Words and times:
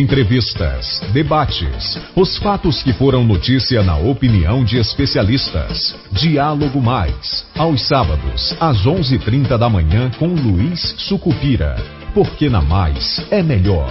Entrevistas, 0.00 0.98
debates, 1.12 1.98
os 2.16 2.38
fatos 2.38 2.82
que 2.82 2.90
foram 2.90 3.22
notícia 3.22 3.82
na 3.82 3.98
opinião 3.98 4.64
de 4.64 4.78
especialistas. 4.78 5.94
Diálogo 6.10 6.80
Mais, 6.80 7.46
aos 7.54 7.86
sábados, 7.86 8.56
às 8.58 8.86
11:30 8.86 9.58
da 9.58 9.68
manhã 9.68 10.10
com 10.18 10.28
Luiz 10.28 10.80
Sucupira. 11.06 11.76
Porque 12.14 12.48
na 12.48 12.62
Mais 12.62 13.30
é 13.30 13.42
melhor. 13.42 13.90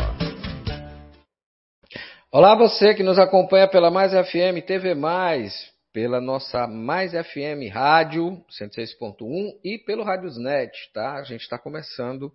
Olá 2.32 2.56
você 2.56 2.96
que 2.96 3.04
nos 3.04 3.20
acompanha 3.20 3.68
pela 3.68 3.92
Mais 3.92 4.12
FM 4.12 4.66
TV 4.66 4.96
Mais, 4.96 5.54
pela 5.94 6.20
nossa 6.20 6.66
Mais 6.66 7.12
FM 7.12 7.72
Rádio 7.72 8.44
106.1 8.50 9.60
e 9.64 9.78
pelo 9.78 10.04
Rádiosnet, 10.04 10.72
tá? 10.92 11.20
A 11.20 11.24
gente 11.24 11.42
está 11.42 11.60
começando 11.60 12.32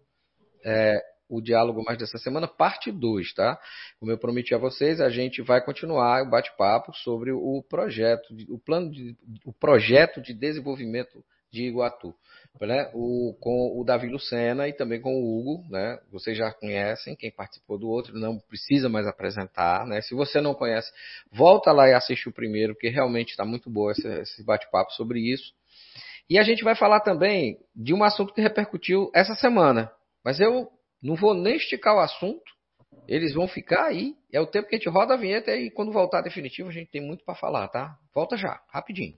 é, 0.64 0.94
o 1.28 1.40
diálogo 1.40 1.82
mais 1.84 1.98
dessa 1.98 2.18
semana, 2.18 2.46
parte 2.46 2.92
2, 2.92 3.32
tá? 3.34 3.58
Como 3.98 4.12
eu 4.12 4.18
prometi 4.18 4.54
a 4.54 4.58
vocês, 4.58 5.00
a 5.00 5.08
gente 5.08 5.42
vai 5.42 5.64
continuar 5.64 6.22
o 6.22 6.30
bate-papo 6.30 6.92
sobre 6.94 7.32
o 7.32 7.62
projeto, 7.68 8.34
o 8.48 8.58
plano 8.58 8.90
de, 8.90 9.16
o 9.44 9.52
projeto 9.52 10.20
de 10.20 10.34
desenvolvimento 10.34 11.24
de 11.54 11.62
Iguatu, 11.62 12.12
né? 12.60 12.90
O, 12.92 13.36
com 13.40 13.80
o 13.80 13.84
Davi 13.84 14.08
Lucena 14.08 14.68
e 14.68 14.72
também 14.72 15.00
com 15.00 15.14
o 15.14 15.38
Hugo, 15.38 15.64
né? 15.70 15.98
Vocês 16.10 16.36
já 16.36 16.52
conhecem, 16.52 17.14
quem 17.14 17.30
participou 17.30 17.78
do 17.78 17.88
outro 17.88 18.18
não 18.18 18.38
precisa 18.38 18.88
mais 18.88 19.06
apresentar, 19.06 19.86
né? 19.86 20.00
Se 20.02 20.14
você 20.14 20.40
não 20.40 20.52
conhece, 20.52 20.90
volta 21.32 21.70
lá 21.70 21.88
e 21.88 21.94
assiste 21.94 22.28
o 22.28 22.32
primeiro, 22.32 22.74
porque 22.74 22.88
realmente 22.88 23.30
está 23.30 23.44
muito 23.44 23.70
bom 23.70 23.90
esse, 23.90 24.06
esse 24.20 24.42
bate-papo 24.42 24.92
sobre 24.92 25.20
isso. 25.20 25.54
E 26.28 26.38
a 26.38 26.42
gente 26.42 26.64
vai 26.64 26.74
falar 26.74 27.00
também 27.00 27.58
de 27.74 27.94
um 27.94 28.02
assunto 28.02 28.34
que 28.34 28.40
repercutiu 28.40 29.10
essa 29.14 29.34
semana, 29.34 29.92
mas 30.24 30.40
eu 30.40 30.68
não 31.04 31.16
vou 31.16 31.34
nem 31.34 31.56
esticar 31.56 31.94
o 31.94 32.00
assunto. 32.00 32.42
Eles 33.06 33.34
vão 33.34 33.46
ficar 33.46 33.88
aí. 33.88 34.14
É 34.32 34.40
o 34.40 34.46
tempo 34.46 34.66
que 34.66 34.74
a 34.74 34.78
gente 34.78 34.88
roda 34.88 35.12
a 35.12 35.18
vinheta 35.18 35.54
e 35.54 35.70
quando 35.70 35.92
voltar 35.92 36.22
definitivo 36.22 36.70
a 36.70 36.72
gente 36.72 36.90
tem 36.90 37.02
muito 37.02 37.22
para 37.26 37.34
falar, 37.34 37.68
tá? 37.68 37.94
Volta 38.14 38.38
já, 38.38 38.58
rapidinho. 38.72 39.12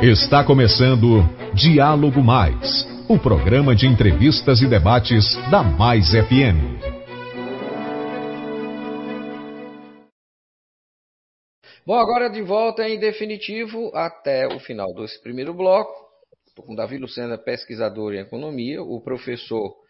Está 0.00 0.44
começando 0.46 1.22
Diálogo 1.54 2.22
Mais, 2.22 2.86
o 3.08 3.18
programa 3.18 3.74
de 3.74 3.88
entrevistas 3.88 4.62
e 4.62 4.68
debates 4.68 5.34
da 5.50 5.64
Mais 5.64 6.10
FM. 6.10 6.80
Bom, 11.84 11.98
agora 11.98 12.28
de 12.28 12.42
volta 12.42 12.88
em 12.88 13.00
definitivo 13.00 13.90
até 13.92 14.46
o 14.46 14.60
final 14.60 14.94
desse 14.94 15.20
primeiro 15.20 15.52
bloco. 15.52 15.92
Estou 16.46 16.64
com 16.64 16.76
Davi 16.76 16.96
Lucena, 16.96 17.36
pesquisador 17.36 18.14
em 18.14 18.20
economia, 18.20 18.80
o 18.80 19.00
professor 19.00 19.81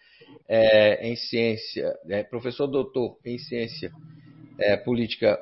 é, 0.49 1.07
em 1.07 1.17
ciência, 1.17 1.95
é, 2.09 2.23
professor 2.23 2.67
doutor 2.67 3.19
em 3.25 3.39
ciência 3.39 3.91
é, 4.59 4.77
política, 4.77 5.39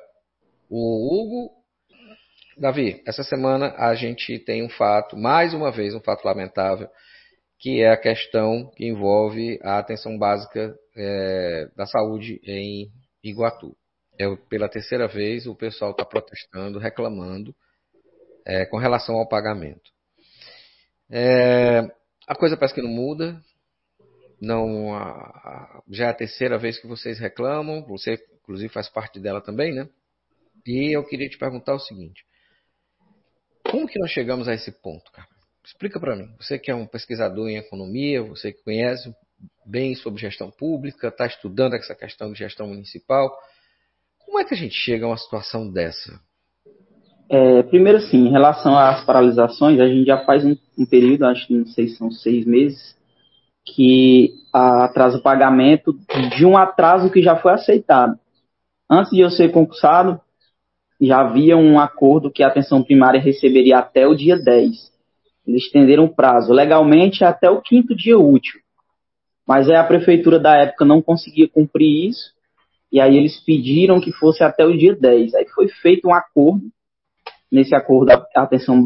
o 0.69 1.15
Hugo. 1.15 1.61
Davi, 2.57 3.03
essa 3.07 3.23
semana 3.23 3.75
a 3.77 3.95
gente 3.95 4.39
tem 4.39 4.63
um 4.63 4.69
fato, 4.69 5.17
mais 5.17 5.55
uma 5.55 5.71
vez, 5.71 5.95
um 5.95 6.01
fato 6.01 6.25
lamentável, 6.25 6.89
que 7.59 7.83
é 7.83 7.91
a 7.91 7.97
questão 7.97 8.71
que 8.77 8.87
envolve 8.87 9.59
a 9.63 9.79
atenção 9.79 10.19
básica 10.19 10.75
é, 10.97 11.69
da 11.77 11.87
saúde 11.87 12.41
em 12.45 12.91
Iguatu. 13.23 13.77
É, 14.19 14.27
pela 14.49 14.69
terceira 14.69 15.09
vez 15.09 15.47
o 15.47 15.55
pessoal 15.55 15.93
está 15.93 16.05
protestando, 16.05 16.79
reclamando 16.79 17.55
é, 18.47 18.67
com 18.67 18.77
relação 18.77 19.17
ao 19.17 19.29
pagamento. 19.29 19.91
É, 21.11 21.81
a 22.27 22.35
coisa 22.35 22.57
parece 22.57 22.75
que 22.75 22.83
não 22.83 22.91
muda, 22.91 23.41
não 24.41 24.95
a, 24.95 25.83
já 25.91 26.07
é 26.07 26.09
a 26.11 26.15
terceira 26.15 26.59
vez 26.59 26.79
que 26.79 26.87
vocês 26.87 27.19
reclamam, 27.19 27.83
você 27.83 28.19
inclusive 28.43 28.73
faz 28.73 28.89
parte 28.89 29.21
dela 29.21 29.41
também, 29.41 29.75
né? 29.75 29.89
E 30.67 30.97
eu 30.97 31.05
queria 31.05 31.29
te 31.29 31.39
perguntar 31.39 31.75
o 31.75 31.81
seguinte: 31.81 32.25
como 33.71 33.87
que 33.87 33.99
nós 33.99 34.11
chegamos 34.11 34.49
a 34.49 34.55
esse 34.55 34.73
ponto, 34.73 35.11
cara? 35.13 35.29
Explica 35.65 36.01
para 36.01 36.17
mim. 36.17 36.29
Você 36.41 36.59
que 36.59 36.71
é 36.71 36.75
um 36.75 36.87
pesquisador 36.87 37.49
em 37.49 37.57
economia, 37.57 38.23
você 38.23 38.53
que 38.53 38.63
conhece 38.63 39.15
bem 39.65 39.95
sobre 39.95 40.21
gestão 40.21 40.51
pública, 40.51 41.09
está 41.09 41.27
estudando 41.27 41.75
essa 41.75 41.95
questão 41.95 42.33
de 42.33 42.39
gestão 42.39 42.67
municipal, 42.67 43.31
como 44.19 44.39
é 44.39 44.45
que 44.45 44.55
a 44.55 44.57
gente 44.57 44.75
chega 44.75 45.05
a 45.05 45.09
uma 45.09 45.17
situação 45.17 45.71
dessa? 45.71 46.21
É, 47.29 47.63
primeiro, 47.65 48.01
sim, 48.01 48.27
em 48.27 48.31
relação 48.31 48.77
às 48.77 49.05
paralisações, 49.05 49.79
a 49.79 49.87
gente 49.87 50.07
já 50.07 50.25
faz 50.25 50.45
um, 50.45 50.57
um 50.77 50.85
período, 50.85 51.27
acho 51.27 51.47
que 51.47 51.55
não 51.55 51.67
sei 51.67 51.89
se 51.89 51.97
são 51.97 52.11
seis 52.11 52.45
meses, 52.45 52.97
que 53.65 54.33
atrasa 54.53 55.19
o 55.19 55.23
pagamento 55.23 55.97
de 56.37 56.45
um 56.45 56.57
atraso 56.57 57.11
que 57.11 57.23
já 57.23 57.37
foi 57.37 57.53
aceitado. 57.53 58.19
Antes 58.89 59.13
de 59.13 59.21
eu 59.21 59.31
ser 59.31 59.51
concursado, 59.53 60.21
já 61.01 61.21
havia 61.21 61.57
um 61.57 61.79
acordo 61.79 62.31
que 62.31 62.43
a 62.43 62.49
atenção 62.49 62.83
primária 62.83 63.21
receberia 63.21 63.79
até 63.79 64.07
o 64.07 64.15
dia 64.15 64.37
10. 64.37 64.91
Eles 65.47 65.63
estenderam 65.65 66.05
o 66.05 66.15
prazo 66.15 66.53
legalmente 66.53 67.25
até 67.25 67.49
o 67.51 67.61
quinto 67.61 67.95
dia 67.95 68.19
útil. 68.19 68.61
Mas 69.47 69.69
aí 69.69 69.77
a 69.77 69.85
prefeitura 69.85 70.39
da 70.39 70.57
época 70.57 70.85
não 70.85 71.01
conseguia 71.01 71.49
cumprir 71.49 72.09
isso, 72.09 72.33
e 72.93 73.01
aí 73.01 73.17
eles 73.17 73.41
pediram 73.41 74.01
que 74.01 74.13
fosse 74.13 74.43
até 74.45 74.65
o 74.65 74.77
dia 74.77 74.95
10. 74.95 75.35
Aí 75.35 75.47
foi 75.49 75.69
feito 75.69 76.09
um 76.09 76.15
acordo, 76.15 76.63
nesse 77.51 77.75
acordo 77.75 78.11
a 78.11 78.43
atenção, 78.43 78.85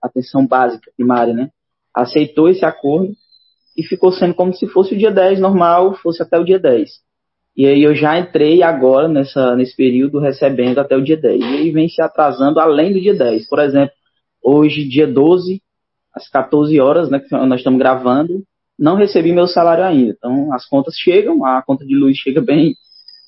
atenção 0.00 0.46
básica 0.46 0.90
primária, 0.96 1.32
né? 1.32 1.50
Aceitou 1.94 2.48
esse 2.48 2.64
acordo 2.64 3.12
e 3.76 3.82
ficou 3.82 4.12
sendo 4.12 4.34
como 4.34 4.52
se 4.52 4.66
fosse 4.66 4.94
o 4.94 4.98
dia 4.98 5.10
10 5.10 5.40
normal, 5.40 5.94
fosse 5.94 6.22
até 6.22 6.38
o 6.38 6.44
dia 6.44 6.58
10. 6.58 6.90
E 7.56 7.66
aí 7.66 7.82
eu 7.82 7.94
já 7.94 8.18
entrei 8.18 8.62
agora 8.62 9.08
nessa, 9.08 9.54
nesse 9.54 9.76
período 9.76 10.18
recebendo 10.18 10.78
até 10.78 10.96
o 10.96 11.02
dia 11.02 11.16
10. 11.16 11.40
E 11.40 11.44
aí 11.44 11.70
vem 11.70 11.88
se 11.88 12.00
atrasando 12.02 12.60
além 12.60 12.92
do 12.92 13.00
dia 13.00 13.14
10. 13.14 13.48
Por 13.48 13.58
exemplo, 13.58 13.94
hoje, 14.42 14.88
dia 14.88 15.06
12, 15.06 15.60
às 16.14 16.28
14 16.28 16.80
horas, 16.80 17.10
né, 17.10 17.18
que 17.18 17.30
nós 17.30 17.60
estamos 17.60 17.78
gravando, 17.78 18.42
não 18.78 18.96
recebi 18.96 19.32
meu 19.32 19.46
salário 19.46 19.84
ainda. 19.84 20.14
Então 20.16 20.52
as 20.52 20.66
contas 20.66 20.94
chegam, 20.96 21.44
a 21.44 21.62
conta 21.62 21.84
de 21.84 21.94
luz 21.94 22.16
chega 22.16 22.40
bem 22.40 22.74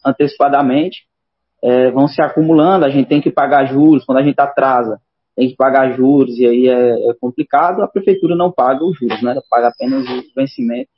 antecipadamente, 0.04 1.04
é, 1.62 1.90
vão 1.90 2.08
se 2.08 2.20
acumulando, 2.20 2.84
a 2.84 2.90
gente 2.90 3.08
tem 3.08 3.20
que 3.20 3.30
pagar 3.30 3.66
juros, 3.66 4.04
quando 4.04 4.18
a 4.18 4.22
gente 4.22 4.38
atrasa, 4.38 4.98
tem 5.36 5.48
que 5.48 5.56
pagar 5.56 5.96
juros 5.96 6.38
e 6.38 6.46
aí 6.46 6.68
é, 6.68 7.10
é 7.10 7.14
complicado, 7.20 7.82
a 7.82 7.88
prefeitura 7.88 8.36
não 8.36 8.52
paga 8.52 8.84
os 8.84 8.96
juros, 8.98 9.20
né? 9.22 9.32
Ela 9.32 9.42
paga 9.50 9.68
apenas 9.68 10.04
o 10.08 10.22
vencimento. 10.36 10.88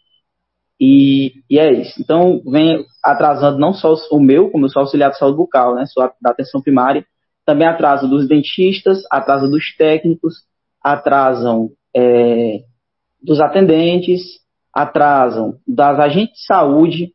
E, 0.81 1.43
e, 1.49 1.59
é 1.59 1.73
isso. 1.73 2.01
Então, 2.01 2.43
vem 2.45 2.85
atrasando 3.03 3.59
não 3.59 3.73
só 3.73 3.95
o 4.13 4.21
meu, 4.21 4.51
como 4.51 4.67
eu 4.67 4.69
sou 4.69 4.81
auxiliar 4.81 5.11
de 5.11 5.19
saúde 5.19 5.39
bucal, 5.39 5.75
né? 5.75 5.87
Sou 5.87 6.03
da 6.21 6.31
atenção 6.31 6.61
primária, 6.61 7.05
também 7.47 7.67
atrasa 7.67 8.07
dos 8.07 8.29
dentistas, 8.29 9.03
atrasa 9.11 9.49
dos 9.49 9.75
técnicos, 9.77 10.35
atrasam 10.83 11.71
é, 11.97 12.61
dos 13.23 13.41
atendentes, 13.41 14.21
atrasam 14.73 15.55
das 15.67 15.99
agentes 15.99 16.41
de 16.41 16.47
saúde. 16.47 17.13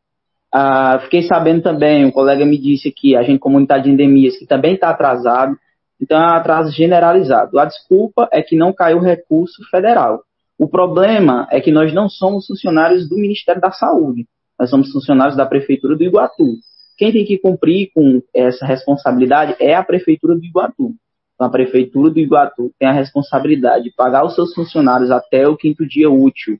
Ah, 0.53 1.00
fiquei 1.03 1.22
sabendo 1.22 1.62
também, 1.62 2.03
um 2.03 2.12
colega 2.12 2.46
me 2.46 2.58
disse 2.58 2.90
aqui, 2.90 3.16
a 3.16 3.24
gente 3.24 3.40
comunidade 3.40 3.84
de 3.84 3.92
endemias, 3.92 4.38
que 4.38 4.46
também 4.46 4.74
está 4.74 4.90
atrasado. 4.90 5.56
Então 6.01 6.17
é 6.17 6.25
um 6.25 6.35
atraso 6.35 6.72
generalizado. 6.72 7.59
A 7.59 7.66
desculpa 7.66 8.28
é 8.31 8.41
que 8.41 8.56
não 8.56 8.73
caiu 8.73 9.00
recurso 9.00 9.62
federal. 9.69 10.23
O 10.57 10.67
problema 10.67 11.47
é 11.51 11.62
que 11.62 11.72
nós 11.72 11.94
não 11.94 12.09
somos 12.09 12.47
funcionários 12.47 13.07
do 13.07 13.16
Ministério 13.16 13.62
da 13.62 13.72
Saúde. 13.72 14.28
Nós 14.59 14.69
somos 14.69 14.91
funcionários 14.91 15.35
da 15.35 15.45
Prefeitura 15.45 15.95
do 15.95 16.03
Iguatu. 16.03 16.56
Quem 16.97 17.11
tem 17.11 17.25
que 17.25 17.38
cumprir 17.38 17.90
com 17.95 18.22
essa 18.34 18.66
responsabilidade 18.66 19.56
é 19.59 19.73
a 19.73 19.84
Prefeitura 19.84 20.35
do 20.35 20.45
Iguatu. 20.45 20.94
Então, 21.34 21.47
a 21.47 21.50
Prefeitura 21.50 22.11
do 22.11 22.19
Iguatu 22.19 22.72
tem 22.78 22.88
a 22.88 22.91
responsabilidade 22.91 23.85
de 23.85 23.95
pagar 23.95 24.23
os 24.23 24.35
seus 24.35 24.53
funcionários 24.53 25.09
até 25.09 25.47
o 25.47 25.57
quinto 25.57 25.88
dia 25.88 26.11
útil. 26.11 26.59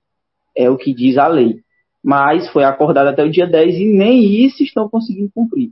É 0.57 0.68
o 0.68 0.78
que 0.78 0.94
diz 0.94 1.19
a 1.19 1.28
lei. 1.28 1.59
Mas 2.03 2.50
foi 2.50 2.63
acordado 2.63 3.07
até 3.07 3.24
o 3.24 3.30
dia 3.30 3.46
10 3.46 3.75
e 3.75 3.85
nem 3.85 4.24
isso 4.44 4.63
estão 4.63 4.90
conseguindo 4.90 5.30
cumprir. 5.31 5.69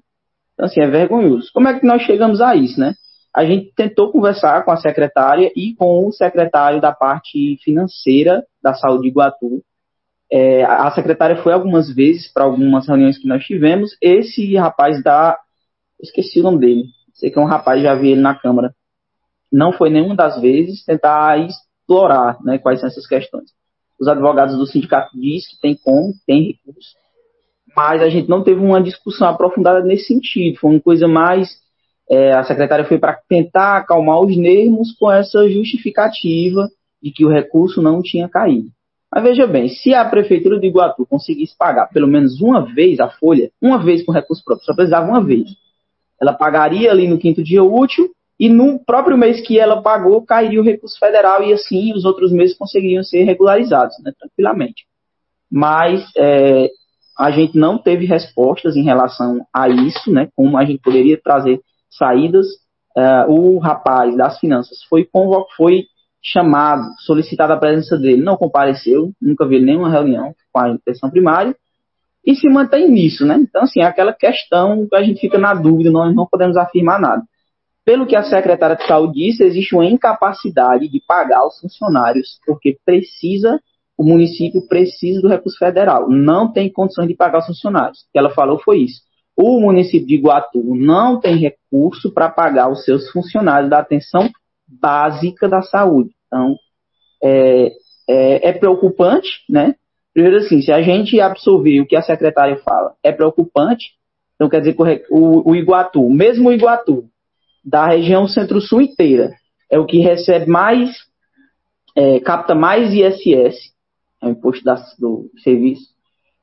Então, 0.53 0.67
assim, 0.67 0.81
é 0.81 0.87
vergonhoso. 0.87 1.49
Como 1.51 1.67
é 1.67 1.79
que 1.79 1.85
nós 1.87 2.03
chegamos 2.03 2.39
a 2.39 2.55
isso, 2.55 2.79
né? 2.79 2.93
A 3.35 3.45
gente 3.45 3.71
tentou 3.75 4.11
conversar 4.11 4.65
com 4.65 4.71
a 4.71 4.77
secretária 4.77 5.51
e 5.55 5.75
com 5.75 6.07
o 6.07 6.11
secretário 6.11 6.81
da 6.81 6.91
parte 6.91 7.57
financeira 7.63 8.43
da 8.61 8.73
saúde 8.73 9.03
de 9.03 9.07
Iguatu. 9.09 9.63
É, 10.31 10.63
a 10.63 10.89
secretária 10.91 11.41
foi 11.41 11.53
algumas 11.53 11.93
vezes 11.93 12.31
para 12.31 12.43
algumas 12.43 12.87
reuniões 12.87 13.17
que 13.17 13.27
nós 13.27 13.43
tivemos. 13.43 13.95
Esse 14.01 14.55
rapaz 14.55 15.01
da. 15.03 15.37
Esqueci 16.01 16.39
o 16.39 16.43
nome 16.43 16.59
dele. 16.59 16.83
Sei 17.13 17.29
que 17.29 17.37
é 17.37 17.41
um 17.41 17.45
rapaz, 17.45 17.81
já 17.81 17.93
vi 17.95 18.11
ele 18.11 18.21
na 18.21 18.35
Câmara. 18.35 18.73
Não 19.51 19.71
foi 19.71 19.89
nenhuma 19.89 20.15
das 20.15 20.39
vezes 20.39 20.85
tentar 20.85 21.39
explorar 21.39 22.37
né, 22.43 22.57
quais 22.57 22.79
são 22.79 22.87
essas 22.87 23.07
questões. 23.07 23.51
Os 23.99 24.07
advogados 24.07 24.55
do 24.55 24.65
sindicato 24.65 25.09
diz 25.19 25.47
que 25.47 25.59
tem 25.59 25.75
como, 25.75 26.13
tem 26.25 26.51
recurso, 26.51 26.95
mas 27.75 28.01
a 28.01 28.09
gente 28.09 28.29
não 28.29 28.43
teve 28.43 28.61
uma 28.61 28.81
discussão 28.81 29.27
aprofundada 29.27 29.81
nesse 29.81 30.05
sentido. 30.05 30.59
Foi 30.59 30.71
uma 30.71 30.79
coisa 30.79 31.07
mais 31.07 31.49
é, 32.09 32.33
a 32.33 32.43
secretária 32.43 32.85
foi 32.85 32.97
para 32.97 33.19
tentar 33.27 33.77
acalmar 33.77 34.19
os 34.19 34.35
nervos 34.35 34.95
com 34.99 35.11
essa 35.11 35.47
justificativa 35.47 36.67
de 37.01 37.11
que 37.11 37.23
o 37.23 37.29
recurso 37.29 37.81
não 37.81 38.01
tinha 38.01 38.27
caído. 38.27 38.69
Mas 39.13 39.23
veja 39.23 39.47
bem, 39.47 39.69
se 39.69 39.93
a 39.93 40.05
prefeitura 40.05 40.59
de 40.59 40.67
Iguatu 40.67 41.05
conseguisse 41.05 41.55
pagar 41.57 41.87
pelo 41.87 42.07
menos 42.07 42.41
uma 42.41 42.61
vez 42.61 42.99
a 42.99 43.09
folha, 43.09 43.51
uma 43.61 43.83
vez 43.83 44.03
com 44.03 44.11
recurso 44.11 44.43
próprio, 44.43 44.65
só 44.65 44.73
precisava 44.73 45.07
uma 45.07 45.23
vez, 45.23 45.49
ela 46.21 46.33
pagaria 46.33 46.91
ali 46.91 47.07
no 47.07 47.17
quinto 47.17 47.43
dia 47.43 47.63
útil 47.63 48.09
e 48.39 48.49
no 48.49 48.79
próprio 48.79 49.17
mês 49.17 49.41
que 49.41 49.59
ela 49.59 49.81
pagou 49.81 50.23
cairia 50.23 50.61
o 50.61 50.63
recurso 50.63 50.97
federal 50.99 51.43
e 51.43 51.53
assim 51.53 51.93
os 51.93 52.05
outros 52.05 52.31
meses 52.31 52.57
conseguiriam 52.57 53.03
ser 53.03 53.23
regularizados, 53.23 53.95
né, 54.03 54.11
tranquilamente. 54.17 54.85
Mas 55.51 56.03
é, 56.15 56.69
a 57.17 57.31
gente 57.31 57.57
não 57.57 57.77
teve 57.77 58.05
respostas 58.05 58.75
em 58.75 58.83
relação 58.83 59.45
a 59.53 59.67
isso, 59.67 60.11
né, 60.11 60.29
como 60.35 60.57
a 60.57 60.65
gente 60.65 60.81
poderia 60.81 61.19
trazer 61.21 61.59
saídas. 61.89 62.47
É, 62.97 63.25
o 63.27 63.59
rapaz 63.59 64.15
das 64.17 64.39
finanças 64.39 64.83
foi, 64.89 65.07
foi 65.55 65.85
chamado, 66.21 66.83
solicitado 66.99 67.53
a 67.53 67.57
presença 67.57 67.97
dele, 67.97 68.21
não 68.21 68.35
compareceu, 68.35 69.11
nunca 69.21 69.47
vi 69.47 69.61
nenhuma 69.61 69.89
reunião 69.89 70.33
com 70.51 70.59
a 70.59 70.69
inspeção 70.69 71.09
primária, 71.09 71.55
e 72.25 72.35
se 72.35 72.49
mantém 72.49 72.89
nisso, 72.89 73.25
né? 73.25 73.37
Então, 73.39 73.63
assim, 73.63 73.81
é 73.81 73.85
aquela 73.85 74.13
questão 74.13 74.87
que 74.87 74.95
a 74.95 75.01
gente 75.01 75.21
fica 75.21 75.37
na 75.37 75.53
dúvida, 75.53 75.89
nós 75.89 76.13
não 76.13 76.27
podemos 76.27 76.57
afirmar 76.57 76.99
nada. 76.99 77.23
Pelo 77.85 78.05
que 78.05 78.15
a 78.15 78.23
secretária 78.23 78.75
de 78.75 78.85
saúde 78.85 79.13
disse, 79.13 79.43
existe 79.43 79.73
uma 79.73 79.85
incapacidade 79.85 80.87
de 80.89 81.01
pagar 81.07 81.47
os 81.47 81.59
funcionários, 81.59 82.39
porque 82.45 82.77
precisa, 82.85 83.59
o 83.97 84.03
município 84.03 84.67
precisa 84.67 85.21
do 85.21 85.29
recurso 85.29 85.57
federal, 85.57 86.09
não 86.09 86.51
tem 86.51 86.71
condições 86.71 87.07
de 87.07 87.15
pagar 87.15 87.39
os 87.39 87.47
funcionários. 87.47 88.01
O 88.01 88.11
que 88.11 88.19
ela 88.19 88.29
falou 88.29 88.59
foi 88.59 88.79
isso. 88.79 89.01
O 89.41 89.61
município 89.61 90.05
de 90.05 90.15
Iguatu 90.15 90.61
não 90.75 91.17
tem 91.17 91.37
recurso 91.37 92.11
para 92.11 92.27
pagar 92.27 92.69
os 92.69 92.83
seus 92.83 93.09
funcionários 93.09 93.69
da 93.69 93.79
atenção 93.79 94.29
básica 94.67 95.47
da 95.47 95.61
saúde. 95.61 96.09
Então, 96.27 96.57
é, 97.23 97.71
é, 98.09 98.49
é 98.49 98.51
preocupante, 98.51 99.29
né? 99.49 99.75
Primeiro 100.13 100.39
assim, 100.39 100.61
se 100.61 100.73
a 100.73 100.81
gente 100.81 101.21
absorver 101.21 101.79
o 101.79 101.87
que 101.87 101.95
a 101.95 102.01
secretária 102.01 102.57
fala, 102.57 102.95
é 103.01 103.13
preocupante. 103.13 103.93
Então, 104.35 104.49
quer 104.49 104.59
dizer 104.59 104.73
que 104.73 105.05
o, 105.09 105.51
o 105.51 105.55
Iguatu, 105.55 106.09
mesmo 106.09 106.49
o 106.49 106.51
Iguatu, 106.51 107.05
da 107.63 107.87
região 107.87 108.27
centro-sul 108.27 108.81
inteira, 108.81 109.31
é 109.71 109.79
o 109.79 109.85
que 109.85 109.99
recebe 109.99 110.47
mais, 110.47 110.89
é, 111.95 112.19
capta 112.19 112.53
mais 112.53 112.93
ISS, 112.93 113.73
é 114.21 114.27
o 114.27 114.31
imposto 114.31 114.65
do 114.99 115.31
serviço, 115.41 115.97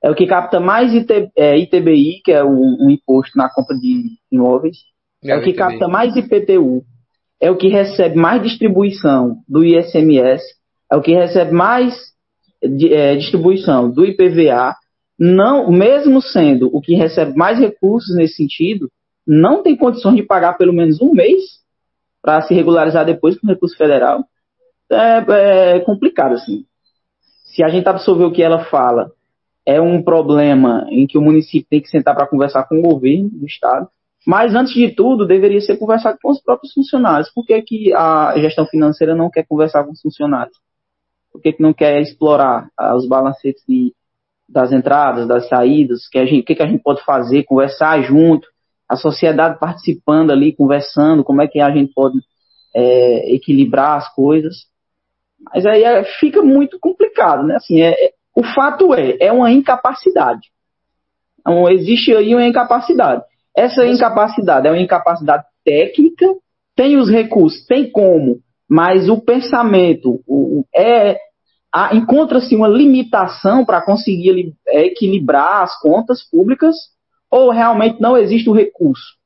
é 0.06 0.10
o 0.10 0.14
que 0.14 0.24
capta 0.24 0.60
mais 0.60 0.94
IT, 0.94 1.32
é, 1.36 1.58
ITBI, 1.58 2.22
que 2.24 2.30
é 2.30 2.44
um, 2.44 2.76
um, 2.80 2.90
imposto 2.90 3.36
na 3.36 3.50
compra 3.50 3.76
de 3.76 4.04
imóveis, 4.30 4.76
é, 5.24 5.32
é 5.32 5.36
o 5.36 5.42
que 5.42 5.50
ITBI. 5.50 5.58
capta 5.58 5.88
mais 5.88 6.14
IPTU, 6.14 6.84
é 7.40 7.50
o 7.50 7.56
que 7.56 7.66
recebe 7.66 8.14
mais 8.14 8.40
distribuição 8.40 9.38
do 9.48 9.64
ISMS, 9.64 10.44
é 10.92 10.96
o 10.96 11.02
que 11.02 11.12
recebe 11.12 11.50
mais 11.50 11.92
é, 12.62 13.16
distribuição 13.16 13.90
do 13.90 14.04
IPVA, 14.04 14.76
não, 15.18 15.72
mesmo 15.72 16.22
sendo 16.22 16.70
o 16.72 16.80
que 16.80 16.94
recebe 16.94 17.36
mais 17.36 17.58
recursos 17.58 18.14
nesse 18.14 18.36
sentido, 18.36 18.88
não 19.26 19.60
tem 19.60 19.76
condições 19.76 20.14
de 20.14 20.22
pagar 20.22 20.56
pelo 20.56 20.72
menos 20.72 21.02
um 21.02 21.12
mês 21.12 21.42
para 22.22 22.42
se 22.42 22.54
regularizar 22.54 23.04
depois 23.04 23.36
com 23.40 23.48
recurso 23.48 23.76
federal. 23.76 24.24
É, 24.88 25.74
é 25.78 25.80
complicado, 25.80 26.34
assim. 26.34 26.64
Se 27.46 27.64
a 27.64 27.68
gente 27.68 27.88
absorver 27.88 28.24
o 28.24 28.32
que 28.32 28.42
ela 28.42 28.66
fala, 28.66 29.10
é 29.66 29.80
um 29.80 30.02
problema 30.02 30.86
em 30.90 31.06
que 31.06 31.18
o 31.18 31.22
município 31.22 31.66
tem 31.68 31.80
que 31.80 31.88
sentar 31.88 32.14
para 32.14 32.28
conversar 32.28 32.64
com 32.68 32.78
o 32.78 32.82
governo 32.82 33.28
do 33.30 33.46
estado, 33.46 33.88
mas, 34.26 34.56
antes 34.56 34.74
de 34.74 34.90
tudo, 34.90 35.24
deveria 35.24 35.60
ser 35.60 35.76
conversado 35.76 36.18
com 36.20 36.32
os 36.32 36.42
próprios 36.42 36.72
funcionários. 36.72 37.30
Por 37.32 37.46
que, 37.46 37.62
que 37.62 37.94
a 37.94 38.36
gestão 38.38 38.66
financeira 38.66 39.14
não 39.14 39.30
quer 39.30 39.46
conversar 39.46 39.84
com 39.84 39.92
os 39.92 40.00
funcionários? 40.00 40.58
Por 41.30 41.40
que, 41.40 41.52
que 41.52 41.62
não 41.62 41.72
quer 41.72 42.00
explorar 42.00 42.68
ah, 42.76 42.96
os 42.96 43.06
balancetes 43.06 43.62
de, 43.68 43.94
das 44.48 44.72
entradas, 44.72 45.28
das 45.28 45.48
saídas? 45.48 46.08
Que 46.08 46.20
o 46.20 46.44
que, 46.44 46.56
que 46.56 46.62
a 46.62 46.66
gente 46.66 46.82
pode 46.82 47.04
fazer? 47.04 47.44
Conversar 47.44 48.02
junto, 48.02 48.48
a 48.88 48.96
sociedade 48.96 49.60
participando 49.60 50.32
ali, 50.32 50.52
conversando, 50.52 51.22
como 51.22 51.40
é 51.40 51.46
que 51.46 51.60
a 51.60 51.70
gente 51.70 51.92
pode 51.94 52.18
é, 52.74 53.32
equilibrar 53.32 53.98
as 53.98 54.12
coisas. 54.12 54.66
Mas 55.54 55.64
aí 55.64 55.84
é, 55.84 56.02
fica 56.18 56.42
muito 56.42 56.80
complicado, 56.80 57.46
né? 57.46 57.54
Assim, 57.54 57.80
é, 57.80 57.92
é, 57.92 58.12
o 58.36 58.44
fato 58.44 58.92
é, 58.92 59.16
é 59.18 59.32
uma 59.32 59.50
incapacidade. 59.50 60.48
Então, 61.40 61.68
existe 61.70 62.14
aí 62.14 62.34
uma 62.34 62.46
incapacidade. 62.46 63.22
Essa 63.56 63.86
incapacidade 63.86 64.66
é 64.66 64.70
uma 64.70 64.80
incapacidade 64.80 65.44
técnica, 65.64 66.26
tem 66.76 66.98
os 66.98 67.08
recursos, 67.08 67.64
tem 67.66 67.90
como, 67.90 68.40
mas 68.68 69.08
o 69.08 69.18
pensamento 69.18 70.20
o, 70.26 70.64
é 70.74 71.18
encontra-se 71.92 72.54
uma 72.54 72.68
limitação 72.68 73.64
para 73.64 73.82
conseguir 73.82 74.54
é, 74.66 74.86
equilibrar 74.86 75.62
as 75.62 75.78
contas 75.80 76.22
públicas 76.22 76.74
ou 77.30 77.50
realmente 77.50 78.00
não 78.00 78.16
existe 78.16 78.48
o 78.48 78.54
recurso? 78.54 79.16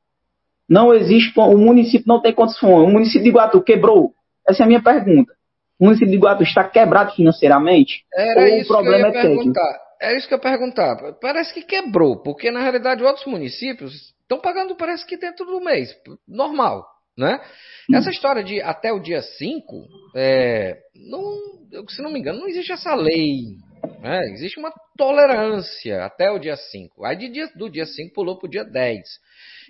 Não 0.68 0.94
existe, 0.94 1.32
o 1.38 1.58
município 1.58 2.06
não 2.06 2.20
tem 2.20 2.32
condições. 2.32 2.88
O 2.88 2.92
município 2.92 3.22
de 3.22 3.28
Iguatu 3.28 3.60
quebrou? 3.60 4.12
Essa 4.48 4.62
é 4.62 4.64
a 4.64 4.66
minha 4.68 4.82
pergunta. 4.82 5.32
O 5.80 5.84
município 5.86 6.10
de 6.10 6.16
Iguatu 6.16 6.42
está 6.42 6.62
quebrado 6.62 7.14
financeiramente? 7.14 8.04
Era 8.14 8.40
ou 8.40 8.46
isso 8.46 8.72
o 8.72 8.76
problema 8.76 9.10
que 9.10 9.16
eu 9.16 9.22
ia 9.22 9.28
é 9.30 9.36
técnico? 9.36 9.60
É 10.02 10.16
isso 10.16 10.28
que 10.28 10.34
eu 10.34 10.38
ia 10.38 10.42
perguntar. 10.42 10.96
Parece 11.20 11.54
que 11.54 11.62
quebrou, 11.62 12.22
porque 12.22 12.50
na 12.50 12.60
realidade 12.60 13.02
outros 13.02 13.26
municípios 13.26 14.14
Estão 14.30 14.38
pagando, 14.38 14.76
parece 14.76 15.04
que 15.04 15.16
dentro 15.16 15.44
do 15.44 15.60
mês. 15.60 15.92
Normal, 16.28 16.86
né? 17.18 17.40
Hum. 17.90 17.96
Essa 17.96 18.10
história 18.10 18.44
de 18.44 18.62
até 18.62 18.92
o 18.92 19.00
dia 19.00 19.20
5, 19.20 19.88
é, 20.14 20.78
não, 20.94 21.88
se 21.88 22.00
não 22.00 22.12
me 22.12 22.20
engano, 22.20 22.38
não 22.38 22.46
existe 22.46 22.70
essa 22.70 22.94
lei. 22.94 23.56
Né? 24.00 24.20
Existe 24.30 24.60
uma 24.60 24.72
tolerância 24.96 26.04
até 26.04 26.30
o 26.30 26.38
dia 26.38 26.56
5. 26.56 27.04
Aí 27.04 27.16
de 27.16 27.28
dia, 27.28 27.50
do 27.56 27.68
dia 27.68 27.84
5 27.84 28.14
pulou 28.14 28.38
para 28.38 28.46
o 28.46 28.50
dia 28.50 28.62
10. 28.62 29.00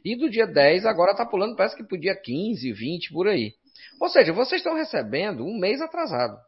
E 0.04 0.14
do 0.14 0.28
dia 0.28 0.46
10 0.46 0.84
agora 0.84 1.12
está 1.12 1.24
pulando, 1.24 1.56
parece 1.56 1.74
que 1.74 1.82
para 1.82 1.96
o 1.96 2.00
dia 2.00 2.14
15, 2.14 2.70
20, 2.70 3.14
por 3.14 3.28
aí. 3.28 3.54
Ou 4.00 4.08
seja, 4.08 4.32
vocês 4.32 4.60
estão 4.60 4.74
recebendo 4.74 5.44
um 5.44 5.58
mês 5.58 5.80
atrasado. 5.80 6.38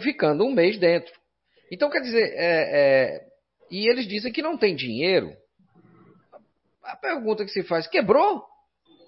Ficando 0.00 0.44
um 0.44 0.52
mês 0.52 0.78
dentro. 0.78 1.12
Então, 1.70 1.90
quer 1.90 2.00
dizer, 2.00 2.32
é, 2.34 3.18
é, 3.18 3.26
e 3.70 3.86
eles 3.90 4.08
dizem 4.08 4.32
que 4.32 4.40
não 4.40 4.56
tem 4.56 4.74
dinheiro 4.74 5.30
a 6.84 6.96
pergunta 6.96 7.44
que 7.44 7.50
se 7.50 7.62
faz, 7.62 7.86
quebrou? 7.86 8.44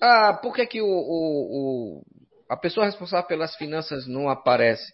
Ah, 0.01 0.35
por 0.35 0.55
que, 0.55 0.67
que 0.67 0.81
o, 0.81 0.87
o, 0.87 1.99
o, 1.99 2.03
a 2.49 2.57
pessoa 2.57 2.87
responsável 2.87 3.27
pelas 3.27 3.55
finanças 3.57 4.07
não 4.07 4.29
aparece? 4.29 4.93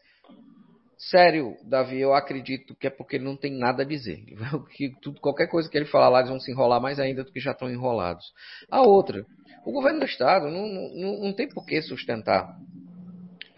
Sério, 1.10 1.56
Davi, 1.64 2.00
eu 2.00 2.14
acredito 2.14 2.76
que 2.76 2.86
é 2.86 2.90
porque 2.90 3.16
ele 3.16 3.24
não 3.24 3.36
tem 3.36 3.52
nada 3.52 3.82
a 3.82 3.86
dizer. 3.86 4.24
Que 4.76 4.92
tudo, 5.00 5.20
qualquer 5.20 5.48
coisa 5.48 5.68
que 5.68 5.76
ele 5.76 5.86
falar 5.86 6.08
lá, 6.08 6.18
eles 6.20 6.30
vão 6.30 6.38
se 6.38 6.52
enrolar 6.52 6.80
mais 6.80 7.00
ainda 7.00 7.24
do 7.24 7.32
que 7.32 7.40
já 7.40 7.50
estão 7.50 7.68
enrolados. 7.68 8.24
A 8.70 8.82
outra, 8.82 9.26
o 9.66 9.72
governo 9.72 9.98
do 9.98 10.06
Estado 10.06 10.48
não, 10.48 10.66
não, 10.68 11.20
não 11.24 11.32
tem 11.32 11.48
por 11.48 11.66
que 11.66 11.82
sustentar 11.82 12.56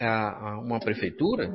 a, 0.00 0.52
a 0.52 0.58
uma 0.58 0.80
prefeitura 0.80 1.50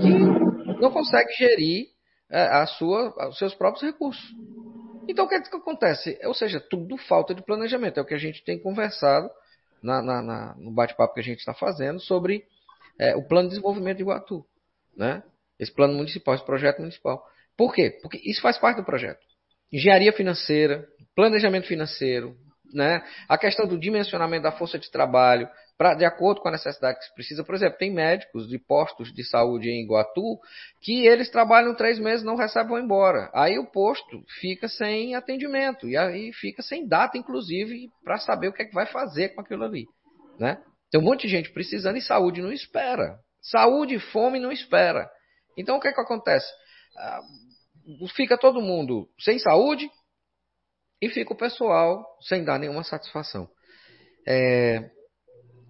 que 0.00 0.78
não 0.78 0.90
consegue 0.90 1.32
gerir 1.32 1.86
é, 2.28 2.42
a 2.42 2.66
sua, 2.66 3.28
os 3.28 3.38
seus 3.38 3.54
próprios 3.54 3.82
recursos. 3.82 4.22
Então, 5.08 5.24
o 5.24 5.28
que, 5.28 5.36
é 5.36 5.40
que 5.40 5.56
acontece? 5.56 6.18
Ou 6.24 6.34
seja, 6.34 6.60
tudo 6.60 6.98
falta 6.98 7.34
de 7.34 7.42
planejamento. 7.42 7.98
É 7.98 8.02
o 8.02 8.06
que 8.06 8.14
a 8.14 8.18
gente 8.18 8.44
tem 8.44 8.60
conversado 8.60 9.30
na, 9.82 10.02
na, 10.02 10.22
na, 10.22 10.54
no 10.58 10.70
bate-papo 10.70 11.14
que 11.14 11.20
a 11.20 11.24
gente 11.24 11.38
está 11.38 11.54
fazendo 11.54 11.98
sobre 11.98 12.44
é, 12.98 13.16
o 13.16 13.26
plano 13.26 13.48
de 13.48 13.54
desenvolvimento 13.54 13.96
de 13.96 14.02
Iguatu. 14.02 14.44
Né? 14.96 15.22
Esse 15.60 15.72
plano 15.72 15.94
municipal, 15.94 16.34
esse 16.34 16.44
projeto 16.44 16.78
municipal. 16.78 17.22
Por 17.56 17.74
quê? 17.74 17.98
Porque 18.02 18.18
isso 18.24 18.40
faz 18.40 18.58
parte 18.58 18.78
do 18.78 18.84
projeto. 18.84 19.20
Engenharia 19.72 20.12
financeira, 20.12 20.88
planejamento 21.14 21.66
financeiro, 21.68 22.34
né? 22.72 23.02
a 23.28 23.36
questão 23.36 23.66
do 23.66 23.78
dimensionamento 23.78 24.44
da 24.44 24.52
força 24.52 24.78
de 24.78 24.90
trabalho, 24.90 25.48
pra, 25.76 25.94
de 25.94 26.04
acordo 26.04 26.40
com 26.40 26.48
a 26.48 26.52
necessidade 26.52 26.98
que 26.98 27.04
se 27.04 27.14
precisa. 27.14 27.44
Por 27.44 27.54
exemplo, 27.54 27.78
tem 27.78 27.92
médicos 27.92 28.48
de 28.48 28.58
postos 28.58 29.12
de 29.12 29.24
saúde 29.24 29.68
em 29.68 29.82
Iguatu 29.82 30.38
que 30.82 31.06
eles 31.06 31.30
trabalham 31.30 31.74
três 31.74 31.98
meses 31.98 32.24
não 32.24 32.36
recebem 32.36 32.68
vão 32.68 32.78
embora. 32.78 33.30
Aí 33.34 33.58
o 33.58 33.66
posto 33.66 34.22
fica 34.40 34.68
sem 34.68 35.14
atendimento 35.14 35.88
e 35.88 35.96
aí 35.96 36.32
fica 36.32 36.62
sem 36.62 36.86
data, 36.86 37.16
inclusive, 37.16 37.88
para 38.04 38.18
saber 38.18 38.48
o 38.48 38.52
que 38.52 38.62
é 38.62 38.66
que 38.66 38.74
vai 38.74 38.86
fazer 38.86 39.30
com 39.30 39.40
aquilo 39.40 39.64
ali. 39.64 39.86
Né? 40.38 40.58
Tem 40.90 41.00
um 41.00 41.04
monte 41.04 41.22
de 41.22 41.28
gente 41.28 41.50
precisando 41.50 41.96
e 41.96 42.02
saúde 42.02 42.42
não 42.42 42.52
espera. 42.52 43.18
Saúde 43.40 43.94
e 43.94 44.00
fome 44.00 44.38
não 44.38 44.52
espera. 44.52 45.10
Então 45.60 45.76
o 45.76 45.80
que 45.80 45.88
é 45.88 45.92
que 45.92 46.00
acontece? 46.00 46.50
Ah, 46.96 47.20
fica 48.14 48.36
todo 48.38 48.60
mundo 48.60 49.08
sem 49.18 49.38
saúde 49.38 49.90
e 51.00 51.08
fica 51.08 51.32
o 51.32 51.36
pessoal 51.36 52.04
sem 52.20 52.44
dar 52.44 52.58
nenhuma 52.58 52.84
satisfação. 52.84 53.48
É, 54.26 54.90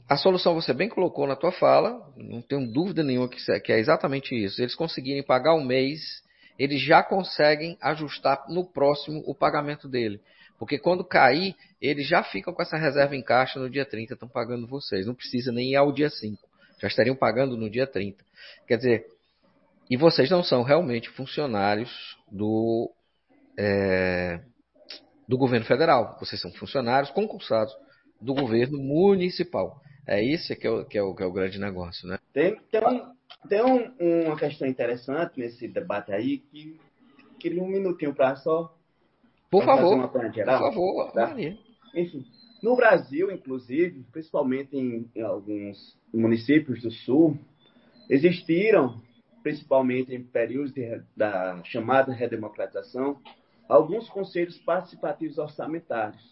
a 0.08 0.16
solução 0.16 0.54
você 0.54 0.72
bem 0.72 0.88
colocou 0.88 1.26
na 1.26 1.36
tua 1.36 1.52
fala, 1.52 2.12
não 2.16 2.42
tenho 2.42 2.70
dúvida 2.72 3.02
nenhuma 3.02 3.28
que 3.28 3.72
é 3.72 3.78
exatamente 3.78 4.34
isso. 4.34 4.60
Eles 4.60 4.74
conseguirem 4.74 5.22
pagar 5.22 5.54
um 5.54 5.64
mês, 5.64 6.00
eles 6.58 6.82
já 6.82 7.02
conseguem 7.02 7.78
ajustar 7.80 8.44
no 8.48 8.64
próximo 8.64 9.22
o 9.24 9.34
pagamento 9.34 9.88
dele. 9.88 10.20
Porque 10.58 10.78
quando 10.78 11.04
cair, 11.04 11.54
eles 11.80 12.06
já 12.06 12.22
ficam 12.22 12.52
com 12.52 12.60
essa 12.60 12.76
reserva 12.76 13.16
em 13.16 13.22
caixa 13.22 13.58
no 13.58 13.70
dia 13.70 13.86
30, 13.86 14.14
estão 14.14 14.28
pagando 14.28 14.66
vocês. 14.66 15.06
Não 15.06 15.14
precisa 15.14 15.52
nem 15.52 15.70
ir 15.70 15.76
ao 15.76 15.92
dia 15.92 16.10
5. 16.10 16.38
Já 16.82 16.88
estariam 16.88 17.16
pagando 17.16 17.56
no 17.56 17.70
dia 17.70 17.86
30. 17.86 18.22
Quer 18.66 18.76
dizer, 18.76 19.06
E 19.90 19.96
vocês 19.96 20.30
não 20.30 20.42
são 20.44 20.62
realmente 20.62 21.10
funcionários 21.10 21.90
do, 22.30 22.90
é, 23.58 24.40
do 25.28 25.36
governo 25.36 25.66
federal. 25.66 26.16
Vocês 26.20 26.40
são 26.40 26.52
funcionários 26.52 27.10
concursados 27.10 27.74
do 28.20 28.32
governo 28.32 28.78
municipal. 28.78 29.80
É 30.06 30.22
isso 30.22 30.54
que 30.56 30.66
é 30.66 30.70
o, 30.70 30.84
que 30.84 30.96
é 30.96 31.02
o, 31.02 31.14
que 31.14 31.22
é 31.22 31.26
o 31.26 31.32
grande 31.32 31.58
negócio, 31.58 32.08
né? 32.08 32.18
Tem, 32.32 32.56
tem, 32.70 32.80
um, 32.80 33.12
tem 33.48 33.62
um, 33.64 34.26
uma 34.26 34.36
questão 34.36 34.68
interessante 34.68 35.38
nesse 35.38 35.66
debate 35.66 36.12
aí 36.12 36.38
que 36.38 36.78
queria 37.38 37.62
um 37.62 37.68
minutinho 37.68 38.14
para 38.14 38.36
só. 38.36 38.72
Por 39.50 39.64
favor. 39.64 40.08
Por 40.08 40.72
favor, 40.72 41.12
tá? 41.12 41.34
Enfim, 41.94 42.24
no 42.62 42.76
Brasil, 42.76 43.30
inclusive, 43.32 44.04
principalmente 44.12 44.76
em, 44.76 45.10
em 45.14 45.22
alguns 45.22 45.96
municípios 46.12 46.82
do 46.82 46.90
sul, 46.90 47.36
existiram, 48.08 49.00
principalmente 49.42 50.14
em 50.14 50.22
períodos 50.22 50.72
de, 50.72 51.02
da 51.16 51.62
chamada 51.64 52.12
redemocratização, 52.12 53.20
alguns 53.68 54.08
conselhos 54.08 54.58
participativos 54.58 55.38
orçamentários, 55.38 56.22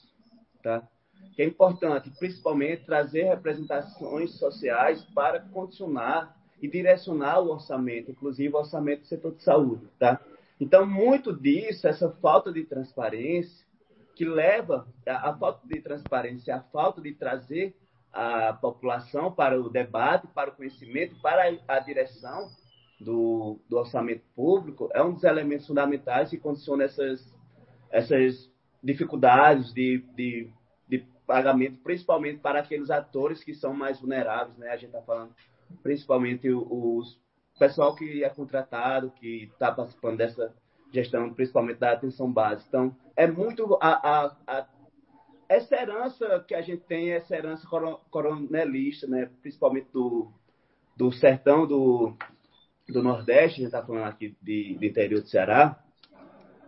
tá? 0.62 0.86
que 1.34 1.42
é 1.42 1.44
importante, 1.44 2.10
principalmente, 2.18 2.84
trazer 2.84 3.24
representações 3.24 4.32
sociais 4.38 5.04
para 5.14 5.40
condicionar 5.40 6.36
e 6.60 6.68
direcionar 6.68 7.40
o 7.40 7.50
orçamento, 7.50 8.10
inclusive 8.10 8.52
o 8.52 8.58
orçamento 8.58 9.02
do 9.02 9.06
setor 9.06 9.34
de 9.34 9.42
saúde. 9.42 9.86
Tá? 9.98 10.20
Então, 10.60 10.84
muito 10.84 11.32
disso, 11.32 11.86
essa 11.86 12.10
falta 12.10 12.52
de 12.52 12.64
transparência, 12.64 13.66
que 14.16 14.24
leva 14.24 14.88
a, 15.06 15.32
falta 15.32 15.66
de 15.66 15.80
transparência, 15.80 16.56
a 16.56 16.60
falta 16.60 17.00
de 17.00 17.14
trazer 17.14 17.76
a 18.12 18.52
população 18.52 19.30
para 19.30 19.60
o 19.60 19.68
debate, 19.68 20.26
para 20.34 20.50
o 20.50 20.56
conhecimento, 20.56 21.14
para 21.22 21.56
a 21.68 21.78
direção 21.78 22.48
do, 23.00 23.58
do, 23.68 23.78
orçamento 23.78 24.24
público, 24.34 24.88
é 24.92 25.02
um 25.02 25.12
dos 25.12 25.24
elementos 25.24 25.66
fundamentais 25.66 26.30
que 26.30 26.38
condiciona 26.38 26.84
essas, 26.84 27.34
essas 27.90 28.50
dificuldades 28.82 29.72
de, 29.72 30.04
de, 30.14 30.50
de 30.88 31.04
pagamento, 31.26 31.78
principalmente 31.82 32.40
para 32.40 32.60
aqueles 32.60 32.90
atores 32.90 33.44
que 33.44 33.54
são 33.54 33.72
mais 33.72 34.00
vulneráveis, 34.00 34.56
né? 34.58 34.70
A 34.70 34.76
gente 34.76 34.90
está 34.90 35.02
falando 35.02 35.32
principalmente 35.82 36.48
os 36.50 37.20
pessoal 37.58 37.94
que 37.94 38.22
é 38.22 38.28
contratado, 38.30 39.10
que 39.10 39.50
está 39.52 39.72
participando 39.72 40.18
dessa 40.18 40.54
gestão, 40.92 41.32
principalmente 41.34 41.78
da 41.78 41.92
atenção 41.92 42.32
básica. 42.32 42.68
Então, 42.68 42.96
é 43.16 43.26
muito 43.26 43.76
a, 43.82 43.88
a, 43.88 44.36
a, 44.46 44.66
essa 45.48 45.74
herança 45.74 46.44
que 46.46 46.54
a 46.54 46.62
gente 46.62 46.84
tem, 46.84 47.10
essa 47.10 47.36
herança 47.36 47.66
coronelista, 48.10 49.06
né? 49.06 49.28
principalmente 49.42 49.88
do, 49.92 50.30
do 50.96 51.10
sertão 51.12 51.66
do, 51.66 52.16
do 52.88 53.02
Nordeste, 53.02 53.60
a 53.60 53.64
gente 53.64 53.66
está 53.66 53.84
falando 53.84 54.04
aqui 54.04 54.36
de, 54.40 54.76
de 54.78 54.86
interior 54.86 55.20
do 55.20 55.28
Ceará, 55.28 55.78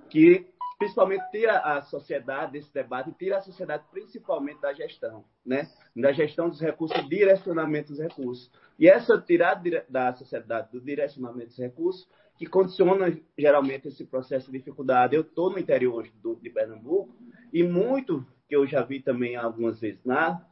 que 0.08 0.46
principalmente 0.78 1.30
tira 1.30 1.58
a 1.58 1.82
sociedade 1.82 2.52
desse 2.52 2.72
debate, 2.72 3.12
tira 3.18 3.38
a 3.38 3.42
sociedade 3.42 3.84
principalmente 3.90 4.60
da 4.60 4.72
gestão, 4.72 5.24
né? 5.44 5.68
Da 5.94 6.12
gestão 6.12 6.48
dos 6.48 6.60
recursos, 6.60 7.08
direcionamento 7.08 7.88
dos 7.88 8.00
recursos. 8.00 8.50
E 8.78 8.88
essa 8.88 9.20
tirada 9.20 9.84
da 9.88 10.14
sociedade 10.14 10.70
do 10.72 10.80
direcionamento 10.80 11.48
dos 11.48 11.58
recursos 11.58 12.08
que 12.38 12.46
condiciona 12.46 13.14
geralmente 13.36 13.88
esse 13.88 14.06
processo 14.06 14.50
de 14.50 14.56
dificuldade. 14.56 15.14
Eu 15.14 15.20
estou 15.20 15.50
no 15.50 15.58
interior 15.58 15.96
hoje 15.96 16.12
do, 16.22 16.36
de 16.36 16.48
Pernambuco 16.48 17.14
e 17.52 17.62
muito 17.62 18.26
que 18.48 18.56
eu 18.56 18.66
já 18.66 18.82
vi 18.82 19.00
também 19.00 19.36
algumas 19.36 19.78
vezes 19.78 20.02
na 20.04 20.42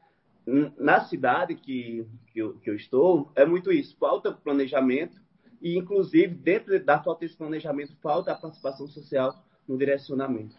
na 0.79 1.05
cidade 1.05 1.55
que, 1.55 2.07
que 2.33 2.39
eu, 2.39 2.55
que 2.55 2.71
eu 2.71 2.75
estou, 2.75 3.31
é 3.37 3.45
muito 3.45 3.71
isso. 3.71 3.95
Falta 3.99 4.33
planejamento 4.33 5.21
e, 5.61 5.77
inclusive, 5.77 6.35
dentro 6.35 6.83
da 6.85 7.03
falta 7.03 7.21
desse 7.21 7.37
planejamento, 7.37 7.97
falta 8.03 8.33
a 8.33 8.37
participação 8.37 8.87
social 8.89 9.35
no 9.67 9.77
direcionamento. 9.77 10.57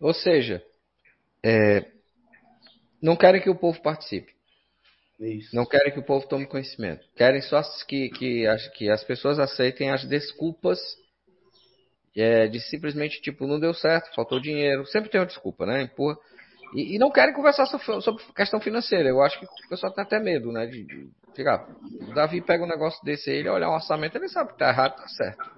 Ou 0.00 0.14
seja, 0.14 0.62
é, 1.44 1.90
não 3.02 3.16
querem 3.16 3.40
que 3.40 3.50
o 3.50 3.58
povo 3.58 3.80
participe. 3.82 4.32
Isso. 5.20 5.54
Não 5.54 5.66
querem 5.66 5.92
que 5.92 5.98
o 5.98 6.04
povo 6.04 6.26
tome 6.26 6.46
conhecimento. 6.46 7.06
Querem 7.14 7.42
só 7.42 7.60
que, 7.86 8.08
que, 8.10 8.46
que 8.74 8.90
as 8.90 9.04
pessoas 9.04 9.38
aceitem 9.38 9.90
as 9.90 10.04
desculpas 10.06 10.78
é, 12.16 12.48
de 12.48 12.58
simplesmente, 12.60 13.20
tipo, 13.20 13.46
não 13.46 13.60
deu 13.60 13.74
certo, 13.74 14.14
faltou 14.14 14.40
dinheiro. 14.40 14.86
Sempre 14.86 15.10
tem 15.10 15.20
uma 15.20 15.26
desculpa, 15.26 15.66
né? 15.66 15.82
Empurra. 15.82 16.16
E, 16.74 16.94
e 16.94 16.98
não 16.98 17.10
querem 17.10 17.34
conversar 17.34 17.66
sobre, 17.66 18.00
sobre, 18.00 18.24
questão 18.34 18.60
financeira. 18.60 19.08
Eu 19.08 19.20
acho 19.20 19.38
que 19.38 19.44
o 19.44 19.68
pessoal 19.68 19.92
tem 19.92 20.04
até 20.04 20.18
medo, 20.18 20.50
né? 20.52 20.66
De, 20.66 20.84
de 20.84 21.10
ficar. 21.34 21.66
O 22.08 22.14
Davi 22.14 22.40
pega 22.40 22.64
um 22.64 22.68
negócio 22.68 23.02
desse 23.04 23.30
aí, 23.30 23.38
ele 23.38 23.48
olha 23.48 23.68
um 23.68 23.74
orçamento, 23.74 24.16
ele 24.16 24.28
sabe 24.28 24.52
que 24.52 24.58
tá 24.58 24.68
errado, 24.68 24.96
tá 24.96 25.08
certo. 25.08 25.50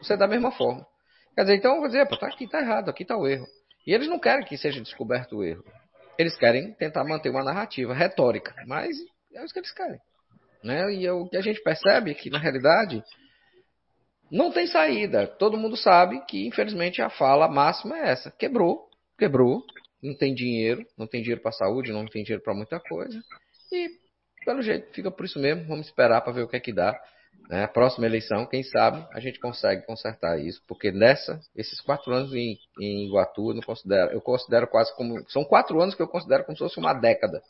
Você 0.00 0.14
é 0.14 0.16
da 0.16 0.26
mesma 0.26 0.50
forma. 0.52 0.86
Quer 1.34 1.42
dizer, 1.42 1.56
então 1.56 1.74
eu 1.74 1.80
vou 1.80 1.88
dizer, 1.88 2.06
pô, 2.08 2.16
tá 2.16 2.26
aqui, 2.26 2.48
tá 2.48 2.60
errado, 2.60 2.88
aqui 2.88 3.04
tá 3.04 3.16
o 3.16 3.26
erro. 3.26 3.46
E 3.86 3.92
eles 3.92 4.08
não 4.08 4.18
querem 4.18 4.44
que 4.44 4.56
seja 4.56 4.80
descoberto 4.80 5.36
o 5.36 5.44
erro. 5.44 5.64
Eles 6.18 6.36
querem 6.36 6.72
tentar 6.74 7.04
manter 7.04 7.30
uma 7.30 7.42
narrativa 7.42 7.94
retórica, 7.94 8.54
mas 8.66 8.96
é 9.34 9.44
isso 9.44 9.52
que 9.52 9.60
eles 9.60 9.72
querem. 9.72 9.98
Né? 10.62 10.92
E 10.94 11.06
é 11.06 11.12
o 11.12 11.26
que 11.26 11.36
a 11.36 11.40
gente 11.40 11.60
percebe 11.62 12.10
é 12.10 12.14
que, 12.14 12.30
na 12.30 12.38
realidade, 12.38 13.02
não 14.30 14.52
tem 14.52 14.66
saída. 14.66 15.26
Todo 15.26 15.58
mundo 15.58 15.76
sabe 15.76 16.24
que, 16.26 16.46
infelizmente, 16.46 17.02
a 17.02 17.10
fala 17.10 17.48
máxima 17.48 17.98
é 17.98 18.10
essa: 18.10 18.30
quebrou, 18.30 18.88
quebrou, 19.18 19.62
não 20.02 20.14
tem 20.16 20.34
dinheiro, 20.34 20.84
não 20.96 21.06
tem 21.06 21.20
dinheiro 21.20 21.42
para 21.42 21.52
saúde, 21.52 21.92
não 21.92 22.06
tem 22.06 22.22
dinheiro 22.22 22.42
para 22.42 22.54
muita 22.54 22.80
coisa. 22.80 23.20
E, 23.72 23.88
pelo 24.44 24.62
jeito, 24.62 24.92
fica 24.92 25.10
por 25.10 25.24
isso 25.24 25.38
mesmo. 25.38 25.64
Vamos 25.66 25.86
esperar 25.86 26.20
para 26.20 26.32
ver 26.32 26.42
o 26.42 26.48
que 26.48 26.56
é 26.56 26.60
que 26.60 26.72
dá. 26.72 26.98
Né? 27.48 27.64
A 27.64 27.68
próxima 27.68 28.06
eleição, 28.06 28.46
quem 28.46 28.62
sabe, 28.62 29.06
a 29.12 29.20
gente 29.20 29.40
consegue 29.40 29.84
consertar 29.84 30.38
isso, 30.38 30.62
porque 30.66 30.90
nessa, 30.90 31.40
esses 31.56 31.80
quatro 31.80 32.12
anos 32.12 32.32
em, 32.34 32.56
em 32.80 33.06
Iguatu, 33.06 33.50
eu, 33.50 33.54
não 33.54 33.62
considero, 33.62 34.12
eu 34.12 34.20
considero 34.20 34.66
quase 34.66 34.94
como. 34.96 35.22
São 35.30 35.44
quatro 35.44 35.80
anos 35.80 35.94
que 35.94 36.02
eu 36.02 36.08
considero 36.08 36.44
como 36.44 36.56
se 36.56 36.64
fosse 36.64 36.78
uma 36.78 36.94
década. 36.94 37.42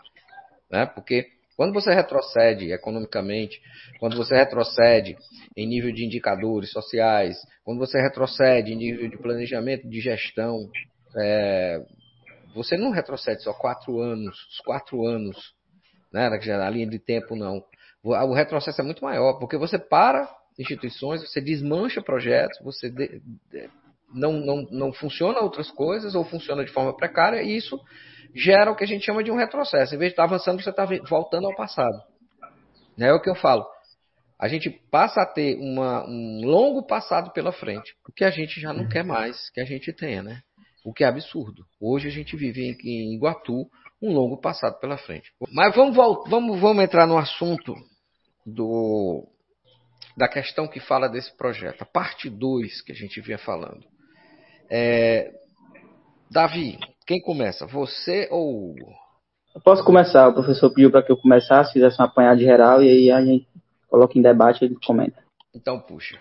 Né? 0.71 0.87
Porque 0.87 1.27
quando 1.57 1.75
você 1.75 1.93
retrocede 1.93 2.73
economicamente, 2.73 3.61
quando 4.01 4.17
você 4.17 4.35
retrocede 4.35 5.17
em 5.57 5.67
nível 5.67 5.93
de 5.93 6.05
indicadores 6.05 6.71
sociais, 6.71 7.37
quando 7.65 7.79
você 7.79 8.01
retrocede 8.01 8.73
em 8.73 8.77
nível 8.77 9.09
de 9.09 9.19
planejamento 9.19 9.89
de 9.89 10.01
gestão, 10.01 10.69
é, 11.17 11.85
você 12.55 12.77
não 12.77 12.91
retrocede 12.91 13.43
só 13.43 13.53
quatro 13.53 14.01
anos, 14.01 14.37
os 14.51 14.61
quatro 14.61 15.07
anos, 15.07 15.55
né, 16.13 16.29
na 16.29 16.71
linha 16.71 16.87
de 16.87 16.99
tempo 16.99 17.35
não 17.35 17.65
o 18.03 18.35
retrocesso 18.35 18.81
é 18.81 18.85
muito 18.85 19.05
maior, 19.05 19.39
porque 19.39 19.57
você 19.57 19.79
para 19.79 20.29
instituições, 20.59 21.23
você 21.23 21.41
desmancha 21.41 22.03
projetos, 22.03 22.59
você 22.63 22.91
de, 22.91 23.23
de, 23.51 23.71
não, 24.13 24.33
não, 24.33 24.63
não 24.71 24.93
funciona 24.93 25.41
outras 25.41 25.71
coisas 25.71 26.15
ou 26.15 26.25
funciona 26.25 26.65
de 26.65 26.73
forma 26.73 26.95
precária 26.95 27.43
e 27.43 27.57
isso 27.57 27.81
gera 28.35 28.71
o 28.71 28.77
que 28.77 28.85
a 28.85 28.87
gente 28.87 29.05
chama 29.05 29.23
de 29.23 29.31
um 29.31 29.37
retrocesso. 29.37 29.95
Em 29.95 29.99
vez 29.99 30.11
de 30.11 30.15
estar 30.15 30.25
avançando, 30.25 30.61
você 30.61 30.71
está 30.71 30.85
voltando 31.09 31.47
ao 31.47 31.55
passado. 31.55 32.03
É 32.99 33.13
o 33.13 33.21
que 33.21 33.31
eu 33.31 33.35
falo. 33.35 33.65
A 34.39 34.49
gente 34.49 34.69
passa 34.91 35.23
a 35.23 35.27
ter 35.27 35.57
uma, 35.59 36.05
um 36.05 36.41
longo 36.45 36.85
passado 36.85 37.33
pela 37.33 37.53
frente, 37.53 37.95
o 38.07 38.13
que 38.13 38.25
a 38.25 38.31
gente 38.31 38.61
já 38.61 38.73
não 38.73 38.89
quer 38.89 39.05
mais 39.05 39.49
que 39.51 39.61
a 39.61 39.65
gente 39.65 39.93
tenha, 39.93 40.23
né? 40.23 40.43
O 40.85 40.93
que 40.93 41.05
é 41.05 41.07
absurdo. 41.07 41.65
Hoje 41.81 42.09
a 42.09 42.11
gente 42.11 42.37
vive 42.37 42.61
em, 42.61 42.77
em 42.85 43.15
Iguatu 43.15 43.71
um 44.03 44.13
longo 44.13 44.37
passado 44.37 44.79
pela 44.81 44.99
frente. 44.99 45.33
Mas 45.53 45.75
vamos, 45.75 45.95
vamos, 45.95 46.61
vamos 46.61 46.83
entrar 46.83 47.07
no 47.07 47.17
assunto 47.17 47.75
do, 48.45 49.25
da 50.17 50.29
questão 50.29 50.67
que 50.67 50.81
fala 50.81 51.09
desse 51.09 51.35
projeto, 51.37 51.83
a 51.83 51.87
parte 51.87 52.29
2 52.29 52.83
que 52.83 52.93
a 52.93 52.95
gente 52.95 53.21
vinha 53.21 53.39
falando. 53.39 53.85
É, 54.69 55.33
Davi, 56.31 56.79
quem 57.07 57.21
começa? 57.21 57.67
Você 57.67 58.29
ou. 58.31 58.75
Eu 59.55 59.61
posso 59.61 59.85
começar, 59.85 60.29
o 60.29 60.35
professor 60.35 60.73
pediu 60.73 60.91
para 60.91 61.03
que 61.03 61.13
eu 61.13 61.17
começasse, 61.17 61.75
fizesse 61.75 62.01
uma 62.01 62.09
apanhada 62.09 62.41
geral 62.41 62.83
e 62.83 62.89
aí 62.89 63.11
a 63.11 63.23
gente 63.23 63.47
coloca 63.87 64.19
em 64.19 64.23
debate 64.23 64.63
e 64.63 64.65
ele 64.65 64.79
comenta. 64.85 65.23
Então 65.55 65.79
puxa. 65.79 66.19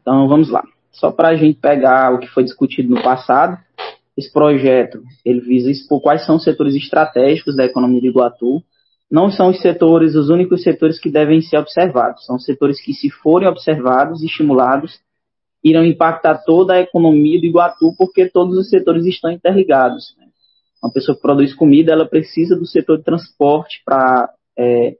Então 0.00 0.26
vamos 0.26 0.48
lá. 0.48 0.64
Só 0.90 1.12
para 1.12 1.28
a 1.28 1.36
gente 1.36 1.60
pegar 1.60 2.14
o 2.14 2.18
que 2.18 2.26
foi 2.28 2.42
discutido 2.42 2.94
no 2.94 3.02
passado, 3.02 3.62
esse 4.18 4.32
projeto 4.32 5.00
ele 5.24 5.40
visa 5.40 5.70
expor 5.70 6.00
quais 6.00 6.26
são 6.26 6.36
os 6.36 6.42
setores 6.42 6.74
estratégicos 6.74 7.54
da 7.54 7.64
economia 7.64 8.00
de 8.00 8.08
Iguatu, 8.08 8.60
não 9.08 9.30
são 9.30 9.50
os 9.50 9.60
setores 9.62 10.16
os 10.16 10.28
únicos 10.28 10.64
setores 10.64 10.98
que 10.98 11.08
devem 11.08 11.40
ser 11.40 11.56
observados. 11.56 12.26
São 12.26 12.36
setores 12.36 12.82
que, 12.82 12.92
se 12.92 13.08
forem 13.08 13.48
observados 13.48 14.20
e 14.20 14.26
estimulados, 14.26 14.98
irão 15.62 15.84
impactar 15.84 16.42
toda 16.44 16.74
a 16.74 16.80
economia 16.80 17.38
do 17.40 17.46
Iguatu, 17.46 17.94
porque 17.96 18.28
todos 18.28 18.58
os 18.58 18.68
setores 18.68 19.06
estão 19.06 19.30
interligados. 19.30 20.16
Né? 20.18 20.26
Uma 20.82 20.92
pessoa 20.92 21.14
que 21.14 21.22
produz 21.22 21.54
comida, 21.54 21.92
ela 21.92 22.04
precisa 22.04 22.56
do 22.56 22.66
setor 22.66 22.98
de 22.98 23.04
transporte 23.04 23.80
para 23.84 24.28
é, 24.58 24.96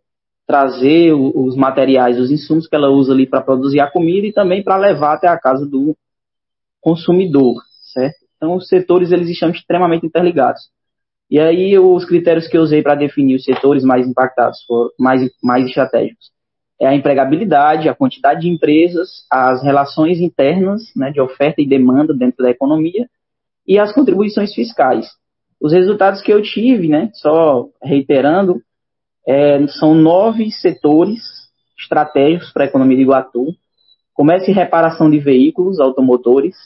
trazer 0.46 1.12
os 1.12 1.56
materiais, 1.56 2.20
os 2.20 2.30
insumos 2.30 2.68
que 2.68 2.76
ela 2.76 2.88
usa 2.88 3.12
ali 3.12 3.26
para 3.26 3.42
produzir 3.42 3.80
a 3.80 3.90
comida 3.90 4.28
e 4.28 4.32
também 4.32 4.62
para 4.62 4.76
levar 4.76 5.14
até 5.14 5.26
a 5.26 5.38
casa 5.38 5.66
do 5.66 5.94
consumidor, 6.80 7.56
certo? 7.92 8.27
Então, 8.38 8.56
os 8.56 8.68
setores 8.68 9.12
eles 9.12 9.28
estão 9.28 9.50
extremamente 9.50 10.06
interligados. 10.06 10.70
E 11.30 11.38
aí 11.38 11.78
os 11.78 12.06
critérios 12.06 12.48
que 12.48 12.56
eu 12.56 12.62
usei 12.62 12.82
para 12.82 12.94
definir 12.94 13.36
os 13.36 13.44
setores 13.44 13.84
mais 13.84 14.06
impactados, 14.06 14.64
foram 14.64 14.90
mais, 14.98 15.30
mais 15.42 15.66
estratégicos, 15.66 16.30
é 16.80 16.86
a 16.86 16.94
empregabilidade, 16.94 17.88
a 17.88 17.94
quantidade 17.94 18.42
de 18.42 18.48
empresas, 18.48 19.26
as 19.30 19.62
relações 19.62 20.20
internas 20.20 20.82
né, 20.96 21.10
de 21.10 21.20
oferta 21.20 21.60
e 21.60 21.68
demanda 21.68 22.14
dentro 22.14 22.42
da 22.42 22.50
economia 22.50 23.08
e 23.66 23.78
as 23.78 23.92
contribuições 23.92 24.54
fiscais. 24.54 25.06
Os 25.60 25.72
resultados 25.72 26.22
que 26.22 26.32
eu 26.32 26.40
tive, 26.40 26.88
né, 26.88 27.10
só 27.14 27.66
reiterando, 27.82 28.62
é, 29.26 29.66
são 29.66 29.94
nove 29.94 30.50
setores 30.52 31.20
estratégicos 31.78 32.52
para 32.52 32.64
a 32.64 32.66
economia 32.66 32.96
de 32.96 33.02
Iguatu, 33.02 33.54
comércio 34.14 34.50
e 34.50 34.54
reparação 34.54 35.10
de 35.10 35.18
veículos 35.18 35.78
automotores, 35.80 36.56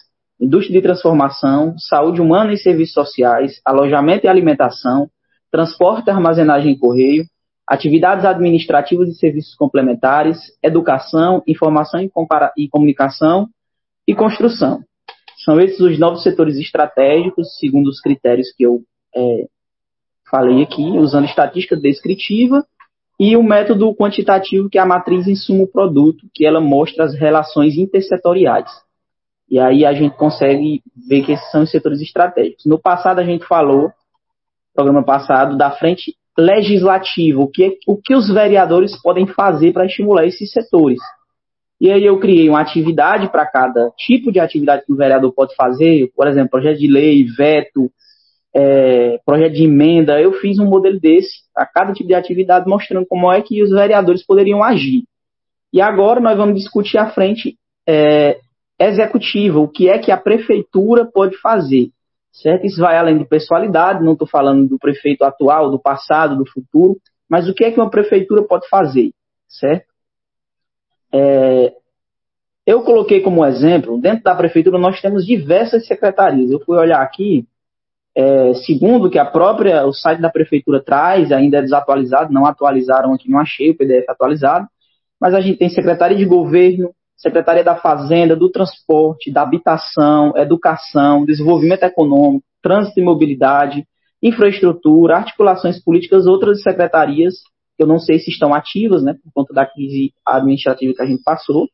indústria 0.42 0.80
de 0.80 0.82
transformação, 0.82 1.78
saúde 1.78 2.20
humana 2.20 2.52
e 2.52 2.58
serviços 2.58 2.94
sociais, 2.94 3.60
alojamento 3.64 4.26
e 4.26 4.28
alimentação, 4.28 5.08
transporte, 5.52 6.10
armazenagem 6.10 6.72
e 6.72 6.78
correio, 6.78 7.24
atividades 7.68 8.24
administrativas 8.24 9.08
e 9.08 9.14
serviços 9.14 9.54
complementares, 9.54 10.38
educação, 10.60 11.44
informação 11.46 12.02
e, 12.02 12.10
e 12.56 12.68
comunicação 12.68 13.48
e 14.06 14.16
construção. 14.16 14.80
São 15.44 15.60
esses 15.60 15.78
os 15.78 15.96
novos 15.96 16.24
setores 16.24 16.56
estratégicos, 16.56 17.56
segundo 17.58 17.86
os 17.86 18.00
critérios 18.00 18.52
que 18.52 18.64
eu 18.64 18.80
é, 19.14 19.46
falei 20.28 20.64
aqui, 20.64 20.82
usando 20.82 21.26
estatística 21.26 21.76
descritiva 21.76 22.66
e 23.18 23.36
o 23.36 23.44
método 23.44 23.94
quantitativo, 23.94 24.68
que 24.68 24.78
é 24.78 24.80
a 24.80 24.86
matriz 24.86 25.28
insumo-produto, 25.28 26.26
que 26.34 26.44
ela 26.44 26.60
mostra 26.60 27.04
as 27.04 27.14
relações 27.14 27.76
intersetoriais. 27.76 28.68
E 29.52 29.58
aí 29.58 29.84
a 29.84 29.92
gente 29.92 30.16
consegue 30.16 30.80
ver 31.06 31.26
que 31.26 31.32
esses 31.32 31.50
são 31.50 31.64
os 31.64 31.70
setores 31.70 32.00
estratégicos. 32.00 32.64
No 32.64 32.78
passado 32.78 33.18
a 33.18 33.22
gente 33.22 33.46
falou, 33.46 33.92
programa 34.74 35.04
passado, 35.04 35.58
da 35.58 35.70
frente 35.70 36.16
legislativa, 36.38 37.38
o 37.38 37.46
que, 37.46 37.76
o 37.86 37.98
que 37.98 38.14
os 38.14 38.32
vereadores 38.32 38.98
podem 39.02 39.26
fazer 39.26 39.74
para 39.74 39.84
estimular 39.84 40.24
esses 40.24 40.50
setores. 40.50 40.98
E 41.78 41.92
aí 41.92 42.02
eu 42.02 42.18
criei 42.18 42.48
uma 42.48 42.62
atividade 42.62 43.30
para 43.30 43.44
cada 43.44 43.90
tipo 43.90 44.32
de 44.32 44.40
atividade 44.40 44.86
que 44.86 44.92
o 44.94 44.96
vereador 44.96 45.30
pode 45.34 45.54
fazer, 45.54 46.10
por 46.16 46.26
exemplo, 46.26 46.52
projeto 46.52 46.78
de 46.78 46.86
lei, 46.86 47.22
veto, 47.36 47.90
é, 48.54 49.20
projeto 49.22 49.52
de 49.52 49.64
emenda. 49.64 50.18
Eu 50.18 50.32
fiz 50.32 50.58
um 50.58 50.66
modelo 50.66 50.98
desse 50.98 51.42
para 51.52 51.66
cada 51.66 51.92
tipo 51.92 52.08
de 52.08 52.14
atividade, 52.14 52.66
mostrando 52.66 53.04
como 53.06 53.30
é 53.30 53.42
que 53.42 53.62
os 53.62 53.68
vereadores 53.68 54.24
poderiam 54.24 54.64
agir. 54.64 55.02
E 55.70 55.78
agora 55.78 56.20
nós 56.20 56.38
vamos 56.38 56.54
discutir 56.54 56.96
a 56.96 57.10
frente 57.10 57.58
é, 57.86 58.38
executiva, 58.78 59.58
o 59.58 59.68
que 59.68 59.88
é 59.88 59.98
que 59.98 60.10
a 60.10 60.16
prefeitura 60.16 61.04
pode 61.04 61.36
fazer. 61.38 61.90
Certo? 62.32 62.64
Isso 62.64 62.80
vai 62.80 62.96
além 62.96 63.18
de 63.18 63.26
pessoalidade, 63.26 64.02
não 64.02 64.14
estou 64.14 64.26
falando 64.26 64.66
do 64.66 64.78
prefeito 64.78 65.22
atual, 65.22 65.70
do 65.70 65.78
passado, 65.78 66.36
do 66.36 66.46
futuro, 66.46 66.98
mas 67.28 67.48
o 67.48 67.54
que 67.54 67.64
é 67.64 67.70
que 67.70 67.78
uma 67.78 67.90
prefeitura 67.90 68.42
pode 68.42 68.68
fazer, 68.68 69.12
certo? 69.48 69.86
É, 71.12 71.74
eu 72.66 72.82
coloquei 72.82 73.20
como 73.20 73.44
exemplo, 73.44 74.00
dentro 74.00 74.22
da 74.22 74.34
prefeitura 74.34 74.78
nós 74.78 75.00
temos 75.00 75.26
diversas 75.26 75.86
secretarias. 75.86 76.50
Eu 76.50 76.60
fui 76.60 76.78
olhar 76.78 77.02
aqui, 77.02 77.46
é, 78.14 78.54
segundo 78.54 79.10
que 79.10 79.18
a 79.18 79.24
própria, 79.24 79.84
o 79.86 79.92
site 79.92 80.20
da 80.20 80.30
prefeitura 80.30 80.82
traz, 80.82 81.32
ainda 81.32 81.58
é 81.58 81.62
desatualizado, 81.62 82.32
não 82.32 82.46
atualizaram 82.46 83.12
aqui, 83.12 83.30
não 83.30 83.40
achei 83.40 83.70
o 83.70 83.76
PDF 83.76 84.08
atualizado, 84.08 84.66
mas 85.20 85.34
a 85.34 85.40
gente 85.40 85.58
tem 85.58 85.68
secretaria 85.68 86.16
de 86.16 86.24
governo, 86.24 86.94
Secretaria 87.22 87.62
da 87.62 87.76
Fazenda, 87.76 88.34
do 88.34 88.50
Transporte, 88.50 89.30
da 89.30 89.42
Habitação, 89.42 90.36
Educação, 90.36 91.24
Desenvolvimento 91.24 91.84
Econômico, 91.84 92.44
Trânsito 92.60 92.98
e 92.98 93.04
Mobilidade, 93.04 93.86
Infraestrutura, 94.20 95.18
Articulações 95.18 95.80
Políticas, 95.82 96.26
outras 96.26 96.62
secretarias, 96.62 97.34
que 97.76 97.82
eu 97.84 97.86
não 97.86 98.00
sei 98.00 98.18
se 98.18 98.30
estão 98.30 98.52
ativas, 98.52 99.04
né, 99.04 99.14
por 99.22 99.32
conta 99.32 99.54
da 99.54 99.64
crise 99.64 100.12
administrativa 100.26 100.94
que 100.94 101.02
a 101.02 101.06
gente 101.06 101.22
passou, 101.22 101.68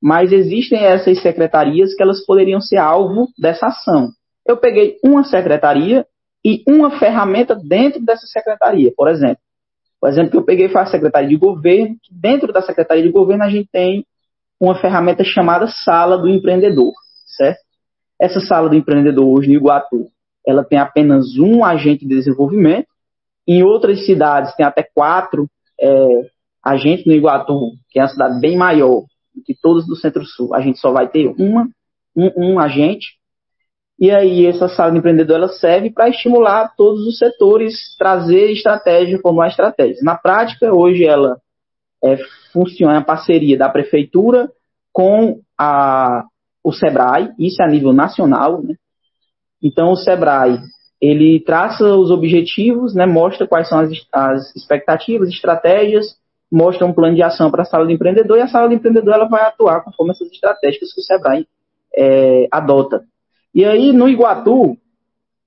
mas 0.00 0.30
existem 0.32 0.84
essas 0.84 1.20
secretarias 1.20 1.92
que 1.94 2.02
elas 2.02 2.24
poderiam 2.24 2.60
ser 2.60 2.76
alvo 2.76 3.26
dessa 3.36 3.66
ação. 3.66 4.10
Eu 4.46 4.56
peguei 4.56 4.98
uma 5.04 5.24
secretaria 5.24 6.06
e 6.44 6.62
uma 6.68 6.96
ferramenta 6.96 7.56
dentro 7.56 8.00
dessa 8.04 8.26
secretaria, 8.26 8.92
por 8.96 9.08
exemplo. 9.08 9.38
O 10.00 10.06
exemplo 10.06 10.30
que 10.30 10.36
eu 10.36 10.44
peguei 10.44 10.68
foi 10.68 10.80
a 10.80 10.86
Secretaria 10.86 11.28
de 11.28 11.36
Governo, 11.36 11.96
que 12.00 12.14
dentro 12.14 12.52
da 12.52 12.62
Secretaria 12.62 13.02
de 13.02 13.10
Governo 13.10 13.42
a 13.42 13.48
gente 13.48 13.68
tem 13.72 14.04
uma 14.60 14.74
ferramenta 14.80 15.22
chamada 15.24 15.66
Sala 15.66 16.18
do 16.18 16.28
Empreendedor, 16.28 16.92
certo? 17.36 17.60
Essa 18.20 18.40
Sala 18.40 18.68
do 18.68 18.74
Empreendedor 18.74 19.26
hoje 19.26 19.48
no 19.48 19.54
Iguatu, 19.54 20.08
ela 20.46 20.64
tem 20.64 20.78
apenas 20.78 21.36
um 21.38 21.64
agente 21.64 22.06
de 22.06 22.14
desenvolvimento. 22.14 22.88
Em 23.46 23.62
outras 23.62 24.06
cidades 24.06 24.54
tem 24.54 24.64
até 24.64 24.82
quatro 24.82 25.48
é, 25.80 26.30
agentes 26.64 27.04
no 27.04 27.12
Iguatu, 27.12 27.72
que 27.90 27.98
é 27.98 28.02
uma 28.02 28.08
cidade 28.08 28.40
bem 28.40 28.56
maior 28.56 29.02
do 29.34 29.42
que 29.44 29.54
todas 29.60 29.86
do 29.86 29.94
Centro-Sul. 29.94 30.54
A 30.54 30.60
gente 30.60 30.78
só 30.78 30.90
vai 30.90 31.08
ter 31.08 31.26
uma, 31.38 31.68
um, 32.16 32.52
um 32.54 32.58
agente. 32.58 33.16
E 33.98 34.10
aí 34.10 34.46
essa 34.46 34.68
sala 34.68 34.92
de 34.92 34.98
empreendedor 34.98 35.36
ela 35.36 35.48
serve 35.48 35.90
para 35.90 36.08
estimular 36.08 36.72
todos 36.76 37.06
os 37.06 37.18
setores, 37.18 37.74
trazer 37.98 38.50
estratégia 38.50 39.20
como 39.20 39.40
a 39.40 39.48
estratégia. 39.48 40.02
Na 40.02 40.16
prática, 40.16 40.72
hoje 40.72 41.04
ela 41.04 41.38
é, 42.04 42.16
funciona 42.52 42.98
a 42.98 43.04
parceria 43.04 43.56
da 43.56 43.68
prefeitura 43.68 44.50
com 44.92 45.40
a, 45.58 46.24
o 46.62 46.72
SEBRAE, 46.72 47.32
isso 47.38 47.62
é 47.62 47.64
a 47.64 47.68
nível 47.68 47.92
nacional, 47.92 48.62
né? 48.62 48.74
Então, 49.62 49.90
o 49.90 49.96
SEBRAE, 49.96 50.58
ele 51.00 51.40
traça 51.40 51.84
os 51.84 52.10
objetivos, 52.10 52.94
né, 52.94 53.06
mostra 53.06 53.46
quais 53.46 53.68
são 53.68 53.80
as, 53.80 53.90
as 54.12 54.56
expectativas, 54.56 55.28
estratégias, 55.28 56.16
mostra 56.50 56.86
um 56.86 56.92
plano 56.92 57.14
de 57.14 57.22
ação 57.22 57.50
para 57.50 57.62
a 57.62 57.66
sala 57.66 57.86
de 57.86 57.92
empreendedor, 57.92 58.38
e 58.38 58.42
a 58.42 58.48
sala 58.48 58.68
de 58.68 58.74
empreendedor 58.76 59.14
ela 59.14 59.28
vai 59.28 59.42
atuar 59.42 59.82
conforme 59.82 60.12
essas 60.12 60.30
estratégias 60.30 60.92
que 60.92 61.00
o 61.00 61.04
SEBRAE 61.04 61.46
é, 61.96 62.48
adota. 62.50 63.04
E 63.54 63.64
aí, 63.64 63.92
no 63.92 64.08
Iguatu, 64.08 64.76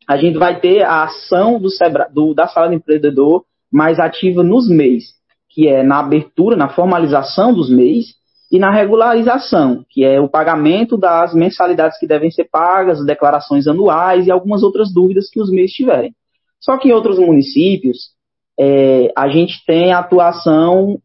a 0.08 0.18
gente 0.18 0.38
vai 0.38 0.60
ter 0.60 0.82
a 0.82 1.04
ação 1.04 1.60
do, 1.60 1.70
Sebra, 1.70 2.10
do 2.12 2.34
da 2.34 2.48
sala 2.48 2.70
de 2.70 2.76
empreendedor 2.76 3.46
mais 3.72 4.00
ativa 4.00 4.42
nos 4.42 4.68
MEIs 4.68 5.19
que 5.50 5.68
é 5.68 5.84
na 5.84 6.00
abertura, 6.00 6.56
na 6.56 6.70
formalização 6.70 7.54
dos 7.54 7.70
MEIs, 7.70 8.20
e 8.52 8.58
na 8.58 8.72
regularização, 8.72 9.86
que 9.90 10.04
é 10.04 10.20
o 10.20 10.28
pagamento 10.28 10.98
das 10.98 11.36
mensalidades 11.36 12.00
que 12.00 12.08
devem 12.08 12.32
ser 12.32 12.46
pagas, 12.46 13.06
declarações 13.06 13.68
anuais 13.68 14.26
e 14.26 14.32
algumas 14.32 14.64
outras 14.64 14.92
dúvidas 14.92 15.30
que 15.30 15.40
os 15.40 15.52
MEIs 15.52 15.72
tiverem. 15.72 16.14
Só 16.60 16.78
que 16.78 16.90
em 16.90 16.92
outros 16.92 17.20
municípios, 17.20 18.10
é, 18.60 19.12
a 19.16 19.30
gente 19.30 19.64
tem 19.66 19.94
atuação 19.94 21.00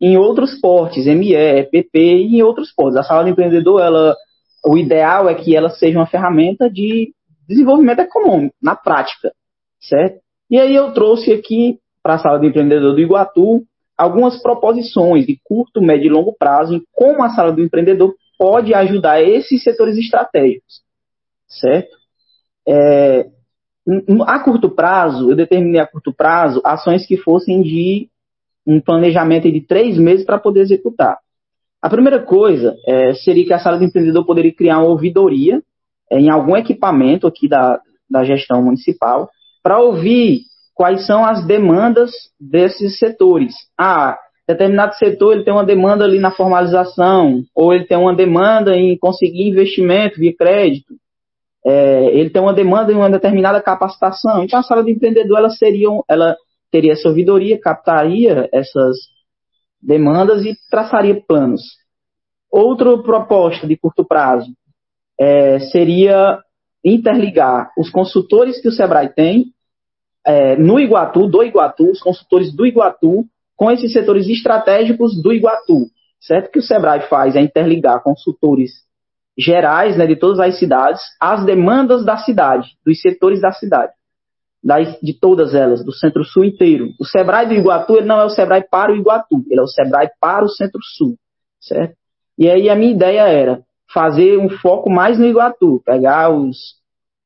em 0.00 0.16
outros 0.16 0.58
portes, 0.58 1.04
ME, 1.04 1.34
EPP 1.34 1.98
e 1.98 2.38
em 2.38 2.42
outros 2.42 2.72
portes. 2.72 2.96
A 2.96 3.02
sala 3.02 3.24
do 3.24 3.28
empreendedor, 3.28 3.82
ela, 3.82 4.16
o 4.64 4.78
ideal 4.78 5.28
é 5.28 5.34
que 5.34 5.54
ela 5.54 5.68
seja 5.68 5.98
uma 5.98 6.06
ferramenta 6.06 6.70
de 6.70 7.12
desenvolvimento 7.46 8.00
econômico, 8.00 8.54
na 8.62 8.74
prática, 8.74 9.32
certo? 9.80 10.20
E 10.50 10.58
aí 10.58 10.74
eu 10.74 10.92
trouxe 10.92 11.32
aqui 11.32 11.78
para 12.02 12.14
a 12.14 12.18
sala 12.18 12.38
do 12.38 12.46
empreendedor 12.46 12.94
do 12.94 13.00
Iguatu 13.00 13.64
algumas 14.00 14.40
proposições 14.40 15.26
de 15.26 15.38
curto, 15.44 15.82
médio 15.82 16.06
e 16.06 16.10
longo 16.10 16.32
prazo 16.32 16.74
em 16.74 16.82
como 16.90 17.22
a 17.22 17.28
sala 17.28 17.52
do 17.52 17.62
empreendedor 17.62 18.14
pode 18.38 18.72
ajudar 18.72 19.22
esses 19.22 19.62
setores 19.62 19.98
estratégicos, 19.98 20.80
certo? 21.46 21.94
É, 22.66 23.26
a 24.26 24.38
curto 24.38 24.70
prazo, 24.70 25.30
eu 25.30 25.36
determinei 25.36 25.80
a 25.80 25.86
curto 25.86 26.14
prazo 26.14 26.62
ações 26.64 27.06
que 27.06 27.18
fossem 27.18 27.60
de 27.60 28.08
um 28.66 28.80
planejamento 28.80 29.50
de 29.52 29.60
três 29.60 29.98
meses 29.98 30.24
para 30.24 30.38
poder 30.38 30.60
executar. 30.60 31.18
A 31.82 31.90
primeira 31.90 32.22
coisa 32.22 32.76
é, 32.86 33.12
seria 33.14 33.44
que 33.44 33.52
a 33.52 33.58
sala 33.58 33.78
do 33.78 33.84
empreendedor 33.84 34.24
poderia 34.24 34.54
criar 34.54 34.78
uma 34.78 34.88
ouvidoria 34.88 35.62
é, 36.10 36.18
em 36.18 36.30
algum 36.30 36.56
equipamento 36.56 37.26
aqui 37.26 37.46
da, 37.46 37.80
da 38.08 38.24
gestão 38.24 38.62
municipal 38.62 39.28
para 39.62 39.78
ouvir 39.78 40.42
quais 40.80 41.04
são 41.04 41.22
as 41.22 41.44
demandas 41.44 42.10
desses 42.40 42.98
setores. 42.98 43.52
Ah, 43.76 44.18
determinado 44.48 44.94
setor 44.94 45.34
ele 45.34 45.44
tem 45.44 45.52
uma 45.52 45.62
demanda 45.62 46.06
ali 46.06 46.18
na 46.18 46.30
formalização, 46.30 47.42
ou 47.54 47.74
ele 47.74 47.84
tem 47.84 47.98
uma 47.98 48.16
demanda 48.16 48.74
em 48.74 48.96
conseguir 48.96 49.46
investimento 49.46 50.18
via 50.18 50.34
crédito, 50.34 50.94
é, 51.66 52.06
ele 52.16 52.30
tem 52.30 52.40
uma 52.40 52.54
demanda 52.54 52.90
em 52.90 52.96
uma 52.96 53.10
determinada 53.10 53.60
capacitação. 53.60 54.42
Então 54.42 54.58
a 54.58 54.62
sala 54.62 54.82
de 54.82 54.90
empreendedor 54.90 55.36
ela 55.36 55.50
seria, 55.50 55.88
ela 56.08 56.34
teria 56.70 56.92
essa 56.92 57.10
ouvidoria, 57.10 57.60
captaria 57.60 58.48
essas 58.50 58.96
demandas 59.82 60.46
e 60.46 60.56
traçaria 60.70 61.22
planos. 61.28 61.60
Outra 62.50 62.96
proposta 63.02 63.66
de 63.66 63.76
curto 63.76 64.02
prazo 64.02 64.50
é, 65.20 65.58
seria 65.58 66.38
interligar 66.82 67.70
os 67.76 67.90
consultores 67.90 68.62
que 68.62 68.68
o 68.68 68.72
Sebrae 68.72 69.10
tem 69.10 69.52
é, 70.26 70.56
no 70.56 70.78
Iguatu, 70.78 71.26
do 71.26 71.42
Iguatu, 71.42 71.90
os 71.90 72.00
consultores 72.00 72.54
do 72.54 72.66
Iguatu, 72.66 73.24
com 73.56 73.70
esses 73.70 73.92
setores 73.92 74.28
estratégicos 74.28 75.20
do 75.22 75.32
Iguatu. 75.32 75.86
Certo? 76.20 76.50
que 76.50 76.58
o 76.58 76.62
Sebrae 76.62 77.00
faz 77.08 77.34
é 77.34 77.40
interligar 77.40 78.02
consultores 78.02 78.72
gerais 79.38 79.96
né, 79.96 80.06
de 80.06 80.16
todas 80.16 80.38
as 80.38 80.58
cidades 80.58 81.00
às 81.18 81.44
demandas 81.46 82.04
da 82.04 82.18
cidade, 82.18 82.68
dos 82.84 83.00
setores 83.00 83.40
da 83.40 83.52
cidade. 83.52 83.92
das, 84.62 85.00
de 85.00 85.18
todas 85.18 85.54
elas, 85.54 85.82
do 85.82 85.92
Centro-Sul 85.92 86.44
inteiro. 86.44 86.90
O 87.00 87.06
Sebrae 87.06 87.46
do 87.46 87.54
Iguatu, 87.54 87.96
ele 87.96 88.06
não 88.06 88.20
é 88.20 88.24
o 88.26 88.30
Sebrae 88.30 88.62
para 88.70 88.92
o 88.92 88.96
Iguatu, 88.96 89.42
ele 89.48 89.58
é 89.58 89.62
o 89.62 89.66
Sebrae 89.66 90.10
para 90.20 90.44
o 90.44 90.48
Centro-Sul, 90.50 91.16
certo? 91.58 91.96
E 92.36 92.50
aí 92.50 92.68
a 92.68 92.76
minha 92.76 92.92
ideia 92.92 93.22
era 93.22 93.62
fazer 93.92 94.38
um 94.38 94.50
foco 94.50 94.90
mais 94.90 95.18
no 95.18 95.24
Iguatu, 95.24 95.82
pegar 95.84 96.28
os 96.30 96.79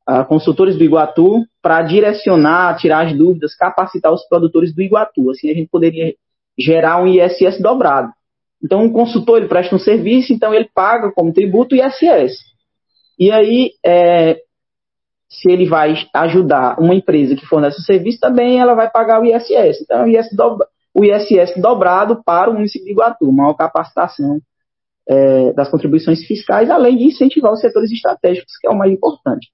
uh, 0.09 0.25
consultores 0.27 0.77
do 0.77 0.85
Iguatu 0.85 1.45
para 1.63 1.83
direcionar, 1.83 2.77
tirar 2.77 3.07
as 3.07 3.17
dúvidas, 3.17 3.55
capacitar 3.55 4.13
os 4.13 4.27
produtores 4.29 4.75
do 4.75 4.83
Iguatu. 4.83 5.31
Assim 5.31 5.51
a 5.51 5.55
gente 5.55 5.69
poderia 5.69 6.15
gerar 6.59 7.03
um 7.03 7.07
ISS 7.07 7.61
dobrado. 7.61 8.13
Então, 8.63 8.83
um 8.83 8.93
consultor 8.93 9.39
ele 9.39 9.49
presta 9.49 9.75
um 9.75 9.79
serviço, 9.79 10.33
então 10.33 10.55
ele 10.55 10.69
paga 10.75 11.13
como 11.13 11.33
tributo 11.33 11.75
o 11.75 11.79
ISS. 11.79 12.39
E 13.19 13.31
aí, 13.31 13.73
é, 13.85 14.41
se 15.29 15.51
ele 15.51 15.67
vai 15.69 15.95
ajudar 16.15 16.79
uma 16.81 16.95
empresa 16.95 17.37
que 17.37 17.47
fornece 17.47 17.79
o 17.79 17.85
serviço, 17.85 18.21
também 18.21 18.59
ela 18.59 18.75
vai 18.75 18.91
pagar 18.91 19.21
o 19.21 19.25
ISS. 19.25 19.83
Então, 19.83 20.05
o 20.05 20.09
ISS, 20.09 20.31
o 20.95 21.05
ISS 21.05 21.61
dobrado 21.61 22.23
para 22.25 22.51
o 22.51 22.55
município 22.55 22.87
de 22.87 22.93
Iguatu, 22.93 23.31
maior 23.31 23.55
capacitação 23.55 24.41
é, 25.07 25.53
das 25.53 25.71
contribuições 25.71 26.25
fiscais, 26.25 26.71
além 26.71 26.97
de 26.97 27.05
incentivar 27.05 27.53
os 27.53 27.61
setores 27.61 27.91
estratégicos, 27.93 28.57
que 28.59 28.67
é 28.67 28.71
o 28.71 28.77
mais 28.77 28.91
importante. 28.93 29.49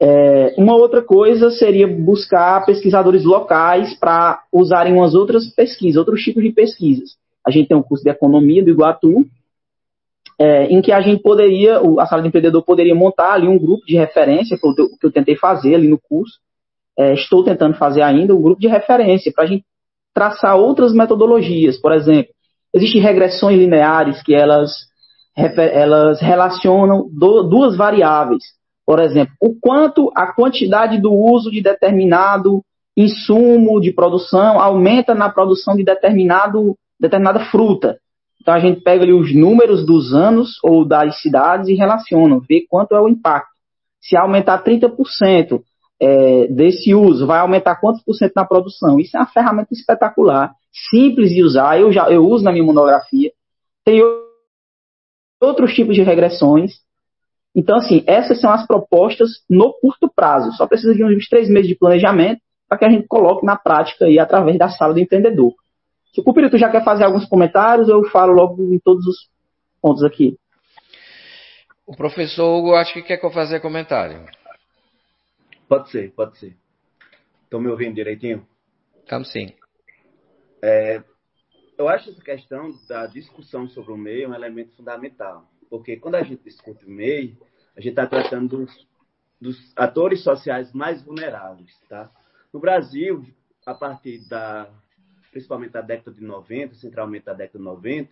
É, 0.00 0.54
uma 0.56 0.76
outra 0.76 1.02
coisa 1.02 1.50
seria 1.50 1.88
buscar 1.88 2.64
pesquisadores 2.64 3.24
locais 3.24 3.98
para 3.98 4.42
usarem 4.52 4.94
umas 4.94 5.14
outras 5.14 5.46
pesquisas, 5.54 5.96
outros 5.96 6.22
tipos 6.22 6.42
de 6.42 6.52
pesquisas. 6.52 7.16
A 7.44 7.50
gente 7.50 7.68
tem 7.68 7.76
um 7.76 7.82
curso 7.82 8.04
de 8.04 8.10
economia 8.10 8.62
do 8.62 8.70
Iguatu, 8.70 9.26
é, 10.38 10.66
em 10.66 10.80
que 10.80 10.92
a 10.92 11.00
gente 11.00 11.20
poderia, 11.20 11.80
a 11.98 12.06
sala 12.06 12.22
de 12.22 12.28
empreendedor 12.28 12.62
poderia 12.62 12.94
montar 12.94 13.32
ali 13.32 13.48
um 13.48 13.58
grupo 13.58 13.84
de 13.84 13.96
referência, 13.96 14.56
que 14.56 14.66
eu, 14.66 14.74
que 14.74 15.06
eu 15.06 15.10
tentei 15.10 15.34
fazer 15.34 15.74
ali 15.74 15.88
no 15.88 15.98
curso, 15.98 16.38
é, 16.96 17.14
estou 17.14 17.42
tentando 17.42 17.76
fazer 17.76 18.02
ainda, 18.02 18.34
um 18.34 18.42
grupo 18.42 18.60
de 18.60 18.68
referência, 18.68 19.32
para 19.34 19.44
a 19.44 19.46
gente 19.46 19.64
traçar 20.14 20.56
outras 20.56 20.92
metodologias. 20.92 21.76
Por 21.80 21.92
exemplo, 21.92 22.32
existem 22.72 23.00
regressões 23.00 23.58
lineares 23.58 24.22
que 24.22 24.34
elas, 24.34 24.72
elas 25.36 26.20
relacionam 26.20 27.08
do, 27.12 27.42
duas 27.42 27.76
variáveis. 27.76 28.44
Por 28.88 29.00
exemplo, 29.00 29.34
o 29.38 29.54
quanto 29.54 30.10
a 30.16 30.32
quantidade 30.32 30.98
do 30.98 31.12
uso 31.12 31.50
de 31.50 31.60
determinado 31.60 32.64
insumo 32.96 33.82
de 33.82 33.92
produção 33.92 34.58
aumenta 34.58 35.14
na 35.14 35.28
produção 35.28 35.76
de 35.76 35.84
determinado, 35.84 36.74
determinada 36.98 37.50
fruta. 37.50 37.98
Então 38.40 38.54
a 38.54 38.58
gente 38.58 38.80
pega 38.80 39.02
ali 39.02 39.12
os 39.12 39.34
números 39.34 39.84
dos 39.84 40.14
anos 40.14 40.58
ou 40.64 40.86
das 40.86 41.20
cidades 41.20 41.68
e 41.68 41.74
relaciona, 41.74 42.40
vê 42.48 42.64
quanto 42.66 42.94
é 42.94 43.00
o 43.00 43.10
impacto. 43.10 43.50
Se 44.00 44.16
aumentar 44.16 44.64
30% 44.64 45.60
é, 46.00 46.46
desse 46.46 46.94
uso, 46.94 47.26
vai 47.26 47.40
aumentar 47.40 47.76
quantos 47.76 48.02
por 48.02 48.14
cento 48.14 48.32
na 48.36 48.46
produção? 48.46 48.98
Isso 48.98 49.18
é 49.18 49.20
uma 49.20 49.26
ferramenta 49.26 49.74
espetacular, 49.74 50.50
simples 50.90 51.28
de 51.28 51.42
usar, 51.42 51.78
eu 51.78 51.92
já 51.92 52.10
eu 52.10 52.24
uso 52.24 52.42
na 52.42 52.52
minha 52.52 52.64
monografia. 52.64 53.32
Tem 53.84 54.00
outros 55.42 55.74
tipos 55.74 55.94
de 55.94 56.00
regressões. 56.00 56.87
Então, 57.54 57.76
assim, 57.76 58.04
essas 58.06 58.40
são 58.40 58.50
as 58.50 58.66
propostas 58.66 59.30
no 59.48 59.72
curto 59.80 60.10
prazo. 60.14 60.52
Só 60.52 60.66
precisa 60.66 60.94
de 60.94 61.04
uns 61.04 61.28
três 61.28 61.48
meses 61.48 61.68
de 61.68 61.74
planejamento 61.74 62.40
para 62.68 62.78
que 62.78 62.84
a 62.84 62.90
gente 62.90 63.06
coloque 63.06 63.44
na 63.44 63.56
prática 63.56 64.04
aí 64.04 64.18
através 64.18 64.58
da 64.58 64.68
sala 64.68 64.94
do 64.94 65.00
empreendedor. 65.00 65.54
Se 66.12 66.20
o 66.20 66.24
Cupirito 66.24 66.58
já 66.58 66.70
quer 66.70 66.84
fazer 66.84 67.04
alguns 67.04 67.26
comentários, 67.26 67.88
eu 67.88 68.04
falo 68.10 68.32
logo 68.32 68.62
em 68.62 68.78
todos 68.78 69.06
os 69.06 69.30
pontos 69.80 70.04
aqui. 70.04 70.36
O 71.86 71.96
professor 71.96 72.58
Hugo 72.58 72.74
acho 72.74 72.92
que 72.92 73.02
quer 73.02 73.16
que 73.16 73.24
eu 73.24 73.30
fazer 73.30 73.60
comentário. 73.60 74.26
Pode 75.66 75.90
ser, 75.90 76.12
pode 76.12 76.38
ser. 76.38 76.56
Estão 77.44 77.60
me 77.60 77.68
ouvindo 77.68 77.94
direitinho? 77.94 78.46
Estamos 79.02 79.32
sim. 79.32 79.54
É, 80.62 81.02
eu 81.78 81.88
acho 81.88 82.10
essa 82.10 82.22
questão 82.22 82.70
da 82.88 83.06
discussão 83.06 83.68
sobre 83.68 83.92
o 83.92 83.96
meio 83.96 84.28
um 84.28 84.34
elemento 84.34 84.74
fundamental. 84.76 85.48
Porque 85.68 85.96
quando 85.96 86.16
a 86.16 86.22
gente 86.22 86.42
discute 86.42 86.84
o 86.84 86.90
meio, 86.90 87.36
a 87.76 87.80
gente 87.80 87.90
está 87.90 88.06
tratando 88.06 88.58
dos, 88.58 88.88
dos 89.40 89.72
atores 89.76 90.22
sociais 90.22 90.72
mais 90.72 91.02
vulneráveis. 91.02 91.78
Tá? 91.88 92.10
No 92.52 92.60
Brasil, 92.60 93.24
a 93.66 93.74
partir 93.74 94.26
da 94.28 94.70
principalmente 95.30 95.72
da 95.72 95.80
década 95.80 96.12
de 96.12 96.24
90, 96.24 96.74
centralmente 96.74 97.26
da 97.26 97.32
década 97.32 97.58
de 97.58 97.64
90, 97.64 98.10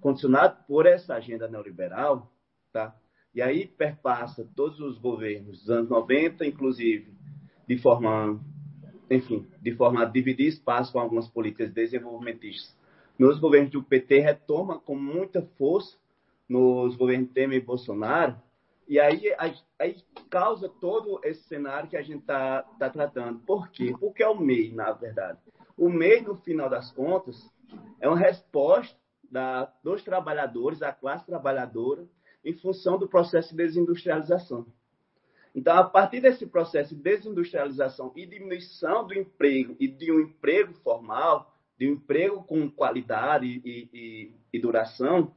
condicionado 0.00 0.64
por 0.66 0.86
essa 0.86 1.14
agenda 1.14 1.48
neoliberal, 1.48 2.32
tá? 2.72 2.96
E 3.34 3.42
aí 3.42 3.66
perpassa 3.66 4.48
todos 4.54 4.80
os 4.80 4.98
governos 4.98 5.60
dos 5.60 5.70
anos 5.70 5.90
90, 5.90 6.46
inclusive 6.46 7.12
de 7.66 7.78
forma, 7.78 8.40
enfim, 9.10 9.46
de 9.60 9.72
forma 9.74 10.02
a 10.02 10.04
dividir 10.04 10.46
espaço 10.46 10.92
com 10.92 11.00
algumas 11.00 11.28
políticas 11.28 11.72
desenvolvimentistas. 11.72 12.76
Nos 13.18 13.38
governos 13.38 13.70
do 13.70 13.82
PT 13.82 14.20
retoma 14.20 14.78
com 14.78 14.96
muita 14.96 15.42
força 15.56 15.96
nos 16.48 16.96
governos 16.96 17.30
Temer 17.32 17.58
e 17.58 17.64
Bolsonaro, 17.64 18.36
e 18.86 19.00
aí, 19.00 19.34
aí 19.78 19.96
causa 20.28 20.68
todo 20.68 21.18
esse 21.24 21.42
cenário 21.44 21.88
que 21.88 21.96
a 21.96 22.02
gente 22.02 22.20
está 22.20 22.62
tá 22.78 22.90
tratando. 22.90 23.38
Por 23.40 23.70
quê? 23.70 23.94
Porque 23.98 24.22
é 24.22 24.28
o 24.28 24.38
MEI, 24.38 24.72
na 24.72 24.92
verdade. 24.92 25.38
O 25.76 25.88
MEI, 25.88 26.20
no 26.20 26.36
final 26.36 26.68
das 26.68 26.92
contas, 26.92 27.50
é 27.98 28.08
uma 28.08 28.18
resposta 28.18 28.96
da, 29.30 29.72
dos 29.82 30.02
trabalhadores, 30.02 30.78
da 30.78 30.92
classe 30.92 31.24
trabalhadora, 31.24 32.06
em 32.44 32.52
função 32.52 32.98
do 32.98 33.08
processo 33.08 33.50
de 33.50 33.56
desindustrialização. 33.56 34.66
Então, 35.54 35.76
a 35.76 35.84
partir 35.84 36.20
desse 36.20 36.46
processo 36.46 36.94
de 36.94 37.02
desindustrialização 37.02 38.12
e 38.14 38.26
diminuição 38.26 39.06
do 39.06 39.14
emprego 39.14 39.76
e 39.80 39.88
de 39.88 40.12
um 40.12 40.20
emprego 40.20 40.74
formal, 40.74 41.54
de 41.78 41.88
um 41.88 41.92
emprego 41.92 42.42
com 42.44 42.70
qualidade 42.70 43.46
e, 43.46 43.88
e, 43.92 44.32
e 44.52 44.58
duração, 44.60 45.32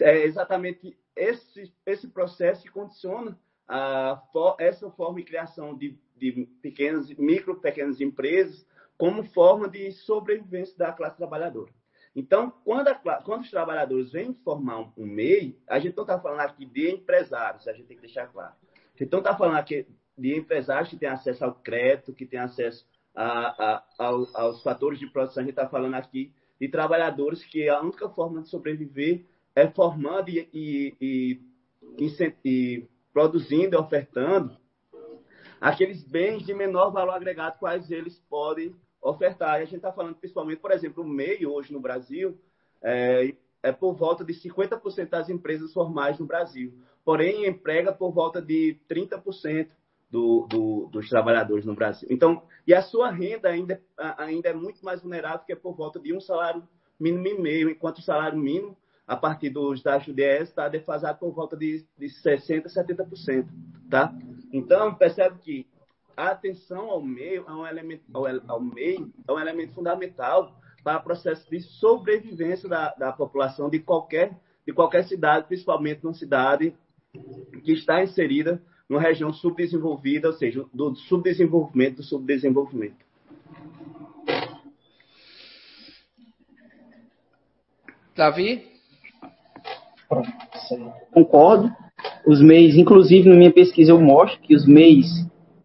é 0.00 0.24
exatamente 0.24 0.96
esse, 1.14 1.72
esse 1.86 2.08
processo 2.08 2.62
que 2.62 2.70
condiciona 2.70 3.38
a, 3.68 4.22
essa 4.58 4.90
forma 4.90 5.18
de 5.18 5.24
criação 5.24 5.76
de, 5.76 5.98
de 6.16 6.48
pequenas, 6.60 7.08
micro, 7.10 7.60
pequenas 7.60 8.00
empresas, 8.00 8.66
como 8.96 9.24
forma 9.24 9.68
de 9.68 9.92
sobrevivência 9.92 10.76
da 10.76 10.92
classe 10.92 11.16
trabalhadora. 11.16 11.72
Então, 12.14 12.50
quando, 12.64 12.88
a, 12.88 12.94
quando 13.22 13.42
os 13.42 13.50
trabalhadores 13.50 14.12
vêm 14.12 14.34
formar 14.44 14.92
um, 14.96 15.06
MEI, 15.06 15.58
a 15.68 15.78
gente 15.78 15.96
não 15.96 16.04
está 16.04 16.18
falando 16.20 16.40
aqui 16.40 16.64
de 16.64 16.90
empresários, 16.90 17.66
a 17.66 17.72
gente 17.72 17.86
tem 17.86 17.96
que 17.96 18.02
deixar 18.02 18.28
claro. 18.28 18.54
A 18.72 18.98
gente 18.98 19.10
não 19.10 19.18
está 19.18 19.36
falando 19.36 19.56
aqui 19.56 19.86
de 20.16 20.36
empresários 20.36 20.90
que 20.90 20.96
têm 20.96 21.08
acesso 21.08 21.44
ao 21.44 21.54
crédito, 21.54 22.12
que 22.14 22.24
têm 22.24 22.38
acesso 22.38 22.86
a, 23.14 23.24
a, 23.26 23.84
ao, 23.98 24.26
aos 24.34 24.62
fatores 24.62 24.98
de 24.98 25.08
produção, 25.08 25.42
a 25.42 25.46
gente 25.46 25.58
está 25.58 25.68
falando 25.68 25.94
aqui 25.94 26.32
de 26.60 26.68
trabalhadores 26.68 27.44
que 27.44 27.68
a 27.68 27.80
única 27.80 28.08
forma 28.08 28.42
de 28.42 28.48
sobreviver 28.48 29.24
é 29.54 29.68
formando 29.68 30.28
e, 30.28 30.48
e, 30.52 31.40
e, 32.44 32.88
produzindo, 33.12 33.78
ofertando 33.78 34.56
aqueles 35.60 36.02
bens 36.02 36.44
de 36.44 36.52
menor 36.52 36.90
valor 36.90 37.14
agregado 37.14 37.58
quais 37.58 37.90
eles 37.90 38.18
podem 38.28 38.74
ofertar. 39.00 39.60
E 39.60 39.62
a 39.62 39.64
gente 39.64 39.76
está 39.76 39.92
falando 39.92 40.16
principalmente, 40.16 40.58
por 40.58 40.72
exemplo, 40.72 41.02
o 41.02 41.08
meio 41.08 41.52
hoje 41.52 41.72
no 41.72 41.80
Brasil 41.80 42.38
é, 42.82 43.34
é 43.62 43.72
por 43.72 43.94
volta 43.94 44.24
de 44.24 44.34
50% 44.34 45.08
das 45.08 45.28
empresas 45.28 45.72
formais 45.72 46.18
no 46.18 46.26
Brasil. 46.26 46.74
Porém, 47.04 47.46
emprega 47.46 47.92
por 47.92 48.12
volta 48.12 48.42
de 48.42 48.78
30% 48.90 49.68
do, 50.10 50.46
do, 50.48 50.88
dos 50.92 51.08
trabalhadores 51.08 51.64
no 51.64 51.74
Brasil. 51.74 52.08
Então, 52.10 52.42
e 52.66 52.74
a 52.74 52.82
sua 52.82 53.10
renda 53.10 53.48
ainda, 53.48 53.82
ainda 54.16 54.48
é 54.48 54.54
muito 54.54 54.84
mais 54.84 55.02
vulnerável, 55.02 55.44
que 55.44 55.52
é 55.52 55.56
por 55.56 55.74
volta 55.74 55.98
de 55.98 56.14
um 56.14 56.20
salário 56.20 56.62
mínimo 56.98 57.26
e 57.26 57.38
meio, 57.38 57.70
enquanto 57.70 57.98
o 57.98 58.02
salário 58.02 58.38
mínimo, 58.38 58.76
a 59.06 59.16
partir 59.16 59.50
do 59.50 59.74
DS, 59.74 60.48
está 60.48 60.68
defasado 60.68 61.18
por 61.18 61.32
volta 61.32 61.56
de, 61.56 61.84
de 61.98 62.06
60%, 62.06 62.66
70%. 62.66 63.46
Tá? 63.90 64.14
Então, 64.52 64.94
percebe 64.94 65.38
que 65.38 65.66
a 66.16 66.28
atenção 66.28 66.90
ao 66.90 67.02
meio 67.02 67.44
é 67.46 67.52
um 67.52 67.66
elemento, 67.66 68.04
ao, 68.12 68.24
ao 68.48 68.60
meio 68.60 69.12
é 69.26 69.32
um 69.32 69.38
elemento 69.38 69.74
fundamental 69.74 70.58
para 70.82 70.98
o 70.98 71.02
processo 71.02 71.48
de 71.50 71.60
sobrevivência 71.60 72.68
da, 72.68 72.94
da 72.94 73.12
população 73.12 73.68
de 73.68 73.78
qualquer, 73.80 74.38
de 74.66 74.72
qualquer 74.72 75.04
cidade, 75.04 75.46
principalmente 75.46 76.02
numa 76.02 76.14
cidade 76.14 76.74
que 77.62 77.72
está 77.72 78.02
inserida 78.02 78.62
numa 78.88 79.00
região 79.00 79.32
subdesenvolvida, 79.32 80.28
ou 80.28 80.34
seja, 80.34 80.64
do 80.72 80.94
subdesenvolvimento 80.94 81.96
do 81.96 82.02
subdesenvolvimento. 82.02 83.04
Davi? 88.14 88.73
Concordo. 91.12 91.70
Os 92.26 92.42
MEIs, 92.42 92.76
inclusive 92.76 93.28
na 93.28 93.36
minha 93.36 93.52
pesquisa 93.52 93.92
eu 93.92 94.00
mostro 94.00 94.40
que 94.40 94.54
os 94.54 94.66
MEIs 94.66 95.06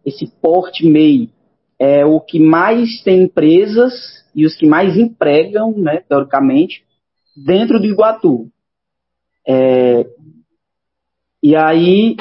esse 0.04 0.26
porte 0.40 0.86
MEI 0.86 1.30
é 1.78 2.04
o 2.04 2.20
que 2.20 2.38
mais 2.38 3.02
tem 3.02 3.22
empresas 3.22 3.92
e 4.34 4.46
os 4.46 4.54
que 4.54 4.66
mais 4.66 4.96
empregam, 4.96 5.72
né, 5.76 6.02
teoricamente, 6.08 6.84
dentro 7.36 7.78
do 7.78 7.86
Iguatu. 7.86 8.48
É, 9.46 10.06
e 11.42 11.56
aí 11.56 12.16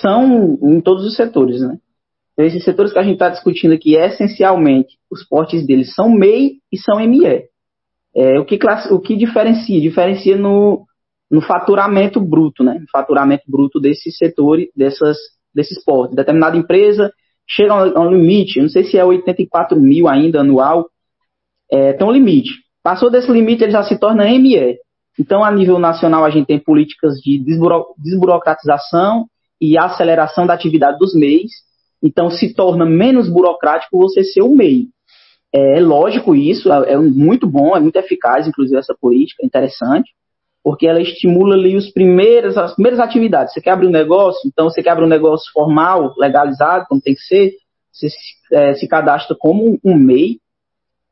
são 0.00 0.58
em 0.62 0.80
todos 0.80 1.04
os 1.04 1.16
setores, 1.16 1.60
né? 1.60 1.78
Então, 2.32 2.46
esses 2.46 2.64
setores 2.64 2.92
que 2.92 2.98
a 2.98 3.02
gente 3.02 3.14
está 3.14 3.28
discutindo 3.28 3.74
aqui, 3.74 3.94
essencialmente, 3.94 4.96
os 5.10 5.24
portes 5.24 5.64
deles 5.66 5.94
são 5.94 6.10
MEI 6.10 6.58
e 6.72 6.78
são 6.78 6.98
ME. 6.98 7.48
É, 8.16 8.38
o, 8.40 8.44
que 8.44 8.58
o 8.90 9.00
que 9.00 9.16
diferencia? 9.16 9.80
Diferencia 9.80 10.36
no, 10.36 10.86
no 11.34 11.40
faturamento 11.40 12.20
bruto, 12.20 12.62
né? 12.62 12.78
No 12.78 12.86
faturamento 12.92 13.42
bruto 13.48 13.80
desses 13.80 14.16
setores, 14.16 14.68
dessas, 14.76 15.16
desses 15.52 15.82
portes. 15.82 16.14
Determinada 16.14 16.56
empresa 16.56 17.12
chega 17.44 17.72
a 17.72 18.00
um 18.00 18.10
limite, 18.10 18.60
não 18.60 18.68
sei 18.68 18.84
se 18.84 18.96
é 18.96 19.04
84 19.04 19.78
mil 19.78 20.06
ainda 20.06 20.40
anual, 20.40 20.88
é, 21.70 21.92
tem 21.92 22.06
um 22.06 22.12
limite. 22.12 22.52
Passou 22.84 23.10
desse 23.10 23.32
limite, 23.32 23.64
ele 23.64 23.72
já 23.72 23.82
se 23.82 23.98
torna 23.98 24.26
ME. 24.26 24.78
Então, 25.18 25.42
a 25.42 25.50
nível 25.50 25.78
nacional, 25.80 26.24
a 26.24 26.30
gente 26.30 26.46
tem 26.46 26.58
políticas 26.60 27.14
de 27.16 27.36
desburo, 27.38 27.86
desburocratização 27.98 29.26
e 29.60 29.76
aceleração 29.76 30.46
da 30.46 30.54
atividade 30.54 30.98
dos 30.98 31.16
MEIs, 31.16 31.50
então, 32.00 32.30
se 32.30 32.54
torna 32.54 32.86
menos 32.86 33.28
burocrático 33.28 33.98
você 33.98 34.22
ser 34.22 34.42
o 34.42 34.54
MEI. 34.54 34.86
É, 35.52 35.78
é 35.78 35.80
lógico 35.80 36.34
isso, 36.34 36.72
é, 36.72 36.92
é 36.92 36.96
muito 36.96 37.46
bom, 37.46 37.76
é 37.76 37.80
muito 37.80 37.96
eficaz, 37.96 38.46
inclusive, 38.46 38.78
essa 38.78 38.94
política, 38.94 39.42
é 39.42 39.46
interessante, 39.46 40.12
porque 40.64 40.86
ela 40.86 41.02
estimula 41.02 41.54
ali 41.54 41.76
os 41.76 41.90
primeiros, 41.90 42.56
as 42.56 42.74
primeiras 42.74 42.98
atividades. 42.98 43.52
Você 43.52 43.60
quer 43.60 43.72
abrir 43.72 43.86
um 43.86 43.90
negócio, 43.90 44.40
então 44.46 44.70
você 44.70 44.82
quer 44.82 44.90
abrir 44.90 45.04
um 45.04 45.08
negócio 45.08 45.52
formal, 45.52 46.14
legalizado, 46.16 46.86
como 46.88 47.02
tem 47.02 47.14
que 47.14 47.20
ser, 47.20 47.52
você 47.92 48.08
se, 48.08 48.16
é, 48.50 48.74
se 48.74 48.88
cadastra 48.88 49.36
como 49.38 49.78
um 49.84 49.94
MEI, 49.94 50.38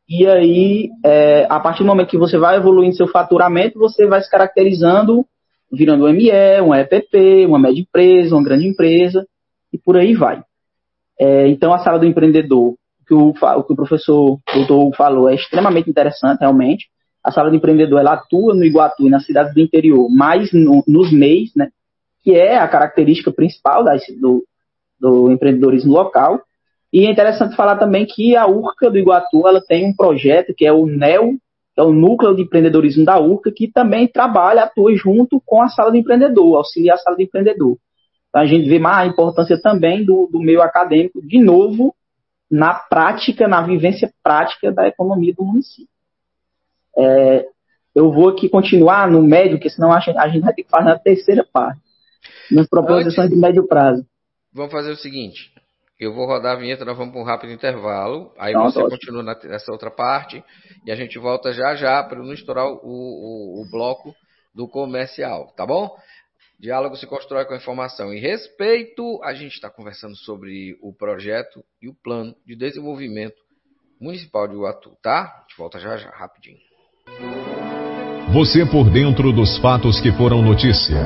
e 0.09 0.27
aí, 0.27 0.91
é, 1.05 1.47
a 1.49 1.61
partir 1.61 1.83
do 1.83 1.87
momento 1.87 2.09
que 2.09 2.19
você 2.19 2.37
vai 2.37 2.57
evoluindo 2.57 2.97
seu 2.97 3.07
faturamento, 3.07 3.79
você 3.79 4.07
vai 4.07 4.23
se 4.23 4.31
caracterizando, 4.31 5.25
virando 5.71 6.07
um 6.07 6.13
ME, 6.13 6.31
um 6.61 6.75
EPP, 6.75 7.47
uma 7.47 7.59
média 7.59 7.81
empresa, 7.81 8.35
uma 8.35 8.45
grande 8.45 8.67
empresa, 8.67 9.27
e 9.73 9.79
por 9.79 9.97
aí 9.97 10.15
vai. 10.15 10.43
É, 11.19 11.47
então, 11.49 11.73
a 11.73 11.79
sala 11.79 11.99
do 11.99 12.07
empreendedor, 12.07 12.75
que 13.07 13.15
o, 13.15 13.31
o 13.31 13.63
que 13.63 13.73
o 13.73 13.77
professor 13.77 14.39
doutor 14.53 14.95
falou, 14.97 15.29
é 15.29 15.35
extremamente 15.35 15.89
interessante, 15.89 16.41
realmente. 16.41 16.89
A 17.25 17.31
sala 17.31 17.51
do 17.51 17.57
empreendedor 17.57 18.01
ela 18.01 18.15
atua 18.15 18.55
no 18.55 18.65
Iguatu 18.65 19.07
e 19.07 19.11
nas 19.11 19.25
cidades 19.25 19.55
do 19.55 19.61
interior, 19.61 20.09
mais 20.11 20.53
no, 20.53 20.83
nos 20.87 21.13
MEIs, 21.13 21.53
né, 21.55 21.69
que 22.23 22.33
é 22.33 22.59
a 22.59 22.69
característica 22.69 23.33
principal 23.33 23.85
das, 23.85 24.03
do, 24.21 24.45
do 24.99 25.31
empreendedorismo 25.31 25.93
local. 25.93 26.41
E 26.93 27.07
é 27.07 27.11
interessante 27.11 27.57
falar 27.57 27.77
também 27.77 28.07
que 28.07 28.37
a 28.37 28.47
URCA 28.47 28.91
do 28.91 28.99
Iguatu 28.99 29.47
ela 29.47 29.61
tem 29.61 29.87
um 29.87 29.95
projeto 29.95 30.53
que 30.55 30.67
é 30.67 30.73
o 30.73 30.87
NEO, 30.87 31.39
que 31.75 31.81
é 31.81 31.83
o 31.83 31.93
Núcleo 31.93 32.35
de 32.35 32.43
Empreendedorismo 32.43 33.05
da 33.05 33.19
URCA, 33.19 33.51
que 33.51 33.71
também 33.71 34.07
trabalha, 34.07 34.65
atua 34.65 34.95
junto 34.95 35.41
com 35.47 35.63
a 35.63 35.69
sala 35.69 35.91
do 35.91 35.97
empreendedor, 35.97 36.57
auxilia 36.57 36.95
a 36.95 36.99
sala 36.99 37.17
do 37.17 37.23
empreendedor 37.23 37.79
a 38.33 38.47
gente 38.47 38.69
vê 38.69 38.79
mais 38.79 39.07
a 39.07 39.13
importância 39.13 39.61
também 39.61 40.05
do, 40.05 40.27
do 40.27 40.41
meio 40.41 40.63
acadêmico, 40.63 41.21
de 41.21 41.39
novo, 41.39 41.95
na 42.51 42.75
prática, 42.75 43.47
na 43.47 43.61
vivência 43.63 44.11
prática 44.23 44.73
da 44.73 44.89
economia 44.89 45.35
do 45.35 45.45
município. 45.45 45.92
É, 46.97 47.47
eu 47.95 48.13
vou 48.13 48.31
aqui 48.31 48.49
continuar 48.49 49.11
no 49.11 49.23
médio, 49.23 49.59
porque 49.59 49.71
senão 49.71 49.93
a 49.93 50.01
gente, 50.01 50.19
a 50.19 50.29
gente 50.29 50.43
vai 50.43 50.55
ter 50.55 50.63
que 50.65 50.71
fazer 50.71 50.91
a 50.91 50.99
terceira 50.99 51.47
parte, 51.53 51.81
nas 52.51 52.69
proposições 52.69 53.27
Antes, 53.27 53.35
de 53.35 53.41
médio 53.41 53.67
prazo. 53.67 54.05
Vamos 54.53 54.73
fazer 54.73 54.93
o 54.93 54.97
seguinte, 54.97 55.53
eu 55.99 56.15
vou 56.15 56.27
rodar 56.27 56.57
a 56.57 56.59
vinheta, 56.59 56.85
nós 56.85 56.97
vamos 56.97 57.13
para 57.13 57.23
um 57.23 57.25
rápido 57.25 57.53
intervalo, 57.53 58.33
aí 58.39 58.53
Não, 58.53 58.65
você 58.65 58.83
continua 58.83 59.23
nessa 59.23 59.71
outra 59.73 59.91
parte, 59.91 60.43
e 60.85 60.91
a 60.91 60.97
gente 60.97 61.19
volta 61.19 61.53
já 61.53 61.75
já 61.75 62.03
para 62.03 62.19
não 62.19 62.33
estourar 62.33 62.67
o, 62.67 62.79
o, 62.83 63.63
o 63.63 63.71
bloco 63.71 64.15
do 64.55 64.69
comercial, 64.69 65.53
tá 65.57 65.65
bom? 65.65 65.91
Diálogo 66.59 66.97
se 66.97 67.09
constrói 67.09 67.45
com 67.45 67.57
informação 67.57 68.15
e 68.15 68.21
respeito. 68.21 69.21
A 69.25 69.35
gente 69.35 69.55
está 69.55 69.69
conversando 69.69 70.15
sobre 70.15 70.79
o 70.81 70.95
projeto 70.95 71.65
e 71.81 71.89
o 71.89 71.95
plano 71.95 72.37
de 72.47 72.55
desenvolvimento 72.55 73.35
municipal 74.01 74.47
de 74.47 74.55
Uatu, 74.55 74.97
tá? 75.03 75.23
A 75.23 75.41
gente 75.41 75.57
volta 75.57 75.81
já 75.81 75.97
já, 75.97 76.11
rapidinho. 76.11 76.72
Você 78.33 78.65
por 78.65 78.91
dentro 78.91 79.31
dos 79.31 79.59
fatos 79.59 80.01
que 80.01 80.11
foram 80.13 80.41
notícia. 80.41 80.97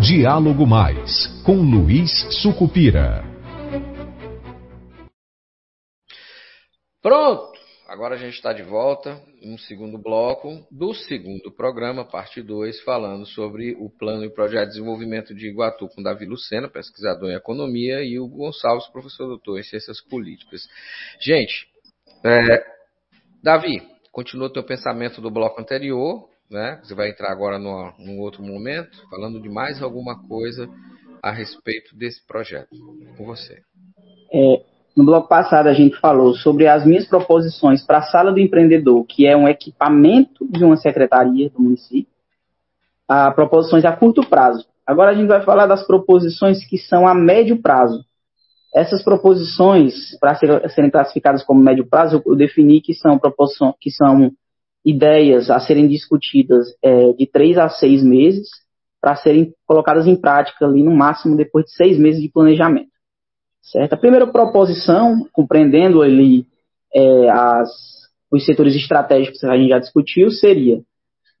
Diálogo 0.00 0.66
Mais, 0.66 1.28
com 1.44 1.56
Luiz 1.56 2.10
Sucupira. 2.42 3.22
Pronto! 7.00 7.52
Agora 7.86 8.14
a 8.14 8.18
gente 8.18 8.34
está 8.34 8.52
de 8.52 8.62
volta 8.62 9.22
no 9.42 9.58
segundo 9.58 9.96
bloco 9.96 10.66
do 10.70 10.94
segundo 10.94 11.52
programa, 11.52 12.04
parte 12.04 12.42
2, 12.42 12.80
falando 12.80 13.26
sobre 13.26 13.76
o 13.78 13.90
plano 13.90 14.24
e 14.24 14.30
projeto 14.30 14.64
de 14.64 14.70
desenvolvimento 14.70 15.34
de 15.34 15.46
Iguatu 15.46 15.88
com 15.88 16.02
Davi 16.02 16.24
Lucena, 16.24 16.68
pesquisador 16.68 17.30
em 17.30 17.34
economia, 17.34 18.02
e 18.02 18.18
o 18.18 18.26
Gonçalves, 18.26 18.88
professor 18.88 19.28
doutor 19.28 19.60
em 19.60 19.62
ciências 19.62 20.00
políticas. 20.00 20.66
Gente, 21.20 21.68
é, 22.24 22.64
Davi, 23.42 23.91
continua 24.12 24.46
o 24.46 24.52
teu 24.52 24.62
pensamento 24.62 25.20
do 25.20 25.30
bloco 25.30 25.60
anterior, 25.60 26.28
né? 26.50 26.78
Você 26.82 26.94
vai 26.94 27.10
entrar 27.10 27.32
agora 27.32 27.58
no, 27.58 27.92
num 27.98 28.20
outro 28.20 28.42
momento, 28.42 28.90
falando 29.08 29.40
de 29.40 29.48
mais 29.48 29.82
alguma 29.82 30.22
coisa 30.28 30.68
a 31.22 31.32
respeito 31.32 31.96
desse 31.96 32.24
projeto. 32.26 32.68
Com 33.16 33.24
você. 33.24 33.62
É, 34.32 34.62
no 34.94 35.04
bloco 35.04 35.28
passado 35.28 35.68
a 35.68 35.72
gente 35.72 35.98
falou 35.98 36.34
sobre 36.34 36.66
as 36.66 36.84
minhas 36.84 37.06
proposições 37.06 37.84
para 37.84 37.98
a 37.98 38.02
sala 38.02 38.30
do 38.30 38.38
empreendedor, 38.38 39.04
que 39.06 39.26
é 39.26 39.34
um 39.36 39.48
equipamento 39.48 40.46
de 40.50 40.62
uma 40.62 40.76
secretaria 40.76 41.48
do 41.48 41.62
município, 41.62 42.12
a 43.08 43.30
proposições 43.30 43.84
a 43.84 43.96
curto 43.96 44.26
prazo. 44.28 44.66
Agora 44.86 45.12
a 45.12 45.14
gente 45.14 45.28
vai 45.28 45.42
falar 45.42 45.66
das 45.66 45.86
proposições 45.86 46.64
que 46.66 46.76
são 46.76 47.08
a 47.08 47.14
médio 47.14 47.62
prazo. 47.62 48.04
Essas 48.74 49.02
proposições, 49.02 50.18
para 50.18 50.34
serem 50.34 50.90
classificadas 50.90 51.44
como 51.44 51.62
médio 51.62 51.86
prazo, 51.86 52.22
eu 52.24 52.34
defini 52.34 52.80
que 52.80 52.94
são 52.94 53.18
proposições, 53.18 53.74
que 53.78 53.90
são 53.90 54.32
ideias 54.84 55.50
a 55.50 55.60
serem 55.60 55.86
discutidas 55.86 56.66
é, 56.82 57.12
de 57.12 57.26
três 57.26 57.58
a 57.58 57.68
seis 57.68 58.02
meses, 58.02 58.48
para 59.00 59.16
serem 59.16 59.52
colocadas 59.66 60.06
em 60.06 60.16
prática 60.16 60.64
ali 60.64 60.82
no 60.82 60.92
máximo 60.92 61.36
depois 61.36 61.66
de 61.66 61.72
seis 61.72 61.98
meses 61.98 62.22
de 62.22 62.30
planejamento. 62.30 62.90
Certo? 63.60 63.92
A 63.92 63.96
primeira 63.96 64.26
proposição, 64.26 65.26
compreendendo 65.32 66.02
ali 66.02 66.46
é, 66.94 67.30
as, 67.30 67.68
os 68.30 68.44
setores 68.44 68.74
estratégicos 68.74 69.40
que 69.40 69.46
a 69.46 69.56
gente 69.56 69.68
já 69.68 69.78
discutiu, 69.78 70.30
seria, 70.30 70.80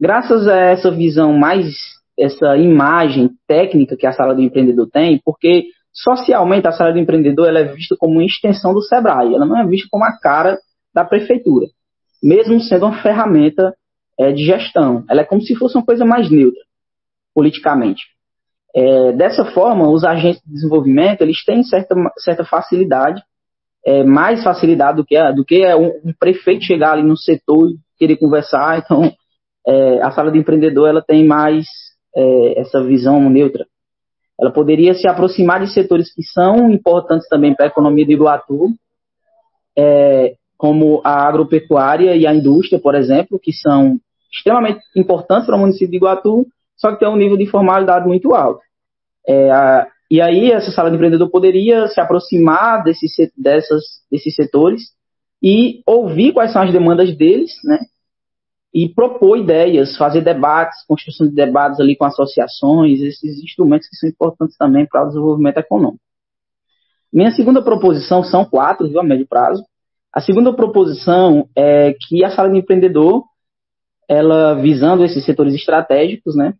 graças 0.00 0.46
a 0.46 0.56
essa 0.56 0.90
visão 0.90 1.32
mais, 1.32 1.74
essa 2.18 2.56
imagem 2.56 3.30
técnica 3.46 3.96
que 3.96 4.06
a 4.06 4.12
sala 4.12 4.34
do 4.34 4.42
empreendedor 4.42 4.88
tem, 4.90 5.20
porque 5.24 5.66
socialmente 5.92 6.66
a 6.66 6.72
sala 6.72 6.92
do 6.92 6.98
empreendedor 6.98 7.48
ela 7.48 7.60
é 7.60 7.64
vista 7.64 7.94
como 7.98 8.14
uma 8.14 8.24
extensão 8.24 8.72
do 8.72 8.82
SEBRAE, 8.82 9.34
ela 9.34 9.46
não 9.46 9.58
é 9.58 9.66
vista 9.66 9.88
como 9.90 10.04
a 10.04 10.12
cara 10.18 10.58
da 10.94 11.04
prefeitura, 11.04 11.66
mesmo 12.22 12.60
sendo 12.60 12.86
uma 12.86 13.02
ferramenta 13.02 13.74
é, 14.18 14.32
de 14.32 14.44
gestão. 14.44 15.04
Ela 15.08 15.22
é 15.22 15.24
como 15.24 15.42
se 15.42 15.54
fosse 15.56 15.76
uma 15.76 15.84
coisa 15.84 16.04
mais 16.04 16.30
neutra, 16.30 16.62
politicamente. 17.34 18.02
É, 18.74 19.12
dessa 19.12 19.44
forma, 19.44 19.88
os 19.88 20.02
agentes 20.02 20.42
de 20.42 20.52
desenvolvimento 20.52 21.20
eles 21.20 21.44
têm 21.44 21.62
certa, 21.62 21.94
certa 22.18 22.44
facilidade, 22.44 23.22
é, 23.84 24.02
mais 24.02 24.42
facilidade 24.42 24.96
do 24.96 25.04
que, 25.04 25.32
do 25.32 25.44
que 25.44 25.66
um, 25.74 25.88
um, 26.04 26.12
prefeito 26.18 26.64
chegar 26.64 26.92
ali 26.92 27.02
no 27.02 27.16
setor 27.16 27.70
e 27.70 27.76
querer 27.98 28.16
conversar. 28.16 28.82
Então, 28.84 29.12
é, 29.64 30.02
a 30.02 30.10
sala 30.10 30.32
de 30.32 30.38
empreendedor 30.38 30.88
ela 30.88 31.00
tem 31.00 31.24
mais 31.24 31.66
é, 32.16 32.60
essa 32.60 32.82
visão 32.82 33.30
neutra. 33.30 33.64
Ela 34.42 34.50
poderia 34.50 34.92
se 34.92 35.06
aproximar 35.06 35.60
de 35.60 35.72
setores 35.72 36.12
que 36.12 36.24
são 36.24 36.68
importantes 36.68 37.28
também 37.28 37.54
para 37.54 37.66
a 37.66 37.68
economia 37.68 38.04
do 38.04 38.10
Iguatu, 38.10 38.70
é, 39.78 40.34
como 40.58 41.00
a 41.04 41.28
agropecuária 41.28 42.16
e 42.16 42.26
a 42.26 42.34
indústria, 42.34 42.80
por 42.80 42.96
exemplo, 42.96 43.38
que 43.40 43.52
são 43.52 44.00
extremamente 44.32 44.80
importantes 44.96 45.46
para 45.46 45.54
o 45.54 45.60
município 45.60 45.90
de 45.90 45.96
Iguatu, 45.96 46.44
só 46.76 46.90
que 46.90 46.98
tem 46.98 47.08
um 47.08 47.14
nível 47.14 47.36
de 47.36 47.46
formalidade 47.46 48.04
muito 48.04 48.34
alto. 48.34 48.60
É, 49.28 49.48
a, 49.52 49.86
e 50.10 50.20
aí 50.20 50.50
essa 50.50 50.72
sala 50.72 50.90
de 50.90 50.96
empreendedor 50.96 51.30
poderia 51.30 51.86
se 51.86 52.00
aproximar 52.00 52.82
desses, 52.82 53.12
dessas, 53.36 53.84
desses 54.10 54.34
setores 54.34 54.82
e 55.40 55.82
ouvir 55.86 56.32
quais 56.32 56.52
são 56.52 56.62
as 56.62 56.72
demandas 56.72 57.16
deles, 57.16 57.52
né? 57.64 57.78
E 58.74 58.88
propor 58.88 59.36
ideias, 59.36 59.96
fazer 59.96 60.22
debates, 60.22 60.84
construção 60.86 61.28
de 61.28 61.34
debates 61.34 61.78
ali 61.78 61.94
com 61.94 62.04
associações, 62.04 63.00
esses 63.00 63.42
instrumentos 63.42 63.88
que 63.88 63.96
são 63.96 64.08
importantes 64.08 64.56
também 64.56 64.86
para 64.86 65.04
o 65.04 65.08
desenvolvimento 65.08 65.58
econômico. 65.58 66.02
Minha 67.12 67.30
segunda 67.30 67.62
proposição 67.62 68.24
são 68.24 68.44
quatro, 68.44 68.88
viu, 68.88 68.98
a 68.98 69.04
médio 69.04 69.26
prazo. 69.28 69.62
A 70.10 70.20
segunda 70.20 70.52
proposição 70.54 71.48
é 71.56 71.94
que 72.08 72.24
a 72.24 72.30
sala 72.30 72.50
de 72.50 72.58
empreendedor, 72.58 73.24
ela 74.08 74.54
visando 74.54 75.04
esses 75.04 75.24
setores 75.24 75.54
estratégicos, 75.54 76.34
né, 76.34 76.54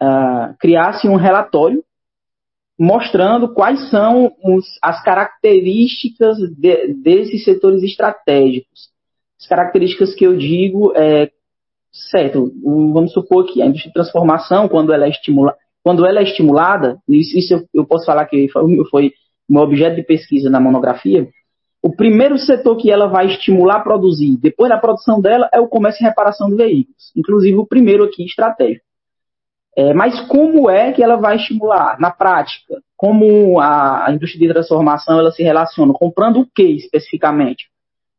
uh, 0.00 0.56
criasse 0.58 1.08
um 1.08 1.16
relatório 1.16 1.82
mostrando 2.78 3.54
quais 3.54 3.88
são 3.90 4.34
os, 4.42 4.66
as 4.82 5.02
características 5.02 6.38
de, 6.56 6.94
desses 6.94 7.44
setores 7.44 7.82
estratégicos. 7.82 8.90
As 9.44 9.48
características 9.48 10.14
que 10.14 10.26
eu 10.26 10.34
digo 10.36 10.94
é, 10.96 11.30
certo, 11.92 12.50
vamos 12.64 13.12
supor 13.12 13.44
que 13.44 13.60
a 13.60 13.66
indústria 13.66 13.90
de 13.90 13.94
transformação, 13.94 14.68
quando 14.68 14.92
ela 14.92 15.04
é, 15.04 15.10
estimula, 15.10 15.54
quando 15.82 16.06
ela 16.06 16.20
é 16.20 16.22
estimulada, 16.22 16.98
isso, 17.06 17.36
isso 17.38 17.54
eu, 17.54 17.68
eu, 17.74 17.84
posso 17.84 18.06
falar 18.06 18.24
que 18.24 18.48
foi, 18.48 18.84
foi 18.90 19.12
meu 19.46 19.62
objeto 19.62 19.96
de 19.96 20.02
pesquisa 20.02 20.48
na 20.48 20.58
monografia, 20.58 21.28
o 21.82 21.94
primeiro 21.94 22.38
setor 22.38 22.78
que 22.78 22.90
ela 22.90 23.06
vai 23.06 23.26
estimular 23.26 23.76
a 23.76 23.80
produzir, 23.80 24.38
depois 24.38 24.70
da 24.70 24.78
produção 24.78 25.20
dela, 25.20 25.50
é 25.52 25.60
o 25.60 25.68
comércio 25.68 26.02
e 26.02 26.08
reparação 26.08 26.48
de 26.48 26.56
veículos. 26.56 27.12
Inclusive 27.14 27.58
o 27.58 27.66
primeiro 27.66 28.04
aqui, 28.04 28.24
estratégico. 28.24 28.86
É, 29.76 29.92
mas 29.92 30.18
como 30.26 30.70
é 30.70 30.92
que 30.92 31.02
ela 31.02 31.16
vai 31.16 31.36
estimular? 31.36 32.00
Na 32.00 32.10
prática, 32.10 32.80
como 32.96 33.60
a, 33.60 34.06
a 34.06 34.12
indústria 34.12 34.48
de 34.48 34.54
transformação 34.54 35.18
ela 35.18 35.30
se 35.30 35.42
relaciona? 35.42 35.92
Comprando 35.92 36.40
o 36.40 36.46
que 36.46 36.62
especificamente? 36.62 37.66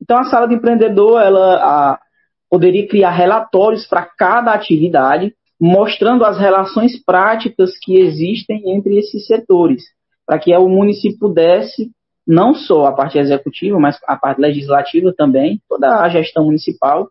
Então 0.05 0.19
a 0.19 0.25
sala 0.25 0.47
de 0.47 0.53
empreendedor 0.53 1.19
ela 1.19 1.55
a, 1.55 1.99
poderia 2.47 2.87
criar 2.87 3.09
relatórios 3.09 3.87
para 3.87 4.05
cada 4.05 4.53
atividade, 4.53 5.33
mostrando 5.59 6.23
as 6.23 6.37
relações 6.37 7.03
práticas 7.03 7.71
que 7.81 7.97
existem 7.97 8.61
entre 8.75 8.99
esses 8.99 9.25
setores, 9.25 9.83
para 10.23 10.37
que 10.37 10.55
o 10.55 10.69
município 10.69 11.17
pudesse 11.17 11.89
não 12.25 12.53
só 12.53 12.85
a 12.85 12.91
parte 12.91 13.17
executiva, 13.17 13.79
mas 13.79 13.99
a 14.07 14.15
parte 14.15 14.39
legislativa 14.39 15.11
também, 15.15 15.59
toda 15.67 16.01
a 16.01 16.09
gestão 16.09 16.45
municipal, 16.45 17.09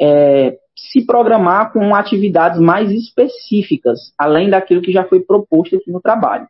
é, 0.00 0.58
se 0.76 1.06
programar 1.06 1.72
com 1.72 1.94
atividades 1.94 2.60
mais 2.60 2.90
específicas, 2.90 4.12
além 4.18 4.50
daquilo 4.50 4.82
que 4.82 4.92
já 4.92 5.04
foi 5.04 5.20
proposto 5.20 5.76
aqui 5.76 5.90
no 5.90 6.00
trabalho. 6.00 6.46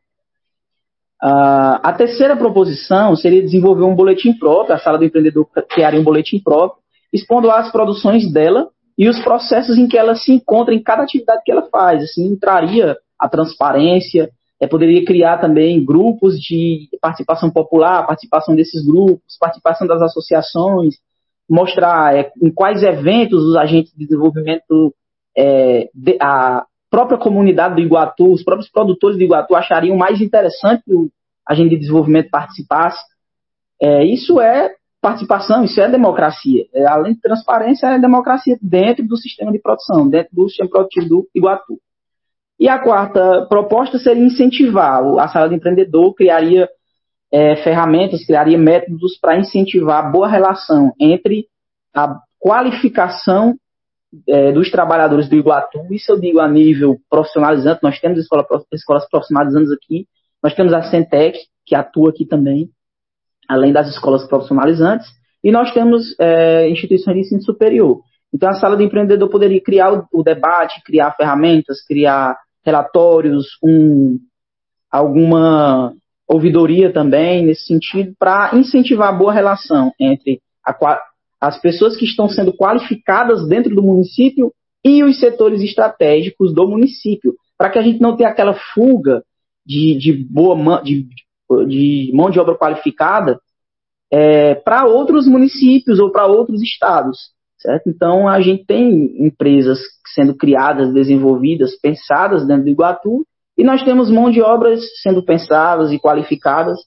Uh, 1.23 1.77
a 1.83 1.93
terceira 1.93 2.35
proposição 2.35 3.15
seria 3.15 3.43
desenvolver 3.43 3.85
um 3.85 3.95
boletim 3.95 4.33
próprio, 4.33 4.75
a 4.75 4.79
sala 4.79 4.97
do 4.97 5.05
empreendedor 5.05 5.47
criaria 5.69 6.01
um 6.01 6.05
boletim 6.05 6.41
próprio, 6.41 6.81
expondo 7.13 7.51
as 7.51 7.71
produções 7.71 8.33
dela 8.33 8.69
e 8.97 9.09
os 9.09 9.19
processos 9.23 9.77
em 9.77 9.87
que 9.87 9.99
ela 9.99 10.15
se 10.15 10.33
encontra 10.33 10.75
em 10.75 10.83
cada 10.83 11.03
atividade 11.03 11.43
que 11.45 11.53
ela 11.53 11.69
faz. 11.71 12.03
Assim, 12.03 12.27
entraria 12.27 12.97
a 13.19 13.29
transparência, 13.29 14.31
é, 14.61 14.67
poderia 14.67 15.05
criar 15.05 15.39
também 15.39 15.85
grupos 15.85 16.39
de 16.39 16.89
participação 17.01 17.51
popular, 17.51 18.07
participação 18.07 18.55
desses 18.55 18.85
grupos, 18.85 19.37
participação 19.39 19.87
das 19.87 20.01
associações, 20.01 20.95
mostrar 21.49 22.17
é, 22.17 22.31
em 22.43 22.51
quais 22.51 22.83
eventos 22.83 23.43
os 23.43 23.57
agentes 23.57 23.93
de 23.93 24.07
desenvolvimento, 24.07 24.95
é, 25.37 25.89
de, 25.95 26.17
a 26.21 26.65
própria 26.91 27.19
comunidade 27.19 27.77
do 27.77 27.81
Iguatu, 27.81 28.33
os 28.33 28.43
próprios 28.43 28.71
produtores 28.71 29.17
do 29.17 29.23
Iguatu 29.23 29.55
achariam 29.55 29.97
mais 29.97 30.21
interessante 30.21 30.83
que 30.85 30.93
o 30.93 31.09
agente 31.47 31.71
de 31.71 31.79
desenvolvimento 31.79 32.31
participasse. 32.31 32.99
É, 33.81 34.05
isso 34.05 34.41
é 34.41 34.75
participação, 35.01 35.65
isso 35.65 35.81
é 35.81 35.89
democracia. 35.89 36.67
É, 36.75 36.87
além 36.87 37.15
de 37.15 37.21
transparência, 37.21 37.87
é 37.87 37.99
democracia 37.99 38.59
dentro 38.61 39.07
do 39.07 39.17
sistema 39.17 39.51
de 39.51 39.59
produção, 39.59 40.09
dentro 40.09 40.35
do 40.35 40.49
sistema 40.49 40.69
produtivo 40.69 41.09
do 41.09 41.29
Iguatu. 41.35 41.79
E 42.59 42.69
a 42.69 42.79
quarta 42.79 43.47
proposta 43.49 43.99
seria 43.99 44.23
incentivar. 44.23 45.03
A 45.19 45.29
sala 45.29 45.49
de 45.49 45.55
empreendedor 45.55 46.15
criaria 46.15 46.69
é, 47.33 47.57
ferramentas, 47.57 48.27
criaria 48.27 48.59
métodos 48.59 49.17
para 49.19 49.39
incentivar 49.39 50.05
a 50.05 50.11
boa 50.11 50.29
relação 50.29 50.93
entre 51.01 51.47
a 51.95 52.17
qualificação 52.39 53.57
é, 54.29 54.53
dos 54.53 54.71
trabalhadores 54.71 55.29
do 55.29 55.37
Iguatu, 55.37 55.87
isso 55.91 56.13
eu 56.13 56.21
digo 56.21 56.41
a 56.41 56.49
nível 56.49 56.99
profissionalizante, 57.09 57.81
nós 57.83 57.99
temos 58.01 58.19
escola, 58.19 58.47
escolas 58.73 59.09
profissionalizantes 59.09 59.71
aqui, 59.73 60.07
nós 60.43 60.55
temos 60.55 60.73
a 60.73 60.83
Centec, 60.83 61.39
que 61.65 61.75
atua 61.75 62.11
aqui 62.11 62.25
também, 62.25 62.71
além 63.49 63.73
das 63.73 63.89
escolas 63.89 64.27
profissionalizantes, 64.27 65.07
e 65.43 65.51
nós 65.51 65.73
temos 65.73 66.15
é, 66.19 66.69
instituições 66.69 67.15
de 67.15 67.21
ensino 67.23 67.43
superior. 67.43 68.01
Então, 68.33 68.49
a 68.49 68.55
sala 68.55 68.77
de 68.77 68.85
empreendedor 68.85 69.29
poderia 69.29 69.61
criar 69.61 69.93
o, 69.93 70.07
o 70.13 70.23
debate, 70.23 70.83
criar 70.85 71.15
ferramentas, 71.17 71.85
criar 71.85 72.37
relatórios, 72.65 73.47
um, 73.63 74.19
alguma 74.91 75.95
ouvidoria 76.29 76.93
também 76.93 77.45
nesse 77.45 77.67
sentido, 77.67 78.15
para 78.19 78.51
incentivar 78.55 79.09
a 79.09 79.17
boa 79.17 79.33
relação 79.33 79.93
entre 79.99 80.41
a, 80.65 81.01
as 81.41 81.61
pessoas 81.61 81.97
que 81.97 82.05
estão 82.05 82.29
sendo 82.29 82.53
qualificadas 82.53 83.47
dentro 83.49 83.75
do 83.75 83.83
município 83.83 84.53
e 84.85 85.03
os 85.03 85.19
setores 85.19 85.63
estratégicos 85.63 86.55
do 86.55 86.69
município, 86.69 87.35
para 87.57 87.71
que 87.71 87.79
a 87.79 87.83
gente 87.83 88.01
não 88.01 88.17
tenha 88.17 88.29
aquela 88.29 88.55
fuga 88.75 89.23
de, 89.65 89.97
de 89.99 90.13
boa 90.13 90.83
de, 90.83 91.07
de 91.67 92.11
mão 92.15 92.31
de 92.31 92.41
obra 92.41 92.57
qualificada 92.57 93.39
é, 94.11 94.55
para 94.55 94.87
outros 94.87 95.27
municípios 95.27 95.99
ou 95.99 96.11
para 96.11 96.27
outros 96.27 96.63
estados. 96.63 97.19
Certo? 97.59 97.91
Então, 97.91 98.27
a 98.27 98.41
gente 98.41 98.65
tem 98.65 99.27
empresas 99.27 99.79
sendo 100.15 100.35
criadas, 100.35 100.95
desenvolvidas, 100.95 101.79
pensadas 101.79 102.47
dentro 102.47 102.65
do 102.65 102.71
Iguatu, 102.71 103.27
e 103.57 103.63
nós 103.63 103.83
temos 103.83 104.11
mão 104.11 104.31
de 104.31 104.41
obras 104.41 104.81
sendo 105.03 105.23
pensadas 105.23 105.93
e 105.93 105.99
qualificadas, 105.99 106.79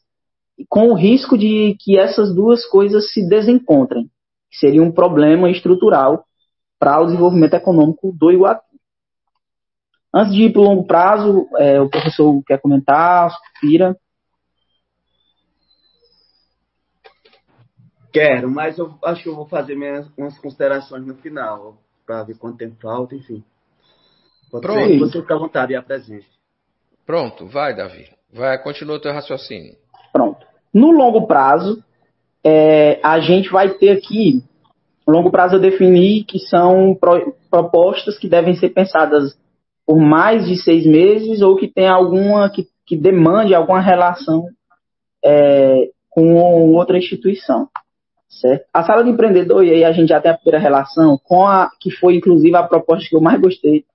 com 0.67 0.87
o 0.89 0.95
risco 0.95 1.37
de 1.37 1.75
que 1.79 1.97
essas 1.97 2.33
duas 2.33 2.65
coisas 2.65 3.11
se 3.11 3.27
desencontrem, 3.27 4.09
que 4.53 4.59
seria 4.59 4.83
um 4.83 4.91
problema 4.91 5.49
estrutural 5.49 6.25
para 6.79 7.01
o 7.01 7.05
desenvolvimento 7.07 7.55
econômico 7.55 8.11
do 8.11 8.31
Iguatu. 8.31 8.63
Antes 10.13 10.31
de 10.31 10.43
ir 10.43 10.53
para 10.53 10.61
o 10.61 10.65
longo 10.65 10.85
prazo, 10.85 11.47
é, 11.57 11.81
o 11.81 11.89
professor 11.89 12.39
quer 12.45 12.61
comentar, 12.61 13.35
Pira. 13.59 13.97
Quero, 18.11 18.51
mas 18.51 18.77
eu 18.77 18.93
acho 19.03 19.23
que 19.23 19.29
eu 19.29 19.35
vou 19.35 19.47
fazer 19.47 19.75
minhas 19.75 20.07
umas 20.15 20.37
considerações 20.37 21.03
no 21.03 21.15
final, 21.15 21.79
para 22.05 22.21
ver 22.21 22.37
quanto 22.37 22.59
tempo 22.59 22.75
falta, 22.79 23.15
enfim. 23.15 23.43
Pode 24.51 24.61
Pronto. 24.61 24.87
Ser, 24.87 24.99
você 24.99 25.21
fica 25.21 25.33
à 25.33 25.39
vontade 25.39 25.73
e 25.73 25.75
apresente. 25.75 26.29
Pronto, 27.07 27.47
vai, 27.47 27.75
Davi. 27.75 28.07
Vai, 28.31 28.61
continua 28.61 28.97
o 28.97 29.01
teu 29.01 29.11
raciocínio. 29.11 29.75
Pronto. 30.11 30.45
No 30.71 30.91
longo 30.91 31.25
prazo, 31.25 31.83
é, 32.43 32.99
a 33.03 33.19
gente 33.19 33.49
vai 33.49 33.69
ter 33.69 33.91
aqui, 33.91 34.43
longo 35.07 35.31
prazo 35.31 35.55
eu 35.55 35.59
defini 35.59 36.23
que 36.23 36.39
são 36.39 36.95
pro, 36.95 37.35
propostas 37.49 38.17
que 38.17 38.27
devem 38.27 38.55
ser 38.55 38.69
pensadas 38.69 39.37
por 39.85 39.99
mais 39.99 40.45
de 40.47 40.57
seis 40.61 40.85
meses 40.85 41.41
ou 41.41 41.55
que 41.55 41.67
tem 41.67 41.87
alguma, 41.87 42.49
que, 42.49 42.67
que 42.85 42.95
demande 42.95 43.53
alguma 43.53 43.81
relação 43.81 44.47
é, 45.23 45.89
com 46.09 46.35
outra 46.73 46.97
instituição. 46.97 47.67
Certo? 48.29 48.65
A 48.73 48.83
sala 48.83 49.03
de 49.03 49.11
empreendedor, 49.11 49.63
e 49.63 49.71
aí 49.71 49.83
a 49.83 49.91
gente 49.91 50.09
já 50.09 50.19
tem 50.19 50.31
a 50.31 50.37
primeira 50.37 50.59
relação 50.59 51.19
com 51.23 51.45
a 51.45 51.69
que 51.79 51.91
foi 51.91 52.15
inclusive 52.15 52.55
a 52.55 52.63
proposta 52.63 53.07
que 53.07 53.15
eu 53.15 53.21
mais 53.21 53.39
gostei, 53.39 53.85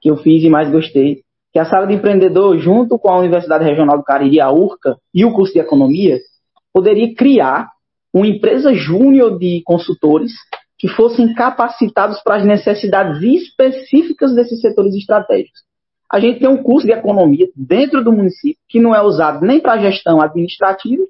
que 0.00 0.10
eu 0.10 0.16
fiz 0.16 0.42
e 0.44 0.50
mais 0.50 0.70
gostei, 0.70 1.22
que 1.52 1.58
a 1.58 1.64
sala 1.64 1.86
de 1.86 1.94
empreendedor, 1.94 2.58
junto 2.58 2.98
com 2.98 3.08
a 3.08 3.18
Universidade 3.18 3.64
Regional 3.64 3.96
do 3.96 4.04
Cariri, 4.04 4.40
a 4.40 4.50
URCA, 4.50 4.96
e 5.14 5.24
o 5.24 5.32
curso 5.32 5.52
de 5.52 5.60
economia, 5.60 6.18
poderia 6.72 7.14
criar 7.14 7.70
uma 8.12 8.26
empresa 8.26 8.72
júnior 8.74 9.38
de 9.38 9.62
consultores 9.64 10.32
que 10.78 10.88
fossem 10.88 11.34
capacitados 11.34 12.20
para 12.22 12.36
as 12.36 12.44
necessidades 12.44 13.22
específicas 13.22 14.34
desses 14.34 14.60
setores 14.60 14.94
estratégicos. 14.94 15.60
A 16.10 16.18
gente 16.18 16.40
tem 16.40 16.48
um 16.48 16.62
curso 16.62 16.86
de 16.86 16.92
economia 16.92 17.48
dentro 17.54 18.02
do 18.02 18.12
município 18.12 18.60
que 18.68 18.80
não 18.80 18.94
é 18.94 19.02
usado 19.02 19.44
nem 19.44 19.60
para 19.60 19.78
gestão 19.78 20.20
administrativa 20.20 21.04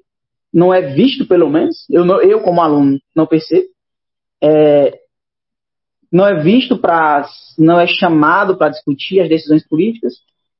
não 0.53 0.73
é 0.73 0.81
visto, 0.81 1.25
pelo 1.25 1.49
menos, 1.49 1.85
eu, 1.89 2.05
eu 2.21 2.41
como 2.41 2.61
aluno 2.61 2.99
não 3.15 3.25
percebo, 3.25 3.67
é, 4.43 4.99
não 6.11 6.25
é 6.25 6.41
visto 6.41 6.77
para, 6.77 7.25
não 7.57 7.79
é 7.79 7.87
chamado 7.87 8.57
para 8.57 8.69
discutir 8.69 9.21
as 9.21 9.29
decisões 9.29 9.65
políticas 9.65 10.15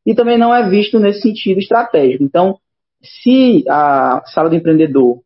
e 0.05 0.15
também 0.15 0.37
não 0.37 0.53
é 0.53 0.69
visto 0.69 0.97
nesse 0.97 1.21
sentido 1.21 1.59
estratégico. 1.59 2.23
Então, 2.23 2.57
se 3.03 3.65
a 3.67 4.21
sala 4.27 4.49
do 4.49 4.55
empreendedor, 4.55 5.19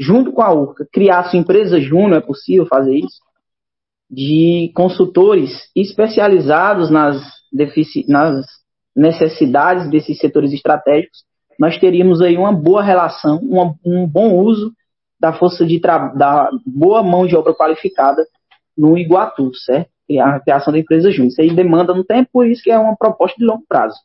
junto 0.00 0.32
com 0.32 0.40
a 0.40 0.50
URCA, 0.50 0.88
criasse 0.90 1.36
uma 1.36 1.42
empresa 1.42 1.78
júnior, 1.78 2.14
é 2.14 2.20
possível 2.20 2.64
fazer 2.64 2.96
isso, 2.96 3.20
de 4.10 4.72
consultores 4.74 5.70
especializados 5.76 6.90
nas, 6.90 7.22
nas 8.08 8.46
necessidades 8.96 9.90
desses 9.90 10.18
setores 10.18 10.52
estratégicos, 10.52 11.22
nós 11.58 11.78
teríamos 11.78 12.22
aí 12.22 12.38
uma 12.38 12.50
boa 12.50 12.82
relação, 12.82 13.38
uma, 13.42 13.74
um 13.84 14.06
bom 14.06 14.34
uso 14.34 14.72
da 15.20 15.34
força 15.34 15.66
de 15.66 15.78
da 15.78 16.48
boa 16.64 17.02
mão 17.02 17.26
de 17.26 17.36
obra 17.36 17.54
qualificada 17.54 18.24
no 18.76 18.96
Iguatu, 18.96 19.54
certo? 19.54 19.90
E 20.08 20.18
a 20.18 20.40
criação 20.40 20.72
da 20.72 20.78
empresa 20.78 21.10
junto. 21.10 21.28
Isso 21.28 21.42
aí 21.42 21.54
demanda 21.54 21.94
no 21.94 22.02
tempo, 22.02 22.30
por 22.32 22.46
isso 22.46 22.62
que 22.62 22.70
é 22.70 22.78
uma 22.78 22.96
proposta 22.96 23.36
de 23.38 23.44
longo 23.44 23.62
prazo. 23.68 23.96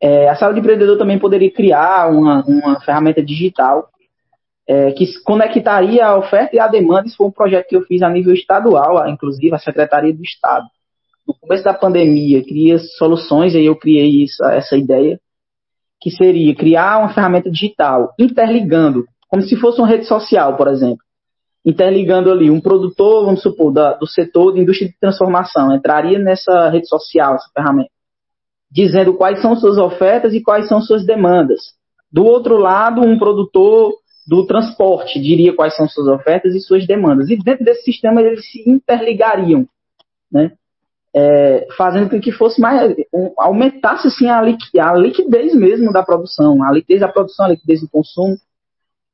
É, 0.00 0.28
a 0.28 0.36
sala 0.36 0.52
de 0.52 0.60
empreendedor 0.60 0.98
também 0.98 1.18
poderia 1.18 1.50
criar 1.50 2.12
uma, 2.12 2.44
uma 2.44 2.78
ferramenta 2.80 3.24
digital 3.24 3.88
é, 4.66 4.92
que 4.92 5.06
conectaria 5.22 6.06
a 6.06 6.16
oferta 6.16 6.56
e 6.56 6.58
a 6.58 6.68
demanda. 6.68 7.06
Isso 7.06 7.16
foi 7.16 7.26
um 7.26 7.32
projeto 7.32 7.68
que 7.68 7.76
eu 7.76 7.82
fiz 7.82 8.02
a 8.02 8.08
nível 8.08 8.32
estadual, 8.32 9.06
inclusive 9.08 9.54
a 9.54 9.58
Secretaria 9.58 10.12
do 10.14 10.22
Estado. 10.22 10.66
No 11.26 11.34
começo 11.34 11.64
da 11.64 11.72
pandemia, 11.72 12.42
queria 12.42 12.78
soluções, 12.98 13.54
aí 13.54 13.64
eu 13.64 13.76
criei 13.76 14.24
essa 14.52 14.76
ideia 14.76 15.18
que 16.00 16.10
seria 16.10 16.54
criar 16.54 16.98
uma 16.98 17.14
ferramenta 17.14 17.50
digital, 17.50 18.12
interligando, 18.18 19.06
como 19.28 19.42
se 19.42 19.56
fosse 19.56 19.80
uma 19.80 19.88
rede 19.88 20.04
social, 20.04 20.54
por 20.54 20.68
exemplo. 20.68 20.98
Interligando 21.64 22.30
ali 22.30 22.50
um 22.50 22.60
produtor, 22.60 23.24
vamos 23.24 23.40
supor, 23.40 23.72
da, 23.72 23.94
do 23.94 24.06
setor 24.06 24.52
de 24.52 24.60
indústria 24.60 24.90
de 24.90 24.98
transformação, 25.00 25.74
entraria 25.74 26.18
nessa 26.18 26.68
rede 26.68 26.86
social, 26.88 27.36
essa 27.36 27.48
ferramenta, 27.54 27.88
dizendo 28.70 29.14
quais 29.14 29.40
são 29.40 29.56
suas 29.56 29.78
ofertas 29.78 30.34
e 30.34 30.42
quais 30.42 30.68
são 30.68 30.78
suas 30.82 31.06
demandas, 31.06 31.60
Do 32.12 32.24
outro 32.24 32.58
lado, 32.58 33.00
um 33.00 33.18
produtor 33.18 33.94
do 34.26 34.46
transporte 34.46 35.20
diria 35.20 35.54
quais 35.54 35.76
são 35.76 35.88
suas 35.88 36.08
ofertas 36.08 36.54
e 36.54 36.60
suas 36.60 36.86
demandas. 36.86 37.28
E 37.30 37.36
dentro 37.36 37.64
desse 37.64 37.82
sistema 37.82 38.22
eles 38.22 38.50
se 38.50 38.68
interligariam, 38.68 39.66
né? 40.30 40.52
É, 41.16 41.68
fazendo 41.76 42.10
com 42.10 42.20
que 42.20 42.32
fosse 42.32 42.60
mais 42.60 42.92
um, 43.14 43.32
aumentasse 43.38 44.08
assim 44.08 44.26
a, 44.26 44.40
a, 44.40 44.94
liquidez 44.94 45.54
mesmo 45.54 45.92
da 45.92 46.02
produção, 46.02 46.60
a 46.64 46.72
liquidez 46.72 47.02
da 47.02 47.08
produção, 47.08 47.46
a 47.46 47.50
liquidez 47.50 47.82
do 47.82 47.88
consumo, 47.88 48.36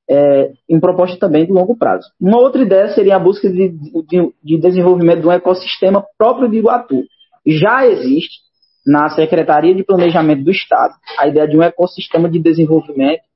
é, 0.08 0.50
em 0.66 0.80
proposta 0.80 1.18
também 1.18 1.44
de 1.44 1.52
longo 1.52 1.76
prazo. 1.76 2.11
Uma 2.18 2.38
outra 2.38 2.62
ideia 2.62 2.88
seria 2.94 3.16
a 3.16 3.18
busca 3.18 3.50
de, 3.50 3.68
de, 3.68 4.32
de 4.42 4.58
desenvolvimento 4.58 5.20
de 5.20 5.26
um 5.26 5.32
ecossistema 5.32 6.02
próprio 6.16 6.48
de 6.48 6.56
Iguatu. 6.56 7.04
Já 7.46 7.86
existe 7.86 8.40
na 8.86 9.11
Secretaria 9.11 9.74
de 9.74 9.84
Planejamento 9.84 10.42
do 10.42 10.50
Estado 10.50 10.94
a 11.18 11.28
ideia 11.28 11.46
de 11.46 11.56
um 11.58 11.62
ecossistema 11.62 12.30
de 12.30 12.38
desenvolvimento 12.38 13.30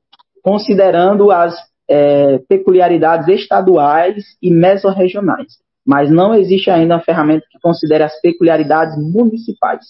considerando 0.44 1.30
as 1.30 1.56
é, 1.88 2.38
peculiaridades 2.46 3.26
estaduais 3.28 4.22
e 4.42 4.50
mesorregionais, 4.50 5.54
mas 5.84 6.10
não 6.10 6.34
existe 6.34 6.70
ainda 6.70 6.96
uma 6.96 7.02
ferramenta 7.02 7.46
que 7.50 7.58
considere 7.58 8.04
as 8.04 8.20
peculiaridades 8.20 8.94
municipais. 8.96 9.86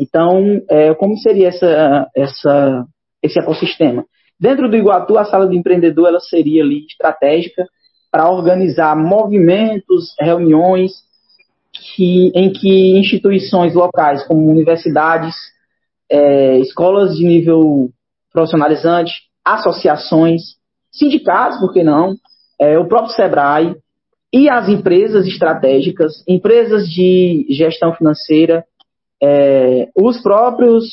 Então, 0.00 0.62
é, 0.70 0.94
como 0.94 1.16
seria 1.18 1.48
essa, 1.48 2.08
essa, 2.16 2.86
esse 3.22 3.38
ecossistema? 3.38 4.06
Dentro 4.40 4.68
do 4.70 4.76
Iguatu, 4.76 5.18
a 5.18 5.24
sala 5.26 5.46
do 5.46 5.54
empreendedor 5.54 6.08
ela 6.08 6.20
seria 6.20 6.62
ali 6.64 6.86
estratégica 6.86 7.66
para 8.10 8.30
organizar 8.30 8.96
movimentos, 8.96 10.14
reuniões 10.18 10.92
que, 11.94 12.32
em 12.34 12.50
que 12.52 12.98
instituições 12.98 13.74
locais, 13.74 14.26
como 14.26 14.50
universidades, 14.50 15.34
é, 16.10 16.58
escolas 16.58 17.16
de 17.16 17.24
nível 17.24 17.90
profissionalizante, 18.32 19.12
associações, 19.44 20.56
sindicatos, 20.92 21.58
por 21.58 21.72
que 21.72 21.82
não, 21.82 22.14
é, 22.58 22.78
o 22.78 22.86
próprio 22.86 23.14
SEBRAE 23.14 23.76
e 24.32 24.48
as 24.48 24.68
empresas 24.68 25.26
estratégicas, 25.26 26.24
empresas 26.26 26.88
de 26.88 27.46
gestão 27.50 27.92
financeira, 27.94 28.64
é, 29.22 29.88
os 29.96 30.20
próprios 30.20 30.84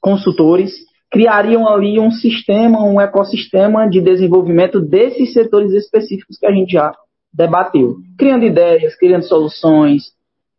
consultores 0.00 0.72
criariam 1.10 1.68
ali 1.68 1.98
um 1.98 2.10
sistema, 2.10 2.82
um 2.82 3.00
ecossistema 3.00 3.88
de 3.88 4.00
desenvolvimento 4.00 4.80
desses 4.80 5.32
setores 5.32 5.72
específicos 5.72 6.38
que 6.38 6.46
a 6.46 6.52
gente 6.52 6.72
já 6.72 6.92
debateu, 7.32 7.96
criando 8.16 8.44
ideias, 8.44 8.96
criando 8.96 9.24
soluções, 9.24 10.12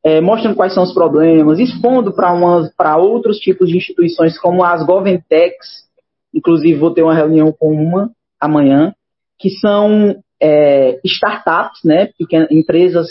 é, 0.04 0.20
mostrando 0.20 0.56
quais 0.56 0.74
são 0.74 0.84
os 0.84 0.94
problemas, 0.94 1.60
expondo 1.60 2.14
para 2.14 2.98
outros 2.98 3.38
tipos 3.38 3.70
de 3.70 3.78
instituições 3.78 4.38
como 4.38 4.64
as 4.64 4.86
Goventechs, 4.86 5.90
Inclusive, 6.34 6.80
vou 6.80 6.94
ter 6.94 7.04
uma 7.04 7.14
reunião 7.14 7.52
com 7.52 7.74
uma 7.74 8.12
amanhã, 8.40 8.94
que 9.38 9.50
são 9.50 10.16
é, 10.42 11.00
startups, 11.04 11.82
né, 11.84 12.10
pequenas, 12.18 12.50
empresas 12.52 13.08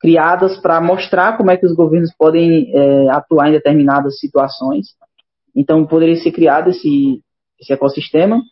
criadas 0.00 0.58
para 0.58 0.80
mostrar 0.80 1.36
como 1.36 1.50
é 1.50 1.56
que 1.56 1.64
os 1.64 1.74
governos 1.74 2.12
podem 2.16 2.70
é, 2.74 3.10
atuar 3.10 3.48
em 3.48 3.52
determinadas 3.52 4.18
situações. 4.18 4.88
Então, 5.56 5.86
poderia 5.86 6.16
ser 6.16 6.32
criado 6.32 6.70
esse, 6.70 7.20
esse 7.60 7.72
ecossistema. 7.72 8.42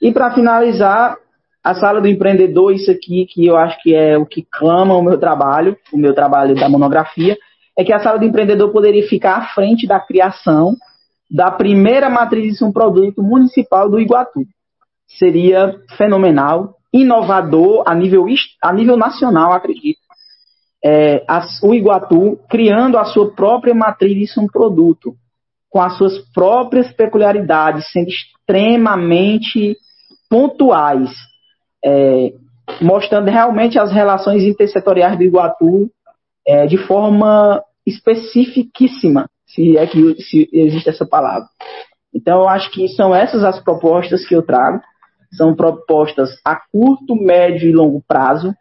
E 0.00 0.12
para 0.12 0.32
finalizar, 0.32 1.16
a 1.64 1.74
sala 1.74 1.98
do 1.98 2.06
empreendedor, 2.06 2.74
isso 2.74 2.90
aqui 2.90 3.24
que 3.24 3.46
eu 3.46 3.56
acho 3.56 3.80
que 3.82 3.94
é 3.94 4.18
o 4.18 4.26
que 4.26 4.46
clama 4.52 4.94
o 4.94 5.02
meu 5.02 5.18
trabalho, 5.18 5.76
o 5.90 5.96
meu 5.96 6.14
trabalho 6.14 6.54
da 6.54 6.68
monografia, 6.68 7.38
é 7.76 7.82
que 7.82 7.92
a 7.92 7.98
sala 8.00 8.18
do 8.18 8.24
empreendedor 8.26 8.70
poderia 8.70 9.08
ficar 9.08 9.38
à 9.38 9.46
frente 9.54 9.86
da 9.86 9.98
criação 9.98 10.76
da 11.30 11.50
primeira 11.50 12.08
matriz 12.08 12.58
de 12.58 12.64
um 12.64 12.72
produto 12.72 13.22
municipal 13.22 13.88
do 13.88 14.00
Iguatu. 14.00 14.44
Seria 15.06 15.76
fenomenal, 15.96 16.76
inovador 16.92 17.82
a 17.86 17.94
nível, 17.94 18.26
a 18.62 18.72
nível 18.72 18.96
nacional, 18.96 19.52
acredito. 19.52 19.98
É, 20.84 21.24
o 21.62 21.74
Iguatu 21.74 22.38
criando 22.48 22.98
a 22.98 23.04
sua 23.04 23.32
própria 23.32 23.74
matriz 23.74 24.32
de 24.32 24.40
um 24.40 24.46
produto, 24.46 25.14
com 25.70 25.80
as 25.80 25.96
suas 25.96 26.18
próprias 26.32 26.92
peculiaridades, 26.92 27.90
sendo 27.90 28.08
extremamente 28.08 29.76
pontuais, 30.28 31.10
é, 31.84 32.32
mostrando 32.80 33.30
realmente 33.30 33.78
as 33.78 33.90
relações 33.90 34.42
intersetoriais 34.42 35.16
do 35.16 35.24
Iguatu 35.24 35.90
é, 36.46 36.66
de 36.66 36.76
forma 36.76 37.62
especificíssima 37.86 39.28
se 39.46 39.76
é 39.76 39.86
que 39.86 40.20
se 40.22 40.48
existe 40.52 40.88
essa 40.88 41.06
palavra. 41.06 41.46
Então, 42.14 42.42
eu 42.42 42.48
acho 42.48 42.70
que 42.70 42.88
são 42.88 43.14
essas 43.14 43.42
as 43.42 43.62
propostas 43.62 44.26
que 44.26 44.34
eu 44.34 44.42
trago. 44.42 44.80
São 45.32 45.54
propostas 45.54 46.30
a 46.44 46.56
curto, 46.70 47.16
médio 47.16 47.68
e 47.68 47.72
longo 47.72 48.02
prazo 48.06 48.54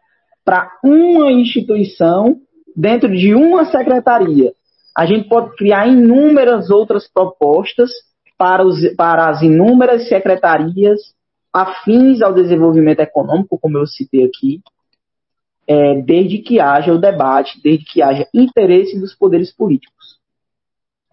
para 0.44 0.70
uma 0.84 1.32
instituição 1.32 2.38
dentro 2.76 3.10
de 3.12 3.34
uma 3.36 3.66
secretaria. 3.66 4.52
A 4.98 5.06
gente 5.06 5.28
pode 5.30 5.56
criar 5.56 5.88
inúmeras 5.88 6.70
outras 6.70 7.08
propostas 7.08 7.92
para, 8.38 8.66
os, 8.66 8.80
para 8.96 9.30
as 9.30 9.42
inúmeras 9.42 10.08
secretarias 10.08 11.00
afins 11.54 12.22
ao 12.22 12.34
desenvolvimento 12.34 13.00
econômico, 13.00 13.60
como 13.60 13.78
eu 13.78 13.86
citei 13.86 14.26
aqui, 14.26 14.60
é, 15.68 16.02
desde 16.02 16.40
que 16.40 16.60
haja 16.60 16.92
o 16.92 17.00
debate, 17.00 17.62
desde 17.64 17.86
que 17.86 18.02
haja 18.02 18.28
interesse 18.34 19.00
dos 19.00 19.16
poderes 19.16 19.56
políticos. 19.56 20.03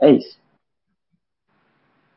É 0.01 0.11
isso. 0.11 0.39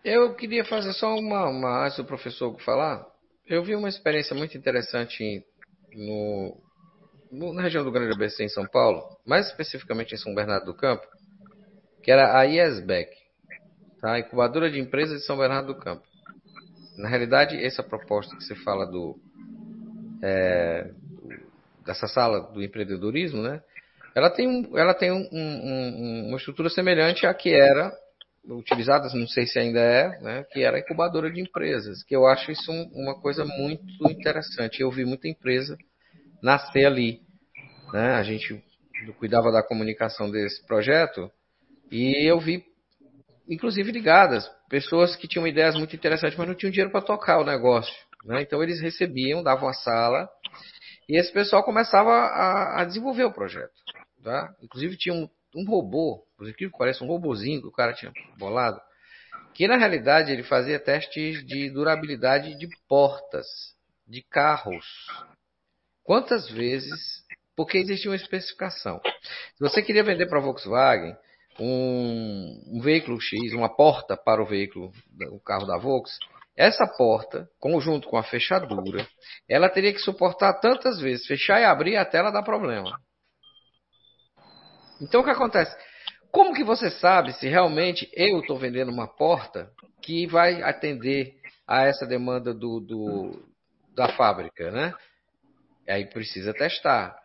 Eu 0.03 0.35
queria 0.35 0.65
fazer 0.65 0.93
só 0.93 1.15
uma, 1.15 1.49
uma 1.49 1.85
antes 1.85 1.97
do 1.97 2.05
professor 2.05 2.57
falar. 2.61 3.05
Eu 3.47 3.63
vi 3.63 3.75
uma 3.75 3.89
experiência 3.89 4.35
muito 4.35 4.57
interessante 4.57 5.45
no, 5.93 6.57
no, 7.31 7.53
na 7.53 7.61
região 7.61 7.83
do 7.83 7.91
Grande 7.91 8.13
ABC 8.13 8.43
em 8.43 8.49
São 8.49 8.65
Paulo, 8.65 9.17
mais 9.25 9.47
especificamente 9.47 10.13
em 10.13 10.17
São 10.17 10.33
Bernardo 10.35 10.65
do 10.65 10.73
Campo, 10.73 11.05
que 12.01 12.11
era 12.11 12.37
a 12.37 12.43
IESBEC, 12.43 13.11
tá? 14.01 14.19
incubadora 14.19 14.69
de 14.69 14.79
empresas 14.79 15.21
de 15.21 15.25
São 15.25 15.37
Bernardo 15.37 15.73
do 15.73 15.79
Campo. 15.79 16.03
Na 16.97 17.09
realidade, 17.09 17.61
essa 17.63 17.81
proposta 17.81 18.35
que 18.35 18.43
você 18.43 18.55
fala 18.55 18.85
do 18.85 19.17
é, 20.21 20.91
dessa 21.85 22.07
sala 22.07 22.39
do 22.39 22.63
empreendedorismo, 22.63 23.41
né? 23.41 23.61
Ela 24.15 24.29
tem, 24.29 24.69
ela 24.75 24.93
tem 24.93 25.11
um, 25.11 25.27
um, 25.31 26.27
uma 26.27 26.37
estrutura 26.37 26.69
semelhante 26.69 27.25
à 27.25 27.33
que 27.33 27.53
era 27.53 27.91
utilizada, 28.45 29.07
não 29.13 29.27
sei 29.27 29.45
se 29.45 29.57
ainda 29.57 29.79
é, 29.79 30.19
né, 30.21 30.45
que 30.51 30.61
era 30.61 30.77
a 30.77 30.79
incubadora 30.79 31.31
de 31.31 31.41
empresas, 31.41 32.03
que 32.03 32.15
eu 32.15 32.27
acho 32.27 32.51
isso 32.51 32.71
uma 32.93 33.19
coisa 33.19 33.45
muito 33.45 33.83
interessante. 34.09 34.81
Eu 34.81 34.91
vi 34.91 35.05
muita 35.05 35.27
empresa 35.27 35.77
nascer 36.41 36.85
ali. 36.85 37.21
Né? 37.93 38.15
A 38.15 38.23
gente 38.23 38.61
cuidava 39.17 39.51
da 39.51 39.63
comunicação 39.63 40.29
desse 40.29 40.65
projeto 40.65 41.31
e 41.89 42.27
eu 42.27 42.39
vi, 42.39 42.63
inclusive 43.47 43.91
ligadas, 43.91 44.49
pessoas 44.69 45.15
que 45.15 45.27
tinham 45.27 45.47
ideias 45.47 45.75
muito 45.75 45.95
interessantes, 45.95 46.37
mas 46.37 46.47
não 46.47 46.55
tinham 46.55 46.71
dinheiro 46.71 46.91
para 46.91 47.01
tocar 47.01 47.39
o 47.39 47.45
negócio. 47.45 47.93
Né? 48.25 48.41
Então 48.41 48.61
eles 48.61 48.81
recebiam, 48.81 49.41
davam 49.41 49.69
a 49.69 49.73
sala 49.73 50.29
e 51.07 51.17
esse 51.17 51.31
pessoal 51.31 51.63
começava 51.63 52.11
a, 52.11 52.81
a 52.81 52.85
desenvolver 52.85 53.23
o 53.23 53.33
projeto. 53.33 53.73
Tá? 54.23 54.55
Inclusive 54.61 54.97
tinha 54.97 55.13
um, 55.13 55.29
um 55.53 55.65
robô, 55.65 56.25
por 56.37 56.51
que 56.53 56.69
parece 56.69 57.03
um 57.03 57.07
robozinho 57.07 57.61
que 57.61 57.67
o 57.67 57.71
cara 57.71 57.93
tinha 57.93 58.11
bolado, 58.37 58.79
que 59.53 59.67
na 59.67 59.77
realidade 59.77 60.31
ele 60.31 60.43
fazia 60.43 60.79
testes 60.79 61.45
de 61.45 61.69
durabilidade 61.69 62.57
de 62.57 62.67
portas, 62.87 63.45
de 64.07 64.23
carros. 64.23 64.85
Quantas 66.03 66.49
vezes? 66.49 67.23
Porque 67.55 67.77
existia 67.77 68.09
uma 68.09 68.15
especificação. 68.15 68.99
Se 69.55 69.59
você 69.59 69.81
queria 69.81 70.03
vender 70.03 70.27
para 70.27 70.39
a 70.39 70.41
Volkswagen 70.41 71.15
um, 71.59 72.77
um, 72.77 72.81
veículo 72.81 73.19
X, 73.21 73.53
uma 73.53 73.69
porta 73.69 74.17
para 74.17 74.41
o 74.41 74.45
veículo, 74.45 74.91
o 75.31 75.39
carro 75.39 75.67
da 75.67 75.77
Volkswagen, 75.77 76.33
essa 76.55 76.85
porta, 76.87 77.49
conjunto 77.59 78.07
com 78.07 78.15
a 78.15 78.23
fechadura, 78.23 79.07
ela 79.49 79.69
teria 79.69 79.91
que 79.91 79.99
suportar 79.99 80.53
tantas 80.59 80.99
vezes 80.99 81.25
fechar 81.25 81.59
e 81.59 81.65
abrir 81.65 81.97
até 81.97 82.19
ela 82.19 82.31
dar 82.31 82.43
problema. 82.43 82.99
Então 85.01 85.21
o 85.21 85.23
que 85.23 85.29
acontece? 85.29 85.75
Como 86.31 86.53
que 86.53 86.63
você 86.63 86.89
sabe 86.89 87.33
se 87.33 87.47
realmente 87.47 88.09
eu 88.13 88.39
estou 88.39 88.57
vendendo 88.57 88.91
uma 88.91 89.07
porta 89.07 89.71
que 90.01 90.25
vai 90.27 90.61
atender 90.63 91.35
a 91.67 91.83
essa 91.83 92.05
demanda 92.05 92.53
do, 92.53 92.79
do, 92.79 93.45
da 93.95 94.09
fábrica, 94.15 94.71
né? 94.71 94.93
Aí 95.87 96.05
precisa 96.09 96.53
testar. 96.53 97.15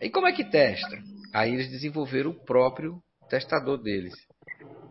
E 0.00 0.10
como 0.10 0.26
é 0.26 0.32
que 0.32 0.44
testa? 0.44 0.98
Aí 1.32 1.52
eles 1.52 1.70
desenvolveram 1.70 2.30
o 2.30 2.44
próprio 2.44 3.00
testador 3.28 3.78
deles. 3.78 4.14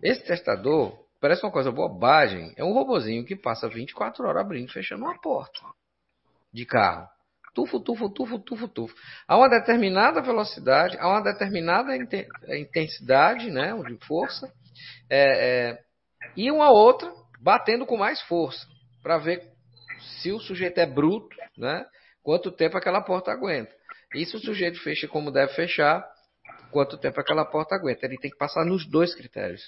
Esse 0.01 0.23
testador 0.23 0.97
parece 1.19 1.43
uma 1.43 1.51
coisa 1.51 1.71
bobagem. 1.71 2.53
É 2.55 2.63
um 2.63 2.73
robozinho 2.73 3.25
que 3.25 3.35
passa 3.35 3.67
24 3.67 4.25
horas 4.27 4.41
abrindo 4.41 4.69
e 4.69 4.73
fechando 4.73 5.03
uma 5.03 5.19
porta 5.19 5.59
de 6.53 6.65
carro 6.65 7.07
tufo, 7.55 7.79
tufo, 7.79 8.09
tufo, 8.09 8.37
tufo, 8.39 8.67
tufo. 8.67 8.95
A 9.27 9.37
uma 9.37 9.49
determinada 9.49 10.21
velocidade, 10.21 10.97
a 10.99 11.07
uma 11.07 11.21
determinada 11.21 11.95
intensidade, 12.55 13.49
né, 13.49 13.73
de 13.87 14.05
força, 14.05 14.51
é, 15.09 15.69
é, 15.71 15.79
e 16.35 16.51
uma 16.51 16.69
outra 16.69 17.11
batendo 17.41 17.85
com 17.85 17.97
mais 17.97 18.21
força. 18.23 18.67
para 19.01 19.17
ver 19.19 19.41
se 20.21 20.31
o 20.31 20.39
sujeito 20.39 20.79
é 20.79 20.85
bruto, 20.85 21.35
né? 21.57 21.85
Quanto 22.23 22.51
tempo 22.51 22.75
aquela 22.75 23.01
porta 23.01 23.31
aguenta. 23.31 23.71
E 24.15 24.25
se 24.25 24.35
o 24.35 24.39
sujeito 24.39 24.81
fecha 24.81 25.07
como 25.07 25.31
deve 25.31 25.53
fechar, 25.53 26.03
quanto 26.71 26.97
tempo 26.97 27.19
aquela 27.19 27.45
porta 27.45 27.75
aguenta. 27.75 28.05
Ele 28.05 28.17
tem 28.17 28.31
que 28.31 28.37
passar 28.37 28.65
nos 28.65 28.85
dois 28.89 29.13
critérios. 29.13 29.61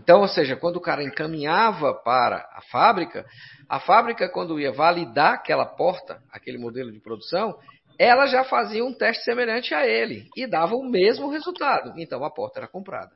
Então, 0.00 0.20
ou 0.20 0.28
seja, 0.28 0.56
quando 0.56 0.76
o 0.76 0.80
cara 0.80 1.02
encaminhava 1.02 1.92
para 1.92 2.48
a 2.52 2.62
fábrica, 2.70 3.26
a 3.68 3.80
fábrica, 3.80 4.28
quando 4.28 4.58
ia 4.58 4.72
validar 4.72 5.34
aquela 5.34 5.66
porta, 5.66 6.20
aquele 6.32 6.58
modelo 6.58 6.92
de 6.92 7.00
produção, 7.00 7.58
ela 7.98 8.26
já 8.26 8.44
fazia 8.44 8.84
um 8.84 8.92
teste 8.94 9.24
semelhante 9.24 9.74
a 9.74 9.86
ele 9.86 10.28
e 10.36 10.46
dava 10.46 10.76
o 10.76 10.88
mesmo 10.88 11.28
resultado. 11.30 11.92
Então 11.96 12.24
a 12.24 12.30
porta 12.30 12.60
era 12.60 12.68
comprada. 12.68 13.10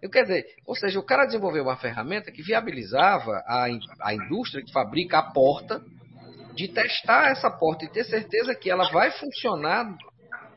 Eu 0.00 0.08
quero 0.08 0.28
dizer, 0.28 0.46
ou 0.64 0.76
seja, 0.76 1.00
o 1.00 1.04
cara 1.04 1.26
desenvolveu 1.26 1.64
uma 1.64 1.76
ferramenta 1.76 2.30
que 2.30 2.40
viabilizava 2.40 3.42
a, 3.46 3.66
a 4.02 4.14
indústria 4.14 4.64
que 4.64 4.72
fabrica 4.72 5.18
a 5.18 5.32
porta 5.32 5.82
de 6.54 6.68
testar 6.68 7.30
essa 7.30 7.50
porta 7.50 7.84
e 7.84 7.90
ter 7.90 8.04
certeza 8.04 8.54
que 8.54 8.70
ela 8.70 8.90
vai 8.90 9.10
funcionar 9.10 9.92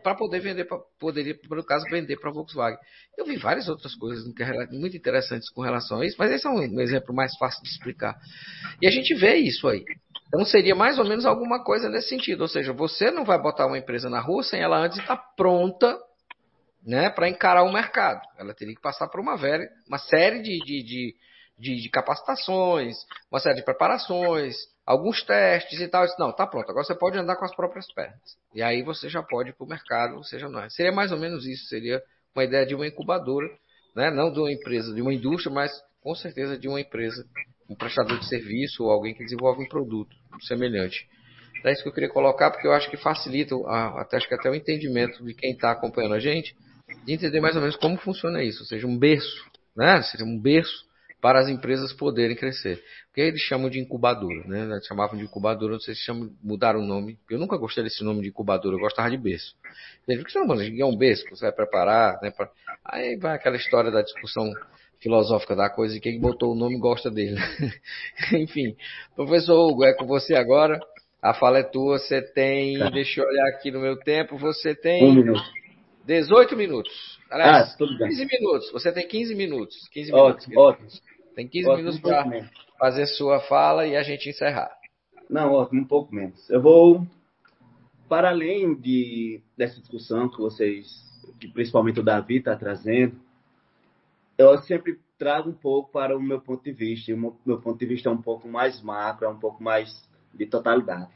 para 0.01 0.15
poder 0.15 0.39
vender, 0.39 0.65
pra, 0.65 0.77
poderia, 0.99 1.37
no 1.49 1.63
caso, 1.63 1.85
vender 1.89 2.17
para 2.17 2.29
a 2.29 2.33
Volkswagen. 2.33 2.79
Eu 3.17 3.25
vi 3.25 3.37
várias 3.37 3.69
outras 3.69 3.95
coisas 3.95 4.25
muito 4.71 4.97
interessantes 4.97 5.49
com 5.49 5.61
relação 5.61 6.01
a 6.01 6.05
isso, 6.05 6.15
mas 6.19 6.31
esse 6.31 6.47
é 6.47 6.49
um 6.49 6.79
exemplo 6.79 7.13
mais 7.13 7.35
fácil 7.37 7.61
de 7.63 7.69
explicar. 7.69 8.17
E 8.81 8.87
a 8.87 8.91
gente 8.91 9.13
vê 9.13 9.35
isso 9.35 9.67
aí. 9.67 9.83
Então 10.27 10.45
seria 10.45 10.73
mais 10.73 10.97
ou 10.97 11.05
menos 11.05 11.25
alguma 11.25 11.63
coisa 11.63 11.89
nesse 11.89 12.09
sentido. 12.09 12.41
Ou 12.41 12.47
seja, 12.47 12.71
você 12.71 13.11
não 13.11 13.25
vai 13.25 13.41
botar 13.41 13.67
uma 13.67 13.77
empresa 13.77 14.09
na 14.09 14.21
rua 14.21 14.43
sem 14.43 14.61
ela 14.61 14.77
antes 14.77 14.97
estar 14.97 15.17
pronta 15.35 15.99
né, 16.85 17.09
para 17.09 17.29
encarar 17.29 17.63
o 17.63 17.71
mercado. 17.71 18.21
Ela 18.37 18.53
teria 18.53 18.75
que 18.75 18.81
passar 18.81 19.07
por 19.07 19.19
uma, 19.19 19.35
velha, 19.35 19.69
uma 19.87 19.97
série 19.97 20.41
de, 20.41 20.57
de, 20.59 20.83
de, 20.83 21.15
de, 21.57 21.81
de 21.81 21.89
capacitações, 21.89 22.95
uma 23.31 23.39
série 23.39 23.55
de 23.55 23.65
preparações, 23.65 24.55
alguns 24.91 25.23
testes 25.23 25.79
e 25.79 25.87
tal. 25.87 26.05
Não, 26.19 26.31
tá 26.31 26.45
pronto, 26.45 26.69
agora 26.69 26.85
você 26.85 26.95
pode 26.95 27.17
andar 27.17 27.35
com 27.37 27.45
as 27.45 27.55
próprias 27.55 27.91
pernas. 27.93 28.19
E 28.53 28.61
aí 28.61 28.83
você 28.83 29.09
já 29.09 29.23
pode 29.23 29.49
ir 29.49 29.53
para 29.53 29.65
o 29.65 29.69
mercado, 29.69 30.23
seja 30.23 30.49
não. 30.49 30.69
Seria 30.69 30.91
mais 30.91 31.11
ou 31.11 31.17
menos 31.17 31.45
isso, 31.45 31.65
seria 31.65 32.01
uma 32.35 32.43
ideia 32.43 32.65
de 32.65 32.75
uma 32.75 32.87
incubadora, 32.87 33.47
né? 33.95 34.11
não 34.11 34.31
de 34.31 34.39
uma 34.39 34.51
empresa, 34.51 34.93
de 34.93 35.01
uma 35.01 35.13
indústria, 35.13 35.53
mas 35.53 35.71
com 36.01 36.13
certeza 36.15 36.57
de 36.57 36.67
uma 36.67 36.79
empresa, 36.79 37.25
um 37.69 37.75
prestador 37.75 38.19
de 38.19 38.27
serviço 38.27 38.83
ou 38.83 38.91
alguém 38.91 39.13
que 39.13 39.23
desenvolve 39.23 39.63
um 39.63 39.67
produto 39.67 40.15
semelhante. 40.41 41.07
É 41.63 41.71
isso 41.71 41.83
que 41.83 41.89
eu 41.89 41.93
queria 41.93 42.09
colocar, 42.09 42.49
porque 42.49 42.67
eu 42.67 42.73
acho 42.73 42.89
que 42.89 42.97
facilita, 42.97 43.55
até, 43.95 44.17
acho 44.17 44.27
que 44.27 44.33
até 44.33 44.49
o 44.49 44.55
entendimento 44.55 45.23
de 45.23 45.33
quem 45.33 45.51
está 45.51 45.71
acompanhando 45.71 46.15
a 46.15 46.19
gente, 46.19 46.55
de 47.05 47.13
entender 47.13 47.39
mais 47.39 47.55
ou 47.55 47.61
menos 47.61 47.75
como 47.75 47.97
funciona 47.97 48.43
isso, 48.43 48.61
ou 48.61 48.65
seja, 48.65 48.87
um 48.87 48.97
berço, 48.97 49.45
né? 49.75 50.01
Seria 50.01 50.25
um 50.25 50.39
berço 50.39 50.90
para 51.21 51.39
as 51.39 51.47
empresas 51.47 51.93
poderem 51.93 52.35
crescer. 52.35 52.83
Porque 53.07 53.21
eles 53.21 53.41
chamam 53.41 53.69
de 53.69 53.79
incubadora, 53.79 54.43
né? 54.47 54.63
Eles 54.63 54.87
chamavam 54.87 55.17
de 55.17 55.23
incubadora, 55.23 55.73
não 55.73 55.79
sei 55.79 55.93
se 55.93 56.01
chamam, 56.01 56.31
mudaram 56.43 56.79
o 56.79 56.85
nome. 56.85 57.19
Eu 57.29 57.37
nunca 57.37 57.57
gostei 57.57 57.83
desse 57.83 58.03
nome 58.03 58.21
de 58.21 58.29
incubadora, 58.29 58.75
eu 58.75 58.79
gostava 58.79 59.09
de 59.09 59.17
berço. 59.17 59.55
Por 60.05 60.25
que 60.25 60.31
você 60.31 60.39
não 60.39 60.47
manda? 60.47 60.65
É 60.65 60.85
um 60.85 60.97
berço 60.97 61.23
que 61.23 61.29
você 61.29 61.45
vai 61.45 61.51
preparar, 61.51 62.19
né? 62.21 62.31
Pra... 62.31 62.49
Aí 62.83 63.15
vai 63.17 63.35
aquela 63.35 63.55
história 63.55 63.91
da 63.91 64.01
discussão 64.01 64.51
filosófica 64.99 65.55
da 65.55 65.69
coisa 65.69 65.95
e 65.95 65.99
quem 65.99 66.19
botou 66.19 66.53
o 66.53 66.55
nome 66.55 66.77
gosta 66.79 67.11
dele. 67.11 67.37
Enfim, 68.33 68.75
professor 69.15 69.69
Hugo, 69.69 69.83
é 69.85 69.93
com 69.93 70.05
você 70.05 70.33
agora. 70.35 70.79
A 71.21 71.35
fala 71.35 71.59
é 71.59 71.63
tua, 71.63 71.99
você 71.99 72.19
tem, 72.19 72.79
tá. 72.79 72.89
deixa 72.89 73.21
eu 73.21 73.27
olhar 73.27 73.47
aqui 73.49 73.69
no 73.69 73.79
meu 73.79 73.95
tempo, 73.95 74.39
você 74.39 74.73
tem 74.73 75.03
um 75.03 75.13
minuto. 75.13 75.43
18 76.03 76.57
minutos. 76.57 77.19
Aliás, 77.29 77.73
ah, 77.73 77.77
tudo 77.77 77.95
bem. 77.97 78.09
15 78.09 78.25
minutos. 78.25 78.71
Você 78.71 78.91
tem 78.91 79.07
15 79.07 79.35
minutos. 79.35 79.87
15 79.91 80.11
minutos. 80.11 80.45
Ótimo, 80.47 80.59
ótimo. 80.59 80.89
Tem 81.35 81.47
15 81.47 81.67
ótimo, 81.67 81.77
minutos 81.77 81.99
para 82.01 82.49
fazer 82.77 83.05
sua 83.07 83.39
fala 83.41 83.87
e 83.87 83.95
a 83.95 84.03
gente 84.03 84.29
encerrar. 84.29 84.71
Não, 85.29 85.53
ótimo, 85.53 85.81
um 85.81 85.85
pouco 85.85 86.13
menos. 86.13 86.49
Eu 86.49 86.61
vou, 86.61 87.05
para 88.09 88.29
além 88.29 88.75
de, 88.75 89.41
dessa 89.57 89.79
discussão 89.79 90.29
que 90.29 90.37
vocês, 90.37 90.87
que 91.39 91.47
principalmente 91.47 91.99
o 91.99 92.03
Davi 92.03 92.37
está 92.37 92.55
trazendo, 92.55 93.15
eu 94.37 94.57
sempre 94.59 94.99
trago 95.17 95.49
um 95.49 95.53
pouco 95.53 95.91
para 95.91 96.17
o 96.17 96.21
meu 96.21 96.41
ponto 96.41 96.63
de 96.63 96.71
vista. 96.71 97.11
E 97.11 97.13
o 97.13 97.37
meu 97.45 97.61
ponto 97.61 97.77
de 97.77 97.85
vista 97.85 98.09
é 98.09 98.11
um 98.11 98.21
pouco 98.21 98.47
mais 98.47 98.81
macro, 98.81 99.25
é 99.25 99.29
um 99.29 99.39
pouco 99.39 99.63
mais 99.63 100.09
de 100.33 100.45
totalidade. 100.45 101.11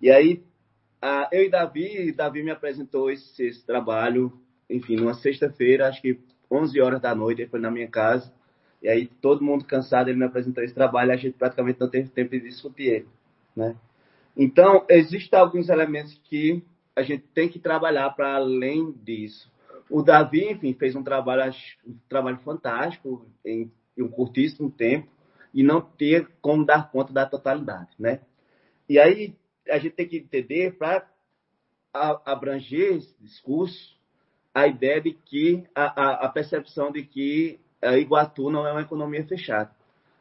E 0.00 0.10
aí, 0.10 0.42
eu 1.32 1.44
e 1.44 1.48
Davi, 1.48 2.12
Davi 2.12 2.42
me 2.42 2.50
apresentou 2.50 3.10
esse, 3.10 3.42
esse 3.42 3.64
trabalho, 3.64 4.32
enfim, 4.68 4.96
numa 4.96 5.14
sexta-feira, 5.14 5.88
acho 5.88 6.02
que 6.02 6.20
11 6.50 6.80
horas 6.80 7.00
da 7.00 7.14
noite, 7.14 7.42
ele 7.42 7.50
foi 7.50 7.60
na 7.60 7.70
minha 7.70 7.88
casa. 7.88 8.32
E 8.82 8.88
aí, 8.88 9.06
todo 9.06 9.44
mundo 9.44 9.64
cansado, 9.64 10.08
ele 10.08 10.18
me 10.18 10.24
apresentou 10.24 10.62
esse 10.64 10.74
trabalho 10.74 11.12
a 11.12 11.16
gente 11.16 11.38
praticamente 11.38 11.80
não 11.80 11.88
teve 11.88 12.08
tempo 12.08 12.30
de 12.30 12.40
discutir 12.40 12.88
ele, 12.88 13.08
né? 13.54 13.76
Então, 14.36 14.84
existem 14.88 15.38
alguns 15.38 15.68
elementos 15.68 16.18
que 16.24 16.62
a 16.96 17.02
gente 17.02 17.24
tem 17.34 17.48
que 17.48 17.58
trabalhar 17.58 18.10
para 18.10 18.34
além 18.34 18.92
disso. 19.04 19.50
O 19.88 20.02
Davi, 20.02 20.50
enfim, 20.50 20.72
fez 20.74 20.96
um 20.96 21.02
trabalho, 21.02 21.54
um 21.86 21.94
trabalho 22.08 22.38
fantástico 22.38 23.26
em, 23.44 23.70
em 23.96 24.02
um 24.02 24.08
curtíssimo 24.08 24.70
tempo 24.70 25.08
e 25.54 25.62
não 25.62 25.80
ter 25.80 26.28
como 26.40 26.64
dar 26.64 26.90
conta 26.90 27.12
da 27.12 27.26
totalidade, 27.26 27.90
né? 27.98 28.20
E 28.88 28.98
aí 28.98 29.34
a 29.70 29.78
gente 29.78 29.94
tem 29.94 30.08
que 30.08 30.16
entender, 30.16 30.76
para 30.76 31.06
abranger 31.92 32.96
esse 32.96 33.14
discurso, 33.20 33.96
a 34.54 34.66
ideia 34.66 35.00
de 35.00 35.12
que, 35.12 35.64
a, 35.74 36.24
a, 36.26 36.28
percepção 36.28 36.90
de 36.90 37.02
que 37.02 37.60
a 37.61 37.61
Iguatu 37.82 38.50
não 38.50 38.66
é 38.66 38.72
uma 38.72 38.82
economia 38.82 39.24
fechada. 39.24 39.70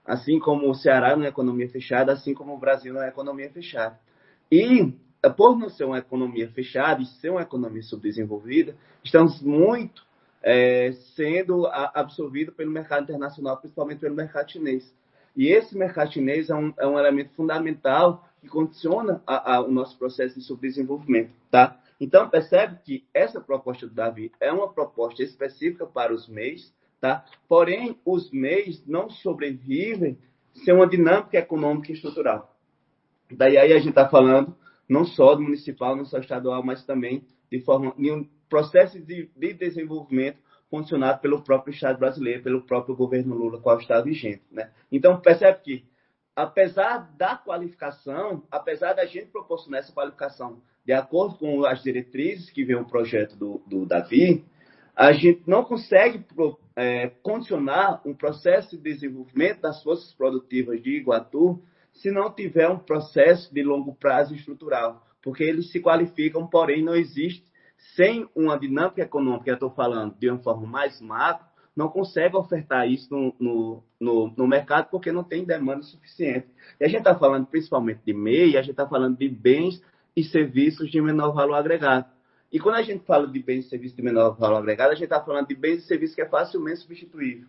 Assim 0.05 0.39
como 0.39 0.69
o 0.69 0.73
Ceará 0.75 1.15
não 1.15 1.25
é 1.25 1.29
economia 1.29 1.69
fechada, 1.69 2.11
assim 2.11 2.33
como 2.33 2.53
o 2.53 2.57
Brasil 2.57 2.93
não 2.93 3.03
é 3.03 3.09
economia 3.09 3.49
fechada. 3.51 3.99
E, 4.51 4.93
por 5.37 5.57
não 5.57 5.69
ser 5.69 5.85
uma 5.85 5.99
economia 5.99 6.49
fechada 6.49 7.01
e 7.01 7.05
ser 7.05 7.29
uma 7.29 7.43
economia 7.43 7.83
subdesenvolvida, 7.83 8.75
estamos 9.03 9.41
muito 9.41 10.03
é, 10.41 10.91
sendo 11.15 11.67
absorvidos 11.67 12.55
pelo 12.55 12.71
mercado 12.71 13.03
internacional, 13.03 13.57
principalmente 13.57 13.99
pelo 13.99 14.15
mercado 14.15 14.51
chinês. 14.51 14.91
E 15.35 15.47
esse 15.47 15.77
mercado 15.77 16.11
chinês 16.11 16.49
é 16.49 16.55
um, 16.55 16.73
é 16.77 16.87
um 16.87 16.99
elemento 16.99 17.33
fundamental 17.35 18.27
que 18.41 18.47
condiciona 18.47 19.21
a, 19.25 19.55
a, 19.55 19.61
o 19.61 19.71
nosso 19.71 19.97
processo 19.97 20.37
de 20.37 20.43
subdesenvolvimento, 20.43 21.31
tá? 21.49 21.79
Então, 21.99 22.27
percebe 22.27 22.79
que 22.83 23.05
essa 23.13 23.39
proposta 23.39 23.87
do 23.87 23.93
Davi 23.93 24.31
é 24.39 24.51
uma 24.51 24.73
proposta 24.73 25.21
específica 25.21 25.85
para 25.85 26.11
os 26.11 26.27
MEIs, 26.27 26.73
tá? 27.01 27.25
Porém, 27.49 27.99
os 28.05 28.31
MEIs 28.31 28.85
não 28.87 29.09
sobrevivem 29.09 30.17
sem 30.63 30.73
uma 30.73 30.87
dinâmica 30.87 31.37
econômica 31.37 31.91
e 31.91 31.95
estrutural. 31.95 32.55
Daí 33.29 33.57
aí 33.57 33.73
a 33.73 33.77
gente 33.79 33.89
está 33.89 34.07
falando 34.07 34.55
não 34.87 35.05
só 35.05 35.35
do 35.35 35.41
municipal, 35.41 35.95
não 35.95 36.05
só 36.05 36.19
estadual, 36.19 36.63
mas 36.63 36.85
também 36.85 37.25
de 37.49 37.59
forma 37.61 37.93
de 37.97 38.11
um 38.11 38.27
processo 38.47 38.99
de, 38.99 39.29
de 39.35 39.53
desenvolvimento 39.53 40.37
funcionado 40.69 41.19
pelo 41.19 41.41
próprio 41.41 41.73
Estado 41.73 41.97
brasileiro, 41.97 42.43
pelo 42.43 42.61
próprio 42.61 42.95
governo 42.95 43.35
Lula, 43.35 43.59
qual 43.59 43.77
está 43.79 43.99
vigente. 43.99 44.43
Né? 44.51 44.69
Então, 44.91 45.19
percebe 45.19 45.59
que, 45.61 45.85
apesar 46.35 47.09
da 47.17 47.35
qualificação, 47.35 48.43
apesar 48.49 48.93
da 48.93 49.05
gente 49.05 49.27
proporcionar 49.27 49.81
essa 49.81 49.91
qualificação 49.91 50.61
de 50.85 50.93
acordo 50.93 51.37
com 51.37 51.65
as 51.65 51.83
diretrizes 51.83 52.49
que 52.49 52.63
vem 52.63 52.75
o 52.75 52.85
projeto 52.85 53.35
do, 53.35 53.61
do 53.67 53.85
Davi, 53.85 54.45
a 54.95 55.11
gente 55.13 55.43
não 55.45 55.63
consegue 55.63 56.19
é, 56.75 57.07
condicionar 57.21 58.01
um 58.05 58.13
processo 58.13 58.77
de 58.77 58.83
desenvolvimento 58.83 59.61
das 59.61 59.81
forças 59.83 60.13
produtivas 60.13 60.81
de 60.81 60.97
Iguatu 60.97 61.61
se 61.93 62.09
não 62.09 62.31
tiver 62.31 62.69
um 62.69 62.79
processo 62.79 63.53
de 63.53 63.61
longo 63.63 63.93
prazo 63.95 64.33
estrutural, 64.33 65.05
porque 65.21 65.43
eles 65.43 65.71
se 65.71 65.79
qualificam, 65.81 66.47
porém 66.47 66.83
não 66.83 66.95
existe 66.95 67.51
sem 67.95 68.29
uma 68.35 68.57
dinâmica 68.57 69.01
econômica, 69.01 69.49
eu 69.49 69.55
estou 69.55 69.71
falando 69.71 70.15
de 70.17 70.29
uma 70.29 70.39
forma 70.39 70.67
mais 70.67 71.01
macro, 71.01 71.45
não 71.75 71.87
consegue 71.87 72.35
ofertar 72.35 72.87
isso 72.89 73.07
no, 73.11 73.33
no, 73.39 73.83
no, 73.99 74.33
no, 74.37 74.47
mercado 74.47 74.89
porque 74.89 75.11
não 75.11 75.23
tem 75.23 75.45
demanda 75.45 75.83
suficiente. 75.83 76.47
E 76.79 76.83
a 76.83 76.87
gente 76.87 76.99
está 76.99 77.15
falando 77.15 77.47
principalmente 77.47 78.01
de 78.05 78.13
MEI, 78.13 78.57
a 78.57 78.61
gente 78.61 78.71
está 78.71 78.87
falando 78.87 79.17
de 79.17 79.27
bens 79.27 79.81
e 80.15 80.23
serviços 80.23 80.91
de 80.91 81.01
menor 81.01 81.31
valor 81.33 81.55
agregado. 81.55 82.05
E 82.51 82.59
quando 82.59 82.75
a 82.75 82.81
gente 82.81 83.05
fala 83.05 83.27
de 83.27 83.39
bens 83.39 83.65
e 83.65 83.69
serviços 83.69 83.95
de 83.95 84.03
menor 84.03 84.37
valor 84.37 84.57
agregado, 84.57 84.91
a 84.91 84.95
gente 84.95 85.05
está 85.05 85.21
falando 85.23 85.47
de 85.47 85.55
bens 85.55 85.77
e 85.77 85.87
serviços 85.87 86.15
que 86.15 86.21
é 86.21 86.27
facilmente 86.27 86.81
substituível. 86.81 87.47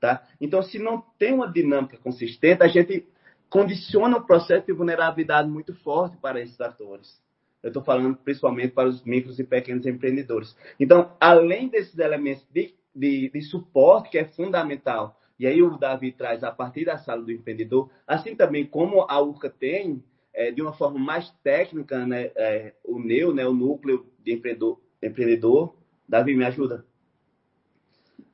Tá? 0.00 0.26
Então, 0.40 0.62
se 0.62 0.78
não 0.78 1.04
tem 1.18 1.32
uma 1.32 1.46
dinâmica 1.46 1.96
consistente, 1.98 2.62
a 2.62 2.68
gente 2.68 3.06
condiciona 3.48 4.16
o 4.16 4.26
processo 4.26 4.66
de 4.66 4.72
vulnerabilidade 4.72 5.48
muito 5.48 5.74
forte 5.74 6.16
para 6.16 6.40
esses 6.40 6.60
atores. 6.60 7.20
Eu 7.62 7.68
estou 7.68 7.82
falando 7.82 8.16
principalmente 8.16 8.72
para 8.72 8.88
os 8.88 9.04
micros 9.04 9.38
e 9.38 9.44
pequenos 9.44 9.86
empreendedores. 9.86 10.56
Então, 10.78 11.14
além 11.20 11.68
desses 11.68 11.98
elementos 11.98 12.46
de, 12.50 12.74
de, 12.94 13.28
de 13.28 13.42
suporte, 13.42 14.10
que 14.10 14.18
é 14.18 14.24
fundamental, 14.24 15.20
e 15.38 15.46
aí 15.46 15.62
o 15.62 15.76
Davi 15.76 16.12
traz 16.12 16.42
a 16.42 16.50
partir 16.50 16.86
da 16.86 16.98
sala 16.98 17.22
do 17.22 17.32
empreendedor, 17.32 17.90
assim 18.06 18.34
também 18.34 18.64
como 18.64 19.06
a 19.08 19.20
URCA 19.20 19.50
tem, 19.50 20.02
é, 20.40 20.50
de 20.50 20.62
uma 20.62 20.72
forma 20.72 20.98
mais 20.98 21.30
técnica, 21.42 22.06
né, 22.06 22.30
é, 22.34 22.72
o 22.82 22.98
NEU, 22.98 23.34
né, 23.34 23.46
o 23.46 23.52
Núcleo 23.52 24.06
de 24.24 24.32
Empreendedor. 24.32 24.80
empreendedor. 25.02 25.76
Davi, 26.08 26.34
me 26.34 26.46
ajuda? 26.46 26.86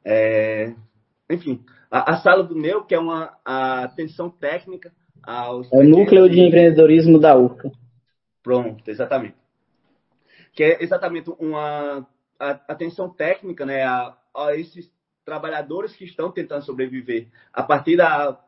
É, 0.05 0.73
enfim, 1.29 1.65
a, 1.91 2.13
a, 2.13 2.17
sala 2.19 2.45
do 2.45 2.55
NEU, 2.55 2.85
que 2.85 2.95
é 2.95 2.99
uma 2.99 3.37
a 3.45 3.83
atenção 3.83 4.31
técnica 4.31 4.95
aos. 5.21 5.71
É 5.73 5.79
o 5.79 5.83
núcleo 5.83 6.31
de 6.31 6.41
empreendedorismo 6.41 7.19
da 7.19 7.37
URCA. 7.37 7.73
Pronto, 8.41 8.89
exatamente. 8.89 9.37
Que 10.53 10.63
é 10.63 10.83
exatamente 10.85 11.29
uma 11.41 12.09
atenção 12.39 13.09
técnica 13.09 13.67
né, 13.67 13.83
a, 13.83 14.17
a 14.33 14.55
esses 14.55 14.89
trabalhadores 15.25 15.97
que 15.97 16.05
estão 16.05 16.31
tentando 16.31 16.65
sobreviver 16.65 17.27
a 17.53 17.65
partir 17.65 17.97
da, 17.97 18.41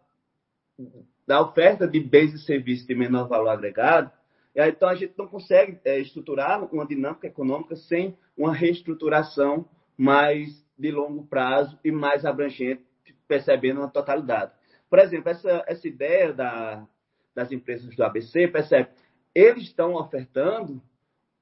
da 1.27 1.43
oferta 1.43 1.87
de 1.87 2.01
bens 2.01 2.33
e 2.33 2.39
serviços 2.39 2.87
de 2.87 2.95
menor 2.95 3.29
valor 3.29 3.51
agregado. 3.51 4.11
Então, 4.55 4.89
a 4.89 4.95
gente 4.95 5.15
não 5.17 5.29
consegue 5.29 5.79
é, 5.85 5.99
estruturar 5.99 6.65
uma 6.75 6.87
dinâmica 6.87 7.27
econômica 7.27 7.77
sem 7.77 8.17
uma 8.37 8.53
reestruturação 8.53 9.69
mais 9.97 10.65
de 10.79 10.91
longo 10.91 11.27
prazo 11.27 11.79
e 11.85 11.91
mais 11.91 12.25
abrangente, 12.25 12.83
percebendo 13.27 13.81
uma 13.81 13.91
totalidade. 13.91 14.53
Por 14.89 14.99
exemplo, 14.99 15.29
essa, 15.29 15.65
essa 15.67 15.87
ideia 15.87 16.33
da, 16.33 16.87
das 17.35 17.53
empresas 17.53 17.95
do 17.95 18.03
ABC, 18.03 18.49
percebe, 18.49 18.89
eles 19.35 19.65
estão 19.65 19.95
ofertando 19.95 20.83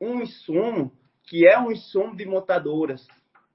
um 0.01 0.21
insumo 0.21 0.93
que 1.23 1.47
é 1.47 1.59
um 1.59 1.71
insumo 1.71 2.15
de 2.17 2.27
montadoras, 2.27 3.07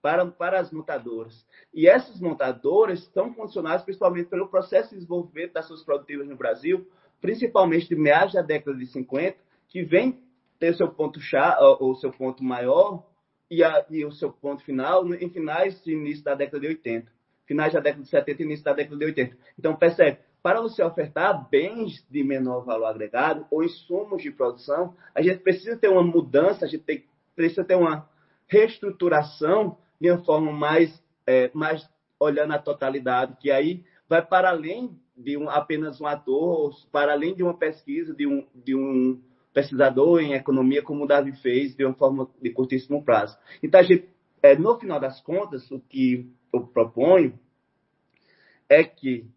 para, 0.02 0.26
para 0.26 0.60
as 0.60 0.72
montadoras. 0.72 1.46
E 1.74 1.88
essas 1.88 2.20
montadoras 2.20 3.00
estão 3.00 3.34
condicionadas 3.34 3.84
principalmente 3.84 4.30
pelo 4.30 4.48
processo 4.48 4.90
de 4.90 4.96
desenvolvimento 4.96 5.54
das 5.54 5.68
suas 5.68 5.84
produtivas 5.84 6.28
no 6.28 6.36
Brasil, 6.36 6.88
principalmente 7.22 7.88
de 7.88 7.96
meados 7.96 8.34
da 8.34 8.42
década 8.42 8.78
de 8.78 8.88
50, 8.88 9.38
que 9.68 9.84
vem 9.84 10.20
ter 10.60 10.76
seu 10.76 10.90
ponto 10.90 11.20
chá, 11.20 11.58
ou 11.80 11.96
seu 11.96 12.12
ponto 12.12 12.44
maior 12.44 13.04
e, 13.50 13.64
a, 13.64 13.86
e 13.90 14.06
o 14.06 14.12
seu 14.12 14.32
ponto 14.32 14.64
final 14.64 15.06
em 15.14 15.30
finais 15.30 15.82
e 15.86 15.92
início 15.92 16.24
da 16.24 16.36
década 16.36 16.60
de 16.60 16.68
80. 16.68 17.12
Finais 17.46 17.74
da 17.74 17.80
década 17.80 18.04
de 18.04 18.10
70 18.10 18.42
e 18.42 18.46
início 18.46 18.66
da 18.66 18.74
década 18.74 18.98
de 18.98 19.06
80. 19.06 19.38
Então, 19.58 19.76
percebe, 19.76 20.20
para 20.42 20.62
você 20.62 20.82
ofertar 20.84 21.48
bens 21.50 22.06
de 22.10 22.24
menor 22.24 22.66
valor 22.66 22.86
agregado 22.86 23.46
ou 23.52 23.64
insumos 23.64 24.24
de 24.24 24.32
produção, 24.32 24.96
a 25.14 25.22
gente 25.22 25.40
precisa 25.40 25.78
ter 25.78 25.90
uma 25.90 26.04
mudança, 26.04 26.66
a 26.66 26.68
gente 26.68 26.84
tem, 26.84 27.06
precisa 27.36 27.64
ter 27.64 27.76
uma 27.76 28.10
reestruturação 28.48 29.78
de 30.02 30.10
uma 30.10 30.24
forma 30.24 30.52
mais, 30.52 30.92
é, 31.28 31.52
mais 31.54 31.88
olhando 32.20 32.54
a 32.54 32.60
totalidade, 32.60 33.38
que 33.40 33.52
aí 33.52 33.84
vai 34.10 34.26
para 34.26 34.50
além 34.50 35.00
de 35.16 35.38
um, 35.38 35.48
apenas 35.48 36.02
um 36.02 36.08
ator, 36.08 36.74
para 36.92 37.12
além 37.12 37.36
de 37.36 37.44
uma 37.44 37.54
pesquisa, 37.54 38.12
de 38.12 38.26
um, 38.26 38.48
de 38.56 38.76
um 38.76 39.22
pesquisador 39.54 40.20
em 40.20 40.34
economia, 40.34 40.82
como 40.82 41.04
o 41.04 41.08
Davi 41.08 41.34
fez, 41.34 41.76
de 41.76 41.86
uma 41.86 41.94
forma 41.94 42.28
de 42.42 42.50
curtíssimo 42.50 43.06
prazo. 43.06 43.38
Então, 43.62 43.80
a 43.80 43.84
gente, 43.84 44.10
é, 44.42 44.56
no 44.56 44.80
final 44.80 45.00
das 45.00 45.22
contas, 45.22 45.70
o 45.70 45.80
que 45.80 46.28
eu 46.52 46.66
proponho 46.66 47.40
é 48.68 48.84
que, 48.84 49.30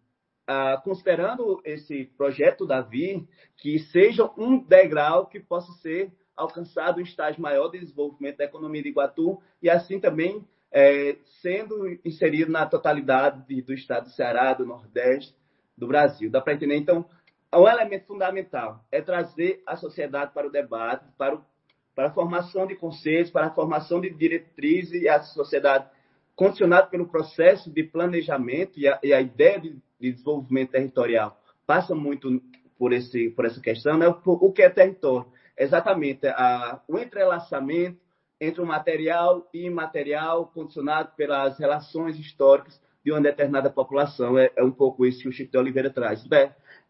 ah, 0.47 0.81
considerando 0.83 1.61
esse 1.63 2.05
projeto 2.17 2.65
Davi, 2.65 3.27
que 3.57 3.77
seja 3.77 4.27
um 4.35 4.57
degrau 4.57 5.27
que 5.27 5.39
possa 5.39 5.71
ser 5.73 6.11
alcançado 6.35 6.99
um 6.99 7.03
estágio 7.03 7.41
maior 7.41 7.69
de 7.69 7.79
desenvolvimento 7.79 8.37
da 8.37 8.45
economia 8.45 8.81
de 8.81 8.89
Iguatu 8.89 9.39
e 9.61 9.69
assim 9.69 9.99
também 9.99 10.45
é, 10.71 11.17
sendo 11.41 11.87
inserido 12.03 12.51
na 12.51 12.65
totalidade 12.65 13.61
do 13.61 13.73
estado 13.73 14.05
do 14.05 14.09
Ceará, 14.11 14.53
do 14.53 14.65
Nordeste, 14.65 15.35
do 15.77 15.87
Brasil. 15.87 16.29
Dá 16.29 16.41
para 16.41 16.53
entender? 16.53 16.75
Então, 16.75 17.05
um 17.53 17.67
elemento 17.67 18.07
fundamental 18.07 18.83
é 18.91 19.01
trazer 19.01 19.61
a 19.65 19.75
sociedade 19.75 20.33
para 20.33 20.47
o 20.47 20.51
debate, 20.51 21.05
para, 21.17 21.35
o, 21.35 21.45
para 21.93 22.07
a 22.07 22.11
formação 22.11 22.67
de 22.67 22.75
conceitos, 22.75 23.31
para 23.31 23.47
a 23.47 23.51
formação 23.51 24.01
de 24.01 24.09
diretrizes 24.09 25.01
e 25.01 25.07
a 25.07 25.21
sociedade 25.21 25.89
condicionada 26.35 26.87
pelo 26.87 27.07
processo 27.07 27.71
de 27.71 27.83
planejamento 27.83 28.77
e 28.77 28.87
a, 28.87 28.99
e 29.01 29.13
a 29.13 29.21
ideia 29.21 29.59
de, 29.59 29.77
de, 29.99 30.11
desenvolvimento 30.11 30.71
territorial 30.71 31.39
passa 31.65 31.95
muito 31.95 32.41
por, 32.77 32.91
esse, 32.91 33.29
por 33.29 33.45
essa 33.45 33.61
questão. 33.61 33.97
Né? 33.97 34.07
O, 34.07 34.19
o 34.25 34.51
que 34.51 34.61
é 34.61 34.69
território? 34.69 35.31
Exatamente 35.57 36.27
a, 36.27 36.81
o 36.87 36.97
entrelaçamento 36.97 37.97
entre 38.45 38.61
o 38.61 38.65
material 38.65 39.47
e 39.53 39.65
imaterial 39.65 40.47
condicionado 40.47 41.11
pelas 41.15 41.57
relações 41.59 42.19
históricas 42.19 42.79
de 43.03 43.11
uma 43.11 43.21
determinada 43.21 43.69
população. 43.69 44.37
É, 44.37 44.51
é 44.55 44.63
um 44.63 44.71
pouco 44.71 45.05
isso 45.05 45.21
que 45.21 45.29
o 45.29 45.31
Chico 45.31 45.51
de 45.51 45.57
Oliveira 45.57 45.89
traz. 45.89 46.23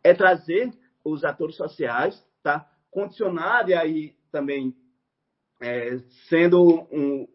É 0.03 0.13
trazer 0.13 0.71
os 1.03 1.23
atores 1.23 1.55
sociais, 1.55 2.21
tá? 2.41 2.69
condicionado 2.89 3.69
e 3.69 3.73
aí 3.73 4.15
também 4.31 4.73
é, 5.61 5.97
sendo 6.29 6.87
um, 6.91 7.27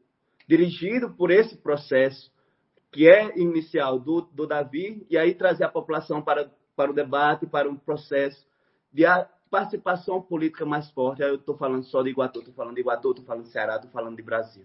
dirigido 0.48 1.10
por 1.10 1.30
esse 1.30 1.56
processo 1.56 2.32
que 2.90 3.08
é 3.08 3.38
inicial 3.38 3.98
do, 3.98 4.22
do 4.22 4.46
Davi, 4.46 5.06
e 5.08 5.16
aí 5.16 5.34
trazer 5.34 5.64
a 5.64 5.68
população 5.68 6.20
para, 6.20 6.50
para 6.74 6.90
o 6.90 6.94
debate, 6.94 7.46
para 7.46 7.68
um 7.68 7.76
processo 7.76 8.44
de 8.92 9.04
participação 9.50 10.22
política 10.22 10.64
mais 10.64 10.90
forte. 10.90 11.22
Eu 11.22 11.34
estou 11.34 11.56
falando 11.56 11.84
só 11.84 12.02
de 12.02 12.10
Iguatu, 12.10 12.38
estou 12.38 12.54
falando 12.54 12.74
de 12.74 12.80
Iguatu, 12.80 13.10
estou 13.10 13.24
falando 13.24 13.44
de 13.44 13.50
Ceará, 13.50 13.76
estou 13.76 13.90
falando 13.90 14.16
de 14.16 14.22
Brasil. 14.22 14.64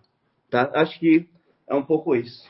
Tá? 0.49 0.71
Acho 0.75 0.99
que 0.99 1.27
é 1.67 1.73
um 1.73 1.83
pouco 1.83 2.15
isso. 2.15 2.49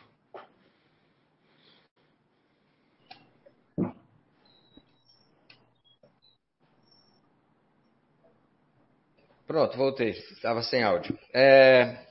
Pronto, 9.47 9.77
voltei. 9.77 10.09
Estava 10.09 10.61
sem 10.61 10.83
áudio. 10.83 11.17
É... 11.33 12.03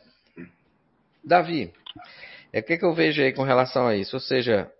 Davi, 1.23 1.73
é 2.53 2.61
o 2.61 2.63
que, 2.63 2.79
que 2.79 2.85
eu 2.85 2.95
vejo 2.95 3.21
aí 3.23 3.33
com 3.33 3.43
relação 3.43 3.87
a 3.87 3.97
isso? 3.97 4.17
Ou 4.17 4.21
seja, 4.21 4.71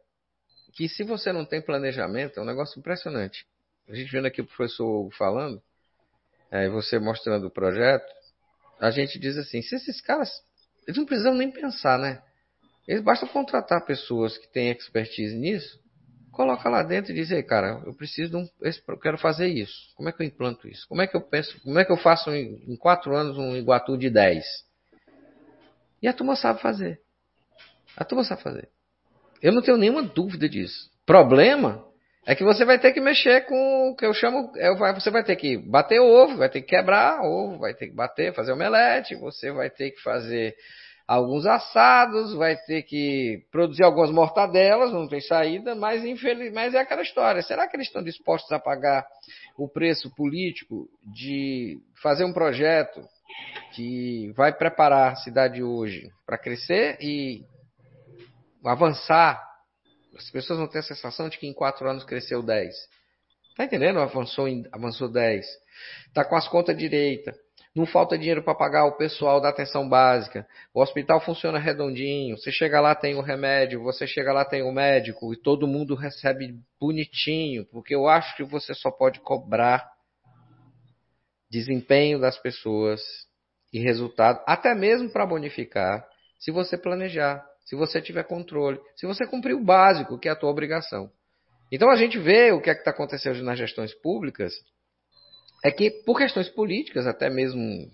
que 0.73 0.89
se 0.89 1.03
você 1.05 1.33
não 1.33 1.45
tem 1.45 1.61
planejamento, 1.61 2.39
é 2.39 2.43
um 2.43 2.47
negócio 2.47 2.79
impressionante. 2.79 3.47
A 3.89 3.95
gente 3.95 4.11
vendo 4.11 4.27
aqui 4.27 4.41
o 4.41 4.47
professor 4.47 5.11
falando, 5.17 5.63
é, 6.51 6.69
você 6.69 6.99
mostrando 6.99 7.47
o 7.47 7.51
projeto, 7.51 8.11
a 8.81 8.91
gente 8.91 9.19
diz 9.19 9.37
assim, 9.37 9.63
se 9.63 9.77
esses 9.77 10.01
caras, 10.01 10.31
eles 10.87 10.99
não 10.99 11.07
precisam 11.07 11.35
nem 11.35 11.51
pensar, 11.51 11.99
né? 11.99 12.23
Eles 12.87 13.03
basta 13.03 13.27
contratar 13.27 13.85
pessoas 13.85 14.37
que 14.37 14.47
têm 14.49 14.71
expertise 14.71 15.35
nisso 15.37 15.83
coloca 16.35 16.69
lá 16.69 16.83
dentro 16.83 17.13
e 17.13 17.15
diz, 17.15 17.31
aí, 17.33 17.43
cara, 17.43 17.83
eu 17.87 17.95
preciso 17.95 18.31
de 18.31 18.37
um, 18.37 18.49
eu 18.61 18.99
quero 18.99 19.17
fazer 19.17 19.47
isso. 19.47 19.93
Como 19.95 20.09
é 20.09 20.13
que 20.13 20.23
eu 20.23 20.27
implanto 20.27 20.69
isso? 20.69 20.87
Como 20.89 21.01
é 21.01 21.07
que 21.07 21.17
eu 21.17 21.21
penso, 21.21 21.59
como 21.63 21.79
é 21.79 21.85
que 21.85 21.93
eu 21.93 21.97
faço 21.97 22.31
em, 22.31 22.63
em 22.67 22.77
quatro 22.77 23.17
anos 23.17 23.39
um 23.39 23.57
Iguatu 23.57 23.97
de 23.97 24.11
10? 24.11 24.45
E 26.03 26.09
a 26.09 26.13
turma 26.13 26.37
sabe 26.37 26.61
fazer. 26.61 27.01
A 27.97 28.05
turma 28.05 28.25
sabe 28.25 28.43
fazer. 28.43 28.69
Eu 29.41 29.53
não 29.53 29.63
tenho 29.63 29.77
nenhuma 29.77 30.03
dúvida 30.03 30.49
disso. 30.49 30.91
Problema 31.07 31.85
é 32.27 32.35
que 32.35 32.45
você 32.45 32.65
vai 32.65 32.79
ter 32.79 32.93
que 32.93 33.01
mexer 33.01 33.43
com 33.47 33.91
o 33.91 33.97
que 33.97 34.07
eu 34.07 34.15
chamo, 34.15 34.51
é, 34.57 34.75
você 34.95 35.11
vai 35.11 35.23
ter 35.23 35.37
que 35.37 35.59
bater 35.59 36.01
ovo, 36.01 36.39
vai 36.39 36.49
ter 36.49 36.63
que 36.63 36.69
quebrar 36.69 37.21
ovo, 37.23 37.59
vai 37.59 37.75
ter 37.75 37.89
que 37.89 37.95
bater, 37.95 38.35
fazer 38.35 38.53
omelete, 38.53 39.15
você 39.15 39.53
vai 39.53 39.69
ter 39.69 39.91
que 39.91 40.01
fazer 40.01 40.55
alguns 41.07 41.45
assados, 41.45 42.35
vai 42.35 42.57
ter 42.57 42.83
que 42.83 43.45
produzir 43.53 43.85
algumas 43.85 44.11
mortadelas, 44.11 44.91
não 44.91 45.07
tem 45.07 45.21
saída, 45.21 45.75
mas 45.75 46.03
mas 46.53 46.75
é 46.75 46.79
aquela 46.79 47.03
história. 47.03 47.43
Será 47.43 47.69
que 47.69 47.77
eles 47.77 47.89
estão 47.89 48.03
dispostos 48.03 48.51
a 48.53 48.59
pagar 48.59 49.07
o 49.59 49.69
preço 49.69 50.11
político 50.15 50.89
de 51.15 51.79
fazer 52.03 52.25
um 52.25 52.33
projeto 52.33 53.03
que 53.75 54.33
vai 54.35 54.53
preparar 54.53 55.13
a 55.13 55.17
cidade 55.17 55.63
hoje 55.63 56.09
para 56.25 56.39
crescer 56.39 56.97
e 57.03 57.43
avançar? 58.65 59.54
As 60.17 60.31
pessoas 60.31 60.59
vão 60.59 60.69
ter 60.69 60.79
a 60.79 60.83
sensação 60.83 61.29
de 61.29 61.39
que 61.39 61.47
em 61.47 61.53
quatro 61.53 61.89
anos 61.89 62.05
cresceu 62.05 62.43
10. 62.43 62.75
Tá 63.57 63.65
entendendo? 63.65 64.01
Avançou, 64.01 64.47
avançou 64.73 65.09
10. 65.09 65.47
Tá 66.13 66.25
com 66.25 66.37
as 66.37 66.49
contas 66.49 66.77
direita 66.77 67.35
não 67.75 67.87
falta 67.87 68.17
dinheiro 68.17 68.43
para 68.43 68.55
pagar 68.55 68.85
o 68.85 68.97
pessoal 68.97 69.41
da 69.41 69.49
atenção 69.49 69.89
básica. 69.89 70.47
O 70.73 70.81
hospital 70.81 71.21
funciona 71.21 71.59
redondinho. 71.59 72.39
Você 72.39 72.53
chega 72.53 72.81
lá, 72.81 72.95
tem 72.95 73.17
o 73.17 73.21
remédio. 73.21 73.83
Você 73.83 74.07
chega 74.07 74.33
lá, 74.33 74.45
tem 74.45 74.63
o 74.63 74.71
médico. 74.71 75.35
E 75.35 75.37
todo 75.37 75.67
mundo 75.67 75.97
recebe 75.97 76.55
bonitinho. 76.81 77.67
Porque 77.67 77.93
eu 77.93 78.07
acho 78.07 78.37
que 78.37 78.45
você 78.45 78.73
só 78.75 78.93
pode 78.93 79.19
cobrar 79.19 79.91
desempenho 81.51 82.21
das 82.21 82.39
pessoas 82.39 83.03
e 83.73 83.81
resultado, 83.81 84.41
até 84.47 84.73
mesmo 84.73 85.11
para 85.11 85.27
bonificar, 85.27 86.05
se 86.39 86.53
você 86.53 86.79
planejar, 86.79 87.45
se 87.65 87.75
você 87.75 88.01
tiver 88.01 88.25
controle, 88.25 88.79
se 88.95 89.07
você 89.07 89.27
cumprir 89.27 89.55
o 89.55 89.65
básico, 89.65 90.19
que 90.19 90.29
é 90.29 90.33
a 90.33 90.37
tua 90.37 90.51
obrigação. 90.51 91.11
Então 91.73 91.91
a 91.91 91.97
gente 91.97 92.19
vê 92.19 92.53
o 92.53 92.61
que 92.61 92.71
é 92.71 92.75
que 92.75 92.81
está 92.81 92.91
acontecendo 92.91 93.43
nas 93.43 93.59
gestões 93.59 93.95
públicas 93.95 94.55
é 95.65 95.71
que, 95.71 95.91
por 95.91 96.19
questões 96.19 96.49
políticas, 96.51 97.07
até 97.07 97.31
mesmo 97.31 97.91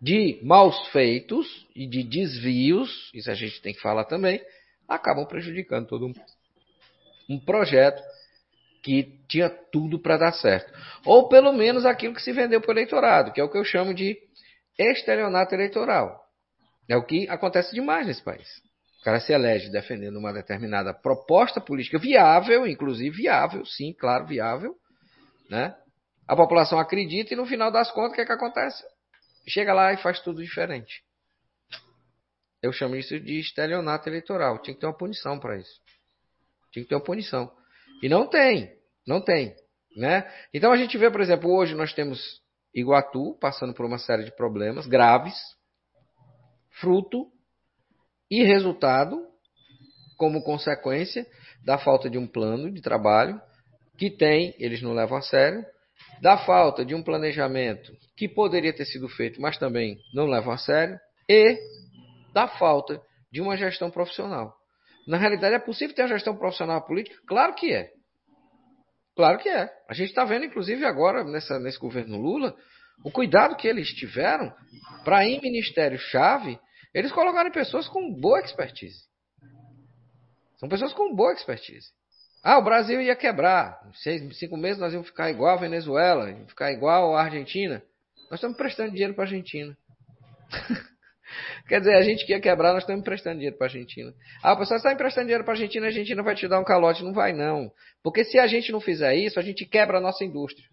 de 0.00 0.38
maus 0.42 0.88
feitos 0.88 1.66
e 1.74 1.86
de 1.86 2.04
desvios, 2.04 3.10
isso 3.12 3.30
a 3.30 3.34
gente 3.34 3.60
tem 3.60 3.74
que 3.74 3.80
falar 3.80 4.04
também, 4.04 4.40
acabam 4.88 5.26
prejudicando 5.26 5.88
todo 5.88 6.12
um, 7.28 7.38
projeto 7.40 8.00
que 8.82 9.18
tinha 9.28 9.48
tudo 9.48 9.98
para 9.98 10.18
dar 10.18 10.32
certo. 10.32 10.72
Ou 11.04 11.28
pelo 11.28 11.52
menos 11.52 11.84
aquilo 11.84 12.14
que 12.14 12.22
se 12.22 12.32
vendeu 12.32 12.60
para 12.60 12.70
o 12.70 12.74
eleitorado, 12.74 13.32
que 13.32 13.40
é 13.40 13.44
o 13.44 13.50
que 13.50 13.58
eu 13.58 13.64
chamo 13.64 13.92
de 13.92 14.16
estelionato 14.78 15.54
eleitoral. 15.54 16.21
É 16.88 16.96
o 16.96 17.04
que 17.04 17.28
acontece 17.28 17.74
demais 17.74 18.06
nesse 18.06 18.22
país. 18.22 18.48
O 19.00 19.04
cara 19.04 19.20
se 19.20 19.32
elege 19.32 19.70
defendendo 19.70 20.16
uma 20.16 20.32
determinada 20.32 20.94
proposta 20.94 21.60
política 21.60 21.98
viável, 21.98 22.66
inclusive 22.66 23.16
viável, 23.16 23.64
sim, 23.64 23.92
claro, 23.92 24.26
viável, 24.26 24.76
Né? 25.50 25.74
A 26.26 26.36
população 26.36 26.78
acredita 26.78 27.34
e 27.34 27.36
no 27.36 27.44
final 27.44 27.70
das 27.70 27.90
contas, 27.90 28.12
o 28.12 28.14
que, 28.14 28.20
é 28.20 28.24
que 28.24 28.32
acontece? 28.32 28.82
Chega 29.48 29.74
lá 29.74 29.92
e 29.92 29.96
faz 29.96 30.20
tudo 30.20 30.40
diferente. 30.40 31.02
Eu 32.62 32.72
chamo 32.72 32.94
isso 32.94 33.18
de 33.18 33.40
estelionato 33.40 34.08
eleitoral. 34.08 34.62
Tinha 34.62 34.72
que 34.72 34.80
ter 34.80 34.86
uma 34.86 34.96
punição 34.96 35.38
para 35.38 35.58
isso. 35.58 35.80
Tinha 36.70 36.84
que 36.84 36.88
ter 36.88 36.94
uma 36.94 37.02
punição. 37.02 37.52
E 38.02 38.08
não 38.08 38.28
tem. 38.28 38.72
Não 39.06 39.20
tem. 39.20 39.54
Né? 39.96 40.30
Então 40.54 40.72
a 40.72 40.76
gente 40.76 40.96
vê, 40.96 41.10
por 41.10 41.20
exemplo, 41.20 41.50
hoje 41.50 41.74
nós 41.74 41.92
temos 41.92 42.40
Iguatu 42.74 43.36
passando 43.40 43.74
por 43.74 43.84
uma 43.84 43.98
série 43.98 44.24
de 44.24 44.34
problemas 44.34 44.86
graves, 44.86 45.34
fruto 46.80 47.26
e 48.30 48.42
resultado 48.42 49.20
como 50.16 50.42
consequência 50.42 51.26
da 51.64 51.78
falta 51.78 52.08
de 52.08 52.18
um 52.18 52.26
plano 52.26 52.72
de 52.72 52.80
trabalho 52.80 53.40
que 53.98 54.10
tem, 54.10 54.54
eles 54.58 54.82
não 54.82 54.92
levam 54.92 55.18
a 55.18 55.22
sério, 55.22 55.64
da 56.20 56.36
falta 56.38 56.84
de 56.84 56.94
um 56.94 57.02
planejamento 57.02 57.92
que 58.16 58.28
poderia 58.28 58.72
ter 58.72 58.84
sido 58.84 59.08
feito, 59.08 59.40
mas 59.40 59.58
também 59.58 59.98
não 60.14 60.26
levam 60.26 60.52
a 60.52 60.58
sério, 60.58 60.98
e 61.28 61.58
da 62.32 62.48
falta 62.48 63.00
de 63.30 63.40
uma 63.40 63.56
gestão 63.56 63.90
profissional. 63.90 64.54
Na 65.06 65.18
realidade, 65.18 65.54
é 65.54 65.58
possível 65.58 65.94
ter 65.94 66.02
uma 66.02 66.08
gestão 66.08 66.36
profissional 66.36 66.84
política? 66.86 67.16
Claro 67.26 67.54
que 67.54 67.72
é. 67.72 67.90
Claro 69.16 69.38
que 69.38 69.48
é. 69.48 69.68
A 69.88 69.94
gente 69.94 70.08
está 70.08 70.24
vendo, 70.24 70.44
inclusive, 70.44 70.84
agora, 70.84 71.24
nessa, 71.24 71.58
nesse 71.58 71.78
governo 71.78 72.18
Lula, 72.18 72.56
o 73.04 73.10
cuidado 73.10 73.56
que 73.56 73.66
eles 73.66 73.88
tiveram 73.88 74.52
para, 75.04 75.24
em 75.24 75.40
ministério-chave, 75.40 76.58
eles 76.94 77.12
colocarem 77.12 77.50
pessoas 77.50 77.88
com 77.88 78.12
boa 78.12 78.40
expertise. 78.40 79.04
São 80.58 80.68
pessoas 80.68 80.92
com 80.92 81.14
boa 81.14 81.32
expertise. 81.32 81.88
Ah, 82.42 82.58
o 82.58 82.64
Brasil 82.64 83.00
ia 83.00 83.16
quebrar. 83.16 83.78
Seis, 83.94 84.36
cinco 84.38 84.56
meses 84.56 84.78
nós 84.78 84.92
íamos 84.92 85.08
ficar 85.08 85.30
igual 85.30 85.56
a 85.56 85.60
Venezuela, 85.60 86.28
íamos 86.28 86.50
ficar 86.50 86.72
igual 86.72 87.16
a 87.16 87.22
Argentina. 87.22 87.82
Nós 88.30 88.38
estamos 88.38 88.56
prestando 88.56 88.90
dinheiro 88.90 89.14
para 89.14 89.24
a 89.24 89.26
Argentina. 89.26 89.76
Quer 91.66 91.80
dizer, 91.80 91.94
a 91.94 92.02
gente 92.02 92.26
que 92.26 92.32
ia 92.32 92.40
quebrar, 92.40 92.72
nós 92.72 92.82
estamos 92.82 93.00
emprestando 93.00 93.36
dinheiro 93.36 93.56
para 93.56 93.66
a 93.66 93.70
Argentina. 93.70 94.12
Ah, 94.42 94.52
o 94.52 94.58
pessoal 94.58 94.76
está 94.76 94.92
emprestando 94.92 95.26
dinheiro 95.26 95.44
para 95.44 95.54
a 95.54 95.56
Argentina, 95.56 95.86
a 95.86 95.88
Argentina 95.88 96.22
vai 96.22 96.34
te 96.34 96.46
dar 96.48 96.60
um 96.60 96.64
calote. 96.64 97.02
Não 97.02 97.12
vai, 97.12 97.32
não. 97.32 97.70
Porque 98.02 98.24
se 98.24 98.38
a 98.38 98.46
gente 98.46 98.70
não 98.72 98.80
fizer 98.80 99.14
isso, 99.14 99.38
a 99.38 99.42
gente 99.42 99.64
quebra 99.64 99.98
a 99.98 100.00
nossa 100.00 100.24
indústria. 100.24 100.66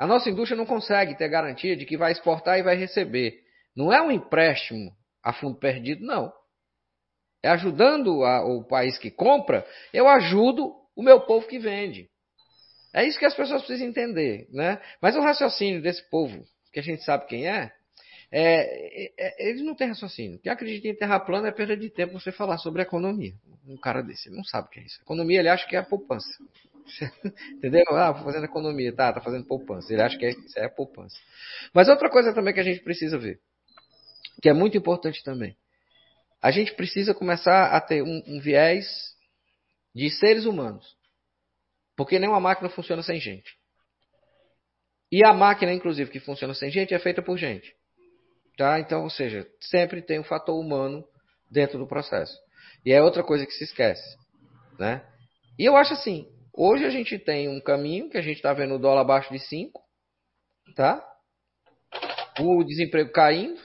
A 0.00 0.06
nossa 0.06 0.30
indústria 0.30 0.56
não 0.56 0.64
consegue 0.64 1.14
ter 1.14 1.28
garantia 1.28 1.76
de 1.76 1.84
que 1.84 1.94
vai 1.94 2.10
exportar 2.10 2.58
e 2.58 2.62
vai 2.62 2.74
receber. 2.74 3.38
Não 3.76 3.92
é 3.92 4.00
um 4.00 4.10
empréstimo 4.10 4.90
a 5.22 5.30
fundo 5.30 5.58
perdido, 5.58 6.02
não. 6.02 6.32
É 7.42 7.50
ajudando 7.50 8.24
a, 8.24 8.42
o 8.42 8.64
país 8.64 8.96
que 8.96 9.10
compra, 9.10 9.62
eu 9.92 10.08
ajudo 10.08 10.72
o 10.96 11.02
meu 11.02 11.20
povo 11.20 11.46
que 11.46 11.58
vende. 11.58 12.08
É 12.94 13.04
isso 13.04 13.18
que 13.18 13.26
as 13.26 13.34
pessoas 13.34 13.60
precisam 13.60 13.88
entender. 13.88 14.48
Né? 14.50 14.80
Mas 15.02 15.16
o 15.16 15.20
raciocínio 15.20 15.82
desse 15.82 16.02
povo, 16.08 16.46
que 16.72 16.80
a 16.80 16.82
gente 16.82 17.04
sabe 17.04 17.26
quem 17.26 17.46
é, 17.46 17.70
é, 18.32 19.04
é, 19.04 19.12
é, 19.18 19.50
eles 19.50 19.60
não 19.60 19.74
têm 19.74 19.88
raciocínio. 19.88 20.38
Quem 20.38 20.50
acredita 20.50 20.88
em 20.88 20.96
terra 20.96 21.20
plana 21.20 21.48
é 21.48 21.52
perda 21.52 21.76
de 21.76 21.90
tempo 21.90 22.18
você 22.18 22.32
falar 22.32 22.56
sobre 22.56 22.80
economia. 22.80 23.34
Um 23.66 23.76
cara 23.76 24.02
desse, 24.02 24.30
não 24.30 24.44
sabe 24.44 24.68
o 24.68 24.70
que 24.70 24.80
é 24.80 24.82
isso. 24.82 24.98
Economia, 25.02 25.40
ele 25.40 25.50
acha 25.50 25.68
que 25.68 25.76
é 25.76 25.78
a 25.78 25.84
poupança. 25.84 26.30
Entendeu? 27.54 27.84
Ah, 27.90 28.14
fazendo 28.22 28.44
economia, 28.44 28.94
tá, 28.94 29.12
tá 29.12 29.20
fazendo 29.20 29.46
poupança. 29.46 29.92
Ele 29.92 30.02
acha 30.02 30.16
que 30.18 30.26
é, 30.26 30.30
isso 30.30 30.58
é 30.58 30.68
poupança. 30.68 31.16
Mas 31.72 31.88
outra 31.88 32.08
coisa 32.10 32.32
também 32.32 32.54
que 32.54 32.60
a 32.60 32.64
gente 32.64 32.82
precisa 32.82 33.18
ver, 33.18 33.40
que 34.42 34.48
é 34.48 34.52
muito 34.52 34.76
importante 34.76 35.22
também. 35.22 35.56
A 36.42 36.50
gente 36.50 36.74
precisa 36.74 37.14
começar 37.14 37.66
a 37.66 37.80
ter 37.80 38.02
um, 38.02 38.22
um 38.26 38.40
viés 38.40 38.86
de 39.94 40.10
seres 40.10 40.46
humanos. 40.46 40.96
Porque 41.96 42.18
nenhuma 42.18 42.40
máquina 42.40 42.70
funciona 42.70 43.02
sem 43.02 43.20
gente. 43.20 43.58
E 45.12 45.24
a 45.24 45.32
máquina, 45.32 45.72
inclusive, 45.72 46.10
que 46.10 46.20
funciona 46.20 46.54
sem 46.54 46.70
gente, 46.70 46.94
é 46.94 46.98
feita 46.98 47.20
por 47.20 47.36
gente. 47.36 47.74
Tá? 48.56 48.78
Então, 48.78 49.02
ou 49.02 49.10
seja, 49.10 49.46
sempre 49.60 50.00
tem 50.00 50.18
um 50.20 50.24
fator 50.24 50.58
humano 50.58 51.04
dentro 51.50 51.78
do 51.78 51.86
processo. 51.86 52.34
E 52.84 52.92
é 52.92 53.02
outra 53.02 53.22
coisa 53.22 53.44
que 53.44 53.52
se 53.52 53.64
esquece. 53.64 54.16
Né? 54.78 55.04
E 55.58 55.64
eu 55.64 55.76
acho 55.76 55.92
assim, 55.92 56.26
hoje 56.62 56.84
a 56.84 56.90
gente 56.90 57.18
tem 57.18 57.48
um 57.48 57.60
caminho 57.60 58.10
que 58.10 58.18
a 58.18 58.22
gente 58.22 58.36
está 58.36 58.52
vendo 58.52 58.74
o 58.74 58.78
dólar 58.78 59.00
abaixo 59.00 59.32
de 59.32 59.38
5, 59.38 59.80
tá? 60.76 61.06
o 62.38 62.64
desemprego 62.64 63.10
caindo, 63.12 63.60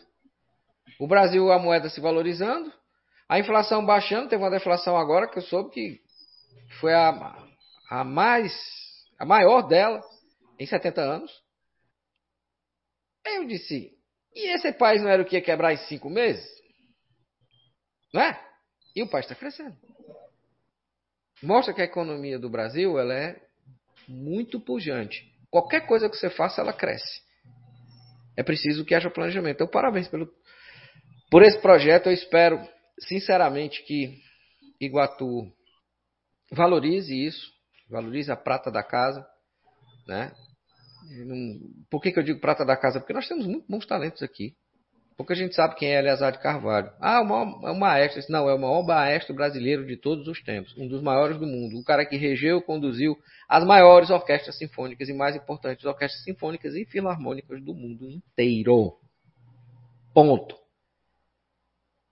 o 0.99 1.07
Brasil, 1.07 1.51
a 1.51 1.59
moeda 1.59 1.89
se 1.89 1.99
valorizando, 1.99 2.71
a 3.27 3.39
inflação 3.39 3.85
baixando, 3.85 4.29
teve 4.29 4.41
uma 4.41 4.49
deflação 4.49 4.97
agora 4.97 5.27
que 5.27 5.37
eu 5.37 5.43
soube 5.43 5.71
que 5.71 6.01
foi 6.79 6.93
a, 6.93 7.35
a 7.89 8.03
mais, 8.03 8.53
a 9.19 9.25
maior 9.25 9.63
dela 9.63 10.01
em 10.59 10.65
70 10.65 11.01
anos. 11.01 11.31
Aí 13.25 13.35
eu 13.35 13.45
disse, 13.45 13.91
e 14.33 14.53
esse 14.53 14.71
país 14.73 15.01
não 15.01 15.09
era 15.09 15.21
o 15.21 15.25
que 15.25 15.35
ia 15.35 15.41
quebrar 15.41 15.73
em 15.73 15.77
cinco 15.77 16.09
meses? 16.09 16.45
Não 18.13 18.21
é? 18.21 18.39
E 18.95 19.03
o 19.03 19.09
país 19.09 19.25
está 19.25 19.35
crescendo. 19.35 19.75
Mostra 21.41 21.73
que 21.73 21.81
a 21.81 21.85
economia 21.85 22.39
do 22.39 22.49
Brasil 22.49 22.97
ela 22.97 23.13
é 23.13 23.41
muito 24.07 24.59
pujante. 24.59 25.31
Qualquer 25.49 25.85
coisa 25.87 26.09
que 26.09 26.15
você 26.15 26.29
faça, 26.29 26.61
ela 26.61 26.73
cresce. 26.73 27.21
É 28.37 28.43
preciso 28.43 28.83
que 28.85 28.93
haja 28.93 29.09
planejamento. 29.09 29.55
Então, 29.55 29.67
parabéns 29.67 30.07
pelo, 30.07 30.29
por 31.29 31.43
esse 31.43 31.59
projeto. 31.59 32.07
Eu 32.07 32.13
espero, 32.13 32.59
sinceramente, 32.99 33.83
que 33.83 34.19
Iguatu 34.79 35.51
valorize 36.51 37.13
isso, 37.15 37.51
valorize 37.89 38.31
a 38.31 38.35
prata 38.35 38.69
da 38.69 38.83
casa, 38.83 39.25
né? 40.07 40.33
Por 41.89 42.01
que, 42.01 42.11
que 42.11 42.19
eu 42.19 42.23
digo 42.23 42.39
prata 42.39 42.65
da 42.65 42.75
casa? 42.75 42.99
Porque 42.99 43.13
nós 43.13 43.27
temos 43.27 43.45
muito 43.45 43.65
bons 43.69 43.85
talentos 43.85 44.21
aqui. 44.23 44.55
Porque 45.17 45.31
a 45.31 45.35
gente 45.35 45.55
sabe 45.55 45.75
quem 45.75 45.95
é 45.95 45.99
Eleazar 45.99 46.33
de 46.33 46.39
Carvalho. 46.39 46.91
Ah, 46.99 47.21
o 47.21 47.25
maior, 47.25 47.61
é 47.63 47.71
o 47.71 47.79
maestro. 47.79 48.21
Não, 48.29 48.49
é 48.49 48.53
o 48.53 48.59
maior 48.59 48.83
maestro 48.83 49.33
brasileiro 49.33 49.85
de 49.85 49.95
todos 49.95 50.27
os 50.27 50.43
tempos. 50.43 50.75
Um 50.77 50.87
dos 50.87 51.01
maiores 51.01 51.37
do 51.37 51.47
mundo. 51.47 51.77
O 51.79 51.83
cara 51.85 52.05
que 52.05 52.17
regeu, 52.17 52.61
conduziu 52.61 53.17
as 53.47 53.63
maiores 53.63 54.09
orquestras 54.09 54.57
sinfônicas 54.57 55.07
e 55.07 55.13
mais 55.13 55.35
importantes 55.35 55.85
orquestras 55.85 56.21
sinfônicas 56.23 56.75
e 56.75 56.85
filarmônicas 56.85 57.63
do 57.63 57.73
mundo 57.73 58.09
inteiro. 58.09 58.97
Ponto. 60.13 60.57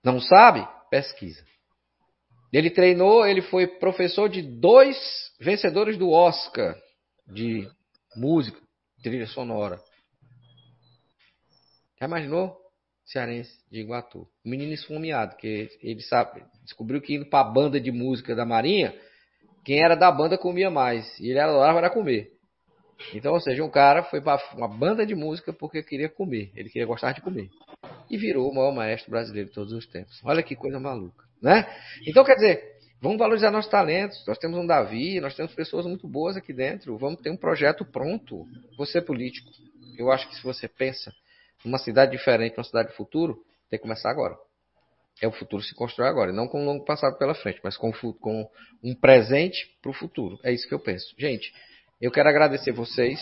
Não 0.03 0.21
sabe? 0.21 0.65
Pesquisa. 0.89 1.43
Ele 2.53 2.69
treinou, 2.69 3.25
ele 3.25 3.41
foi 3.41 3.67
professor 3.67 4.29
de 4.29 4.41
dois 4.41 4.97
vencedores 5.41 5.97
do 5.97 6.09
Oscar 6.09 6.75
de 7.27 7.67
música 8.15 8.61
trilha 9.03 9.27
sonora. 9.27 9.79
Já 11.99 12.07
imaginou? 12.07 12.62
Cearense 13.05 13.51
de 13.71 13.79
Iguatu. 13.81 14.27
Um 14.45 14.49
menino 14.49 14.73
esfomeado, 14.73 15.35
que 15.35 15.69
ele 15.81 16.01
sabe, 16.01 16.43
descobriu 16.63 17.01
que 17.01 17.15
indo 17.15 17.25
para 17.25 17.47
a 17.47 17.51
banda 17.51 17.79
de 17.79 17.91
música 17.91 18.35
da 18.35 18.45
Marinha, 18.45 18.93
quem 19.63 19.83
era 19.83 19.95
da 19.95 20.11
banda 20.11 20.37
comia 20.37 20.69
mais. 20.69 21.19
E 21.19 21.29
ele 21.29 21.39
adorava 21.39 21.79
era 21.79 21.89
comer. 21.89 22.31
Então, 23.13 23.33
ou 23.33 23.39
seja, 23.39 23.63
um 23.63 23.69
cara 23.69 24.03
foi 24.03 24.21
para 24.21 24.41
uma 24.55 24.67
banda 24.67 25.05
de 25.05 25.15
música 25.15 25.51
porque 25.51 25.83
queria 25.83 26.09
comer. 26.09 26.51
Ele 26.55 26.69
queria 26.69 26.87
gostar 26.87 27.11
de 27.11 27.21
comer. 27.21 27.49
E 28.09 28.17
virou 28.17 28.49
o 28.49 28.55
maior 28.55 28.73
maestro 28.73 29.11
brasileiro 29.11 29.49
de 29.49 29.55
todos 29.55 29.73
os 29.73 29.85
tempos. 29.87 30.21
Olha 30.23 30.43
que 30.43 30.55
coisa 30.55 30.79
maluca, 30.79 31.25
né? 31.41 31.67
Então, 32.07 32.23
quer 32.23 32.35
dizer, 32.35 32.73
Vamos 33.03 33.17
valorizar 33.17 33.51
nossos 33.51 33.69
talentos. 33.69 34.23
Nós 34.25 34.37
temos 34.37 34.57
um 34.57 34.65
Davi, 34.65 35.19
nós 35.19 35.35
temos 35.35 35.53
pessoas 35.53 35.85
muito 35.85 36.07
boas 36.07 36.37
aqui 36.37 36.53
dentro. 36.53 36.97
Vamos 36.97 37.19
ter 37.19 37.29
um 37.29 37.35
projeto 37.35 37.83
pronto. 37.83 38.45
Você 38.77 38.99
é 38.99 39.01
político. 39.01 39.51
Eu 39.97 40.09
acho 40.09 40.25
que 40.29 40.35
se 40.37 40.41
você 40.41 40.69
pensa 40.69 41.11
numa 41.63 41.77
cidade 41.77 42.11
diferente, 42.11 42.57
numa 42.57 42.63
cidade 42.63 42.89
do 42.89 42.95
futuro, 42.95 43.43
tem 43.69 43.79
que 43.79 43.83
começar 43.83 44.09
agora. 44.09 44.35
É 45.21 45.27
o 45.27 45.31
futuro 45.31 45.61
se 45.61 45.75
constrói 45.75 46.09
agora, 46.09 46.33
não 46.33 46.47
com 46.47 46.61
um 46.61 46.65
longo 46.65 46.83
passado 46.83 47.17
pela 47.17 47.35
frente, 47.35 47.59
mas 47.63 47.77
com, 47.77 47.91
com 47.91 48.49
um 48.83 48.95
presente 48.95 49.77
para 49.81 49.91
o 49.91 49.93
futuro. 49.93 50.39
É 50.43 50.51
isso 50.51 50.67
que 50.67 50.73
eu 50.73 50.79
penso. 50.79 51.13
Gente, 51.17 51.53
eu 52.01 52.11
quero 52.11 52.27
agradecer 52.27 52.71
vocês, 52.71 53.19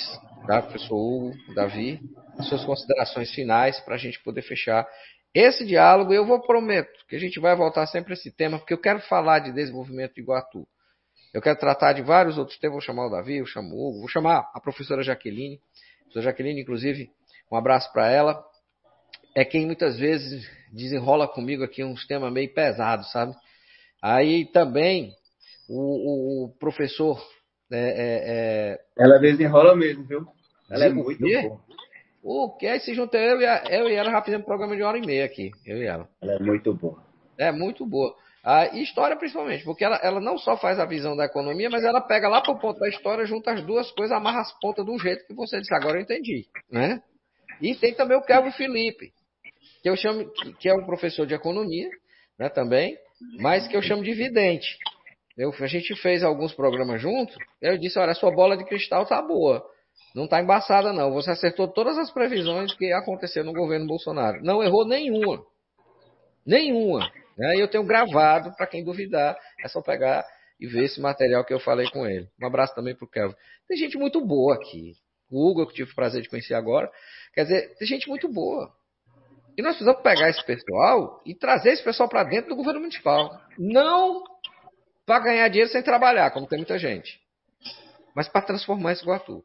tá? 0.47 0.61
professor 0.61 0.95
Hugo, 0.95 1.53
Davi, 1.53 1.99
suas 2.47 2.63
considerações 2.63 3.29
finais 3.31 3.79
para 3.81 3.95
a 3.95 3.97
gente 3.97 4.21
poder 4.23 4.41
fechar 4.41 4.87
esse 5.33 5.65
diálogo, 5.65 6.13
eu 6.13 6.25
vou 6.25 6.41
prometo 6.41 7.05
que 7.07 7.15
a 7.15 7.19
gente 7.19 7.39
vai 7.39 7.55
voltar 7.55 7.87
sempre 7.87 8.11
a 8.11 8.15
esse 8.15 8.31
tema, 8.31 8.59
porque 8.59 8.73
eu 8.73 8.77
quero 8.77 8.99
falar 9.01 9.39
de 9.39 9.53
desenvolvimento 9.53 10.15
de 10.15 10.21
Iguatu. 10.21 10.67
Eu 11.33 11.41
quero 11.41 11.57
tratar 11.57 11.93
de 11.93 12.01
vários 12.01 12.37
outros 12.37 12.59
temas, 12.59 12.73
vou 12.73 12.81
chamar 12.81 13.05
o 13.05 13.09
Davi, 13.09 13.37
vou 13.37 13.47
chamar 13.47 13.69
o 13.69 13.89
Hugo, 13.89 13.99
vou 13.99 14.09
chamar 14.09 14.51
a 14.53 14.59
professora 14.59 15.01
Jaqueline. 15.01 15.55
A 15.55 16.03
professora 16.03 16.25
Jaqueline, 16.25 16.61
inclusive, 16.61 17.09
um 17.51 17.55
abraço 17.55 17.91
para 17.91 18.09
ela. 18.09 18.43
É 19.35 19.43
quem 19.43 19.65
muitas 19.65 19.97
vezes 19.97 20.49
desenrola 20.71 21.27
comigo 21.27 21.63
aqui 21.63 21.83
uns 21.83 22.05
temas 22.07 22.31
meio 22.31 22.53
pesados, 22.53 23.11
sabe? 23.11 23.35
Aí 24.01 24.45
também 24.45 25.13
o, 25.69 25.79
o, 25.79 26.45
o 26.45 26.49
professor. 26.57 27.21
É, 27.71 27.77
é, 27.77 28.23
é... 28.25 28.79
Ela 28.97 29.19
desenrola 29.19 29.75
mesmo, 29.75 30.03
viu? 30.03 30.25
Ela 30.69 30.85
é 30.85 30.89
muito 30.89 31.19
boa. 31.19 31.61
O 32.23 32.55
que 32.55 32.67
aí 32.67 32.79
se 32.79 32.93
junta 32.93 33.17
eu 33.17 33.41
e, 33.41 33.45
a, 33.45 33.63
eu 33.69 33.89
e 33.89 33.95
ela 33.95 34.11
já 34.11 34.21
fizemos 34.21 34.43
um 34.43 34.47
programa 34.47 34.75
de 34.75 34.81
uma 34.81 34.89
hora 34.89 34.97
e 34.97 35.05
meia 35.05 35.25
aqui, 35.25 35.51
eu 35.65 35.77
e 35.77 35.87
ela. 35.87 36.07
Ela 36.21 36.33
é 36.33 36.39
muito 36.39 36.73
boa. 36.73 37.03
É 37.37 37.51
muito 37.51 37.85
boa. 37.85 38.15
Ah, 38.43 38.67
e 38.67 38.83
história 38.83 39.15
principalmente, 39.15 39.63
porque 39.63 39.83
ela, 39.83 39.99
ela 40.03 40.19
não 40.19 40.37
só 40.37 40.57
faz 40.57 40.79
a 40.79 40.85
visão 40.85 41.15
da 41.15 41.25
economia, 41.25 41.69
mas 41.69 41.83
ela 41.83 42.01
pega 42.01 42.27
lá 42.27 42.41
para 42.41 42.53
o 42.53 42.59
ponto 42.59 42.79
da 42.79 42.89
história, 42.89 43.25
junta 43.25 43.51
as 43.51 43.63
duas 43.63 43.91
coisas, 43.91 44.15
amarra 44.15 44.41
as 44.41 44.59
pontas 44.59 44.85
de 44.85 44.91
um 44.91 44.99
jeito 44.99 45.25
que 45.25 45.33
você 45.33 45.59
disse, 45.59 45.73
agora 45.73 45.97
eu 45.97 46.01
entendi. 46.01 46.45
Né? 46.71 47.01
E 47.61 47.75
tem 47.75 47.93
também 47.93 48.17
o 48.17 48.23
Kelvin 48.23 48.51
Felipe, 48.51 49.11
que 49.81 49.89
eu 49.89 49.95
chamo, 49.95 50.29
que 50.59 50.67
é 50.67 50.73
um 50.73 50.85
professor 50.85 51.25
de 51.25 51.33
economia, 51.33 51.89
né, 52.37 52.49
também, 52.49 52.97
mas 53.39 53.67
que 53.67 53.75
eu 53.75 53.81
chamo 53.81 54.03
de 54.03 54.13
vidente. 54.13 54.77
Eu, 55.37 55.53
a 55.59 55.67
gente 55.67 55.95
fez 55.95 56.23
alguns 56.23 56.53
programas 56.53 57.01
juntos, 57.01 57.35
eu 57.61 57.77
disse, 57.77 57.97
olha, 57.97 58.11
a 58.11 58.15
sua 58.15 58.31
bola 58.31 58.57
de 58.57 58.65
cristal 58.65 59.05
tá 59.05 59.21
boa. 59.21 59.63
Não 60.13 60.27
tá 60.27 60.41
embaçada, 60.41 60.91
não. 60.91 61.11
Você 61.13 61.31
acertou 61.31 61.67
todas 61.67 61.97
as 61.97 62.11
previsões 62.11 62.73
que 62.73 62.85
ia 62.85 62.97
acontecer 62.97 63.43
no 63.43 63.53
governo 63.53 63.87
Bolsonaro. 63.87 64.43
Não 64.43 64.61
errou 64.61 64.85
nenhuma. 64.85 65.41
Nenhuma. 66.45 67.09
Né? 67.37 67.55
E 67.55 67.59
eu 67.59 67.67
tenho 67.69 67.85
gravado, 67.85 68.53
para 68.55 68.67
quem 68.67 68.83
duvidar, 68.83 69.37
é 69.63 69.67
só 69.67 69.81
pegar 69.81 70.25
e 70.59 70.67
ver 70.67 70.83
esse 70.83 70.99
material 70.99 71.45
que 71.45 71.53
eu 71.53 71.59
falei 71.59 71.89
com 71.89 72.05
ele. 72.05 72.27
Um 72.41 72.45
abraço 72.45 72.75
também 72.75 72.95
para 72.95 73.05
o 73.05 73.09
Kelvin. 73.09 73.35
Tem 73.67 73.77
gente 73.77 73.97
muito 73.97 74.19
boa 74.25 74.55
aqui. 74.55 74.93
Hugo, 75.31 75.65
que 75.65 75.71
eu 75.71 75.75
tive 75.75 75.91
o 75.91 75.95
prazer 75.95 76.21
de 76.21 76.29
conhecer 76.29 76.53
agora. 76.53 76.91
Quer 77.33 77.43
dizer, 77.43 77.75
tem 77.77 77.87
gente 77.87 78.07
muito 78.07 78.27
boa. 78.27 78.71
E 79.57 79.61
nós 79.61 79.75
precisamos 79.75 80.01
pegar 80.01 80.29
esse 80.29 80.43
pessoal 80.45 81.21
e 81.25 81.35
trazer 81.35 81.71
esse 81.71 81.83
pessoal 81.83 82.07
para 82.07 82.23
dentro 82.23 82.49
do 82.49 82.55
governo 82.55 82.79
municipal. 82.79 83.39
Não 83.57 84.23
para 85.05 85.23
ganhar 85.23 85.47
dinheiro 85.49 85.71
sem 85.71 85.83
trabalhar, 85.83 86.31
como 86.31 86.47
tem 86.47 86.57
muita 86.57 86.77
gente. 86.77 87.19
Mas 88.15 88.27
para 88.29 88.41
transformar 88.41 88.93
esse 88.93 89.03
Iguatu. 89.03 89.43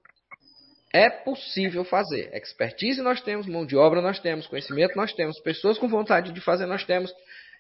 É 0.93 1.11
possível 1.11 1.85
fazer. 1.85 2.33
Expertise 2.35 3.03
nós 3.03 3.21
temos, 3.21 3.47
mão 3.47 3.67
de 3.67 3.77
obra 3.77 4.01
nós 4.01 4.19
temos, 4.21 4.47
conhecimento 4.47 4.97
nós 4.97 5.13
temos, 5.13 5.39
pessoas 5.41 5.79
com 5.79 5.89
vontade 5.89 6.33
de 6.33 6.41
fazer 6.41 6.67
nós 6.67 6.85
temos 6.85 7.13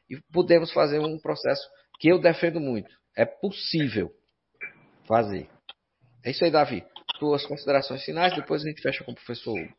e 0.08 0.16
podemos 0.32 0.72
fazer 0.72 1.00
um 1.00 1.18
processo 1.18 1.68
que 1.98 2.08
eu 2.08 2.18
defendo 2.20 2.60
muito. 2.60 2.90
É 3.16 3.24
possível 3.24 4.10
fazer. 5.06 5.48
É 6.24 6.30
isso 6.30 6.44
aí, 6.44 6.50
Davi. 6.50 6.84
Suas 7.18 7.46
considerações 7.46 8.02
finais, 8.04 8.34
depois 8.34 8.62
a 8.62 8.68
gente 8.68 8.82
fecha 8.82 9.02
com 9.04 9.12
o 9.12 9.14
professor 9.14 9.52
Hugo. 9.52 9.72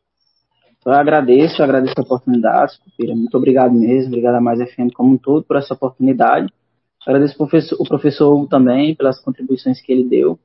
Eu 0.86 0.92
agradeço, 0.92 1.62
agradeço 1.62 1.94
a 1.98 2.02
oportunidade, 2.02 2.78
Muito 2.98 3.36
obrigado 3.36 3.72
mesmo, 3.72 4.08
obrigado 4.08 4.36
a 4.36 4.40
Mais 4.40 4.58
FM 4.70 4.92
como 4.94 5.14
um 5.14 5.18
todo 5.18 5.44
por 5.44 5.56
essa 5.56 5.74
oportunidade. 5.74 6.52
Agradeço 7.06 7.34
o 7.34 7.38
professor, 7.38 7.76
o 7.80 7.84
professor 7.84 8.32
Hugo 8.32 8.48
também 8.48 8.94
pelas 8.94 9.20
contribuições 9.20 9.80
que 9.80 9.92
ele 9.92 10.04
deu. 10.04 10.38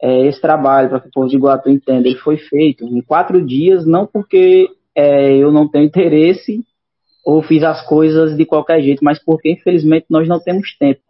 É, 0.00 0.26
esse 0.26 0.40
trabalho, 0.40 0.88
para 0.88 1.00
que 1.00 1.08
o 1.08 1.10
povo 1.10 1.28
de 1.28 1.36
Iguatu 1.36 1.70
entenda, 1.70 2.08
ele 2.08 2.18
foi 2.18 2.36
feito 2.36 2.84
em 2.84 3.00
quatro 3.00 3.44
dias, 3.44 3.86
não 3.86 4.06
porque 4.06 4.68
é, 4.94 5.36
eu 5.36 5.50
não 5.52 5.68
tenho 5.68 5.84
interesse 5.84 6.64
ou 7.24 7.42
fiz 7.42 7.62
as 7.62 7.86
coisas 7.86 8.36
de 8.36 8.44
qualquer 8.44 8.82
jeito, 8.82 9.04
mas 9.04 9.18
porque 9.22 9.50
infelizmente 9.50 10.06
nós 10.10 10.28
não 10.28 10.38
temos 10.40 10.76
tempo. 10.76 11.00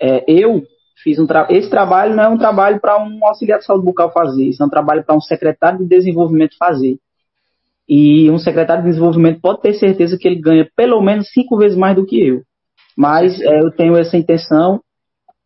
É, 0.00 0.24
eu 0.26 0.64
fiz 1.02 1.18
um 1.18 1.26
tra 1.26 1.46
esse 1.50 1.68
trabalho 1.70 2.14
não 2.14 2.24
é 2.24 2.28
um 2.28 2.38
trabalho 2.38 2.80
para 2.80 2.98
um 3.02 3.24
auxiliar 3.24 3.58
de 3.58 3.64
saúde 3.64 3.84
bucal 3.84 4.12
fazer, 4.12 4.44
isso 4.44 4.62
é 4.62 4.66
um 4.66 4.70
trabalho 4.70 5.04
para 5.04 5.16
um 5.16 5.20
secretário 5.20 5.78
de 5.78 5.86
desenvolvimento 5.86 6.56
fazer. 6.58 6.98
E 7.88 8.30
um 8.30 8.38
secretário 8.38 8.82
de 8.82 8.90
desenvolvimento 8.90 9.40
pode 9.40 9.62
ter 9.62 9.74
certeza 9.74 10.18
que 10.18 10.28
ele 10.28 10.40
ganha 10.40 10.68
pelo 10.76 11.00
menos 11.00 11.28
cinco 11.30 11.56
vezes 11.56 11.76
mais 11.76 11.96
do 11.96 12.04
que 12.04 12.20
eu. 12.20 12.42
Mas 12.96 13.40
é, 13.40 13.60
eu 13.60 13.70
tenho 13.70 13.96
essa 13.96 14.16
intenção 14.16 14.80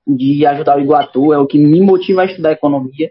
de 0.07 0.45
ajudar 0.47 0.77
o 0.77 0.81
Iguatu, 0.81 1.33
é 1.33 1.39
o 1.39 1.47
que 1.47 1.59
me 1.59 1.81
motiva 1.81 2.23
a 2.23 2.25
estudar 2.25 2.53
economia. 2.53 3.11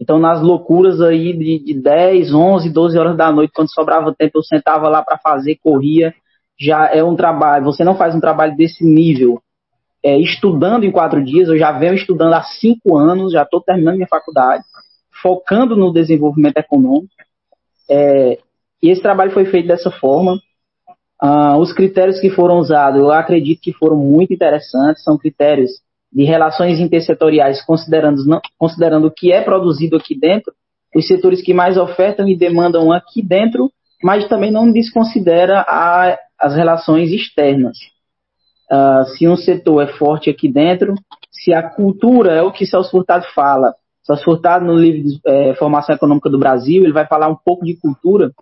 Então, 0.00 0.18
nas 0.18 0.40
loucuras 0.40 1.00
aí 1.00 1.36
de, 1.36 1.58
de 1.58 1.74
10, 1.74 2.32
11, 2.32 2.70
12 2.70 2.96
horas 2.96 3.16
da 3.16 3.32
noite, 3.32 3.52
quando 3.52 3.74
sobrava 3.74 4.14
tempo, 4.16 4.38
eu 4.38 4.42
sentava 4.44 4.88
lá 4.88 5.02
para 5.02 5.18
fazer, 5.18 5.58
corria. 5.60 6.14
Já 6.56 6.88
é 6.92 7.02
um 7.02 7.16
trabalho. 7.16 7.64
Você 7.64 7.82
não 7.82 7.96
faz 7.96 8.14
um 8.14 8.20
trabalho 8.20 8.56
desse 8.56 8.84
nível 8.84 9.42
é, 10.04 10.18
estudando 10.18 10.84
em 10.84 10.92
quatro 10.92 11.22
dias. 11.22 11.48
Eu 11.48 11.58
já 11.58 11.72
venho 11.72 11.94
estudando 11.94 12.34
há 12.34 12.42
cinco 12.42 12.96
anos, 12.96 13.32
já 13.32 13.42
estou 13.42 13.60
terminando 13.60 13.96
minha 13.96 14.08
faculdade, 14.08 14.64
focando 15.22 15.76
no 15.76 15.92
desenvolvimento 15.92 16.58
econômico. 16.58 17.12
É, 17.90 18.38
e 18.82 18.90
esse 18.90 19.02
trabalho 19.02 19.32
foi 19.32 19.44
feito 19.46 19.66
dessa 19.66 19.90
forma. 19.90 20.38
Ah, 21.20 21.58
os 21.58 21.72
critérios 21.72 22.20
que 22.20 22.30
foram 22.30 22.58
usados, 22.58 23.00
eu 23.00 23.10
acredito 23.10 23.60
que 23.60 23.72
foram 23.72 23.96
muito 23.96 24.32
interessantes. 24.32 25.02
São 25.02 25.18
critérios 25.18 25.70
de 26.12 26.24
relações 26.24 26.78
intersetoriais, 26.80 27.64
considerando, 27.64 28.24
não, 28.24 28.40
considerando 28.56 29.08
o 29.08 29.10
que 29.10 29.32
é 29.32 29.42
produzido 29.42 29.96
aqui 29.96 30.18
dentro, 30.18 30.52
os 30.94 31.06
setores 31.06 31.42
que 31.42 31.52
mais 31.52 31.76
ofertam 31.76 32.26
e 32.26 32.36
demandam 32.36 32.90
aqui 32.92 33.22
dentro, 33.22 33.70
mas 34.02 34.26
também 34.28 34.50
não 34.50 34.72
desconsidera 34.72 35.60
a, 35.68 36.16
as 36.38 36.54
relações 36.54 37.10
externas. 37.10 37.76
Uh, 38.70 39.04
se 39.16 39.26
um 39.26 39.36
setor 39.36 39.82
é 39.82 39.86
forte 39.86 40.28
aqui 40.28 40.48
dentro, 40.48 40.94
se 41.30 41.54
a 41.54 41.62
cultura 41.62 42.32
é 42.32 42.42
o 42.42 42.52
que 42.52 42.66
Celso 42.66 42.90
Furtado 42.90 43.24
fala, 43.34 43.74
Celso 44.02 44.24
Furtado 44.24 44.64
no 44.64 44.74
livro 44.74 45.02
de 45.08 45.20
é, 45.26 45.54
Formação 45.54 45.94
Econômica 45.94 46.28
do 46.28 46.38
Brasil, 46.38 46.82
ele 46.82 46.92
vai 46.92 47.06
falar 47.06 47.28
um 47.28 47.36
pouco 47.36 47.64
de 47.64 47.76
cultura, 47.76 48.32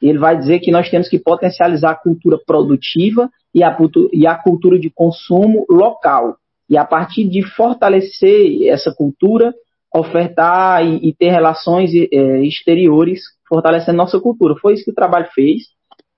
e 0.00 0.08
ele 0.08 0.18
vai 0.18 0.36
dizer 0.36 0.58
que 0.58 0.72
nós 0.72 0.90
temos 0.90 1.08
que 1.08 1.18
potencializar 1.18 1.92
a 1.92 1.96
cultura 1.96 2.38
produtiva 2.44 3.30
e 3.54 3.62
a, 3.62 3.76
e 4.12 4.26
a 4.26 4.34
cultura 4.34 4.78
de 4.78 4.90
consumo 4.90 5.64
local. 5.70 6.36
E 6.68 6.76
a 6.76 6.84
partir 6.84 7.28
de 7.28 7.42
fortalecer 7.42 8.66
essa 8.66 8.92
cultura, 8.92 9.54
ofertar 9.94 10.84
e, 10.84 11.08
e 11.08 11.14
ter 11.14 11.30
relações 11.30 11.90
é, 11.94 12.42
exteriores, 12.42 13.20
fortalecendo 13.48 13.98
nossa 13.98 14.18
cultura. 14.18 14.56
Foi 14.60 14.74
isso 14.74 14.84
que 14.84 14.90
o 14.90 14.94
trabalho 14.94 15.28
fez. 15.34 15.64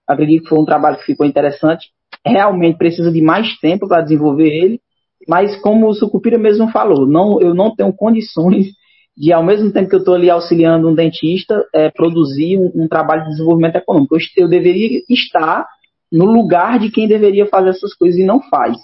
Acredito 0.06 0.44
que 0.44 0.48
foi 0.48 0.58
um 0.58 0.64
trabalho 0.64 0.96
que 0.96 1.04
ficou 1.04 1.26
interessante. 1.26 1.88
Realmente 2.26 2.78
precisa 2.78 3.10
de 3.12 3.20
mais 3.20 3.58
tempo 3.58 3.86
para 3.86 4.02
desenvolver 4.02 4.48
ele, 4.48 4.80
mas 5.28 5.56
como 5.60 5.88
o 5.88 5.94
Sucupira 5.94 6.38
mesmo 6.38 6.70
falou, 6.70 7.06
não, 7.06 7.40
eu 7.40 7.54
não 7.54 7.74
tenho 7.74 7.92
condições 7.92 8.68
de, 9.16 9.32
ao 9.32 9.44
mesmo 9.44 9.72
tempo 9.72 9.88
que 9.88 9.94
eu 9.94 10.00
estou 10.00 10.14
ali 10.14 10.28
auxiliando 10.28 10.88
um 10.88 10.94
dentista, 10.94 11.64
é, 11.72 11.90
produzir 11.90 12.58
um, 12.58 12.72
um, 12.74 12.88
trabalho 12.88 13.24
de 13.24 13.30
desenvolvimento 13.30 13.76
econômico. 13.76 14.16
Eu, 14.16 14.44
eu 14.44 14.48
deveria 14.48 15.02
estar 15.08 15.66
no 16.10 16.26
lugar 16.26 16.78
de 16.78 16.90
quem 16.90 17.06
deveria 17.06 17.46
fazer 17.46 17.70
essas 17.70 17.94
coisas 17.94 18.18
e 18.18 18.24
não 18.24 18.40
faz. 18.42 18.76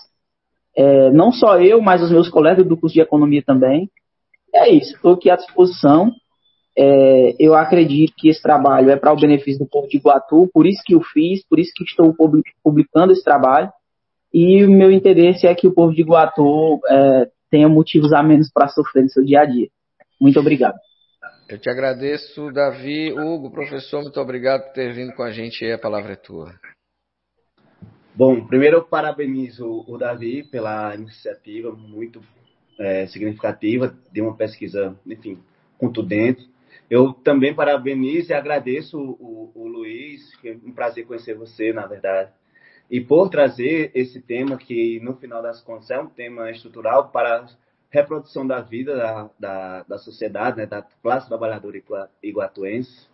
É, 0.77 1.11
não 1.11 1.33
só 1.33 1.59
eu, 1.61 1.81
mas 1.81 2.03
os 2.03 2.11
meus 2.11 2.29
colegas 2.29 2.67
do 2.67 2.77
curso 2.77 2.95
de 2.95 3.01
economia 3.01 3.43
também. 3.45 3.91
É 4.55 4.69
isso, 4.69 4.95
estou 4.95 5.15
aqui 5.15 5.31
à 5.31 5.37
disposição. 5.37 6.13
É, 6.77 7.35
eu 7.39 7.55
acredito 7.55 8.15
que 8.17 8.29
esse 8.29 8.41
trabalho 8.41 8.91
é 8.91 8.97
para 8.97 9.13
o 9.13 9.21
benefício 9.21 9.59
do 9.59 9.69
povo 9.69 9.89
de 9.89 9.97
Iguatu, 9.97 10.49
por 10.53 10.67
isso 10.67 10.83
que 10.85 10.95
eu 10.95 11.03
fiz, 11.03 11.45
por 11.47 11.59
isso 11.59 11.73
que 11.75 11.85
estou 11.85 12.15
publicando 12.63 13.13
esse 13.13 13.25
trabalho. 13.25 13.71
E 14.33 14.65
o 14.65 14.71
meu 14.71 14.91
interesse 14.91 15.47
é 15.47 15.55
que 15.55 15.67
o 15.67 15.75
povo 15.75 15.93
de 15.93 16.03
Iguatu 16.03 16.81
é, 16.89 17.29
tenha 17.51 17.69
motivos 17.69 18.13
a 18.13 18.23
menos 18.23 18.51
para 18.53 18.69
sofrer 18.69 19.03
no 19.03 19.11
seu 19.11 19.25
dia 19.25 19.41
a 19.41 19.45
dia. 19.45 19.69
Muito 20.21 20.39
obrigado. 20.39 20.79
Eu 21.49 21.59
te 21.59 21.69
agradeço, 21.69 22.53
Davi. 22.53 23.13
Hugo, 23.13 23.51
professor, 23.51 24.03
muito 24.03 24.21
obrigado 24.21 24.67
por 24.67 24.73
ter 24.73 24.95
vindo 24.95 25.13
com 25.15 25.23
a 25.25 25.33
gente. 25.33 25.65
A 25.71 25.79
palavra 25.79 26.13
é 26.13 26.17
tua. 26.17 26.55
Bom, 28.15 28.47
primeiro 28.47 28.77
eu 28.77 28.85
parabenizo 28.85 29.85
o 29.89 29.99
Davi 29.99 30.45
pela 30.45 30.95
iniciativa 30.95 31.73
muito 31.73 32.21
é, 32.79 33.07
significativa 33.09 33.97
de 34.13 34.21
uma 34.21 34.37
pesquisa, 34.37 34.97
enfim, 35.07 35.39
contundente. 35.77 36.49
Eu 36.91 37.13
também 37.13 37.55
parabenizo 37.55 38.33
e 38.33 38.35
agradeço 38.35 38.99
o, 38.99 39.53
o, 39.55 39.63
o 39.63 39.69
Luiz, 39.69 40.35
que 40.37 40.49
é 40.49 40.59
um 40.65 40.73
prazer 40.73 41.07
conhecer 41.07 41.35
você, 41.35 41.73
na 41.73 41.87
verdade, 41.87 42.33
e 42.91 43.01
por 43.01 43.29
trazer 43.29 43.93
esse 43.95 44.21
tema 44.21 44.57
que, 44.57 44.99
no 45.01 45.15
final 45.15 45.41
das 45.41 45.63
contas, 45.63 45.89
é 45.91 46.01
um 46.01 46.09
tema 46.09 46.51
estrutural 46.51 47.11
para 47.11 47.43
a 47.43 47.47
reprodução 47.89 48.45
da 48.45 48.61
vida 48.61 48.97
da, 48.97 49.31
da, 49.39 49.83
da 49.85 49.99
sociedade, 49.99 50.57
né, 50.57 50.67
da 50.67 50.83
classe 50.83 51.29
trabalhadora 51.29 51.81
iguatuense. 52.21 53.09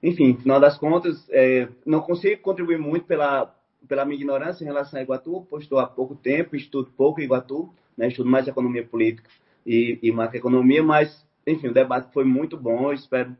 Enfim, 0.00 0.34
no 0.34 0.40
final 0.40 0.60
das 0.60 0.78
contas, 0.78 1.26
é, 1.30 1.68
não 1.84 2.00
consigo 2.00 2.40
contribuir 2.40 2.78
muito 2.78 3.06
pela, 3.06 3.52
pela 3.88 4.04
minha 4.04 4.16
ignorância 4.16 4.62
em 4.62 4.68
relação 4.68 5.00
a 5.00 5.02
Iguatu, 5.02 5.44
pois 5.50 5.64
estou 5.64 5.80
há 5.80 5.86
pouco 5.88 6.14
tempo, 6.14 6.54
estudo 6.54 6.92
pouco 6.96 7.20
Iguatu, 7.20 7.74
né, 7.96 8.06
estudo 8.06 8.30
mais 8.30 8.46
economia 8.46 8.86
política 8.86 9.28
e, 9.66 9.98
e 10.00 10.12
macroeconomia, 10.12 10.82
mas, 10.84 11.26
enfim, 11.48 11.68
o 11.68 11.74
debate 11.74 12.12
foi 12.12 12.24
muito 12.24 12.56
bom, 12.56 12.92
espero 12.92 13.36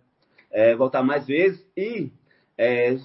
é, 0.51 0.75
voltar 0.75 1.03
mais 1.03 1.27
vezes 1.27 1.65
e 1.77 2.11
é, 2.57 2.97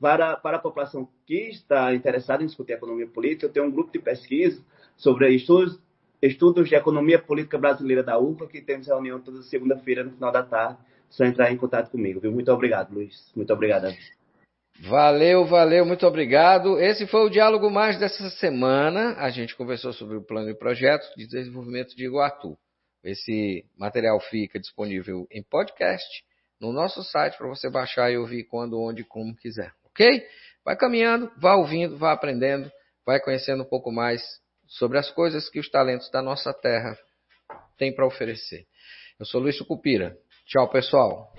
para, 0.00 0.36
para 0.36 0.56
a 0.56 0.60
população 0.60 1.08
que 1.26 1.50
está 1.50 1.94
interessada 1.94 2.42
em 2.42 2.46
discutir 2.46 2.72
economia 2.72 3.06
política, 3.06 3.46
eu 3.46 3.52
tenho 3.52 3.66
um 3.66 3.70
grupo 3.70 3.92
de 3.92 3.98
pesquisa 3.98 4.60
sobre 4.96 5.28
estudos, 5.34 5.78
estudos 6.22 6.68
de 6.68 6.74
economia 6.74 7.18
política 7.18 7.58
brasileira 7.58 8.02
da 8.02 8.18
UFA, 8.18 8.46
que 8.46 8.62
temos 8.62 8.86
reunião 8.86 9.20
toda 9.20 9.42
segunda-feira 9.42 10.02
no 10.02 10.12
final 10.12 10.32
da 10.32 10.42
tarde. 10.42 10.78
Só 11.10 11.24
entrar 11.24 11.50
em 11.50 11.56
contato 11.56 11.90
comigo, 11.90 12.20
viu? 12.20 12.30
Muito 12.30 12.52
obrigado, 12.52 12.92
Luiz. 12.94 13.32
Muito 13.34 13.52
obrigado. 13.52 13.92
Valeu, 14.88 15.44
valeu, 15.44 15.84
muito 15.84 16.06
obrigado. 16.06 16.78
Esse 16.78 17.06
foi 17.06 17.26
o 17.26 17.28
Diálogo 17.28 17.68
Mais 17.68 17.98
dessa 17.98 18.30
semana. 18.30 19.14
A 19.18 19.28
gente 19.28 19.56
conversou 19.56 19.92
sobre 19.92 20.16
o 20.16 20.22
plano 20.22 20.48
e 20.48 20.54
projetos 20.54 21.08
de 21.16 21.26
desenvolvimento 21.26 21.94
de 21.96 22.06
Iguatu. 22.06 22.56
Esse 23.02 23.64
material 23.78 24.20
fica 24.20 24.58
disponível 24.58 25.26
em 25.30 25.42
podcast 25.42 26.04
no 26.60 26.72
nosso 26.72 27.02
site 27.02 27.38
para 27.38 27.48
você 27.48 27.70
baixar 27.70 28.10
e 28.10 28.18
ouvir 28.18 28.44
quando, 28.44 28.80
onde, 28.80 29.02
como 29.02 29.34
quiser, 29.34 29.72
ok? 29.84 30.22
Vai 30.64 30.76
caminhando, 30.76 31.30
vá 31.38 31.54
ouvindo, 31.54 31.96
vá 31.96 32.12
aprendendo, 32.12 32.70
vai 33.06 33.18
conhecendo 33.18 33.62
um 33.62 33.68
pouco 33.68 33.90
mais 33.90 34.22
sobre 34.66 34.98
as 34.98 35.10
coisas 35.10 35.48
que 35.48 35.58
os 35.58 35.70
talentos 35.70 36.10
da 36.10 36.20
nossa 36.20 36.52
terra 36.52 36.96
têm 37.78 37.94
para 37.94 38.06
oferecer. 38.06 38.66
Eu 39.18 39.24
sou 39.24 39.40
Luiz 39.40 39.56
Sucupira. 39.56 40.16
Tchau, 40.46 40.68
pessoal. 40.68 41.32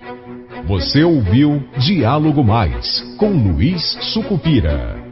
Você 0.66 1.02
ouviu 1.02 1.60
Diálogo 1.78 2.42
Mais 2.42 3.00
com 3.18 3.30
Luiz 3.30 3.82
Sucupira. 4.12 5.11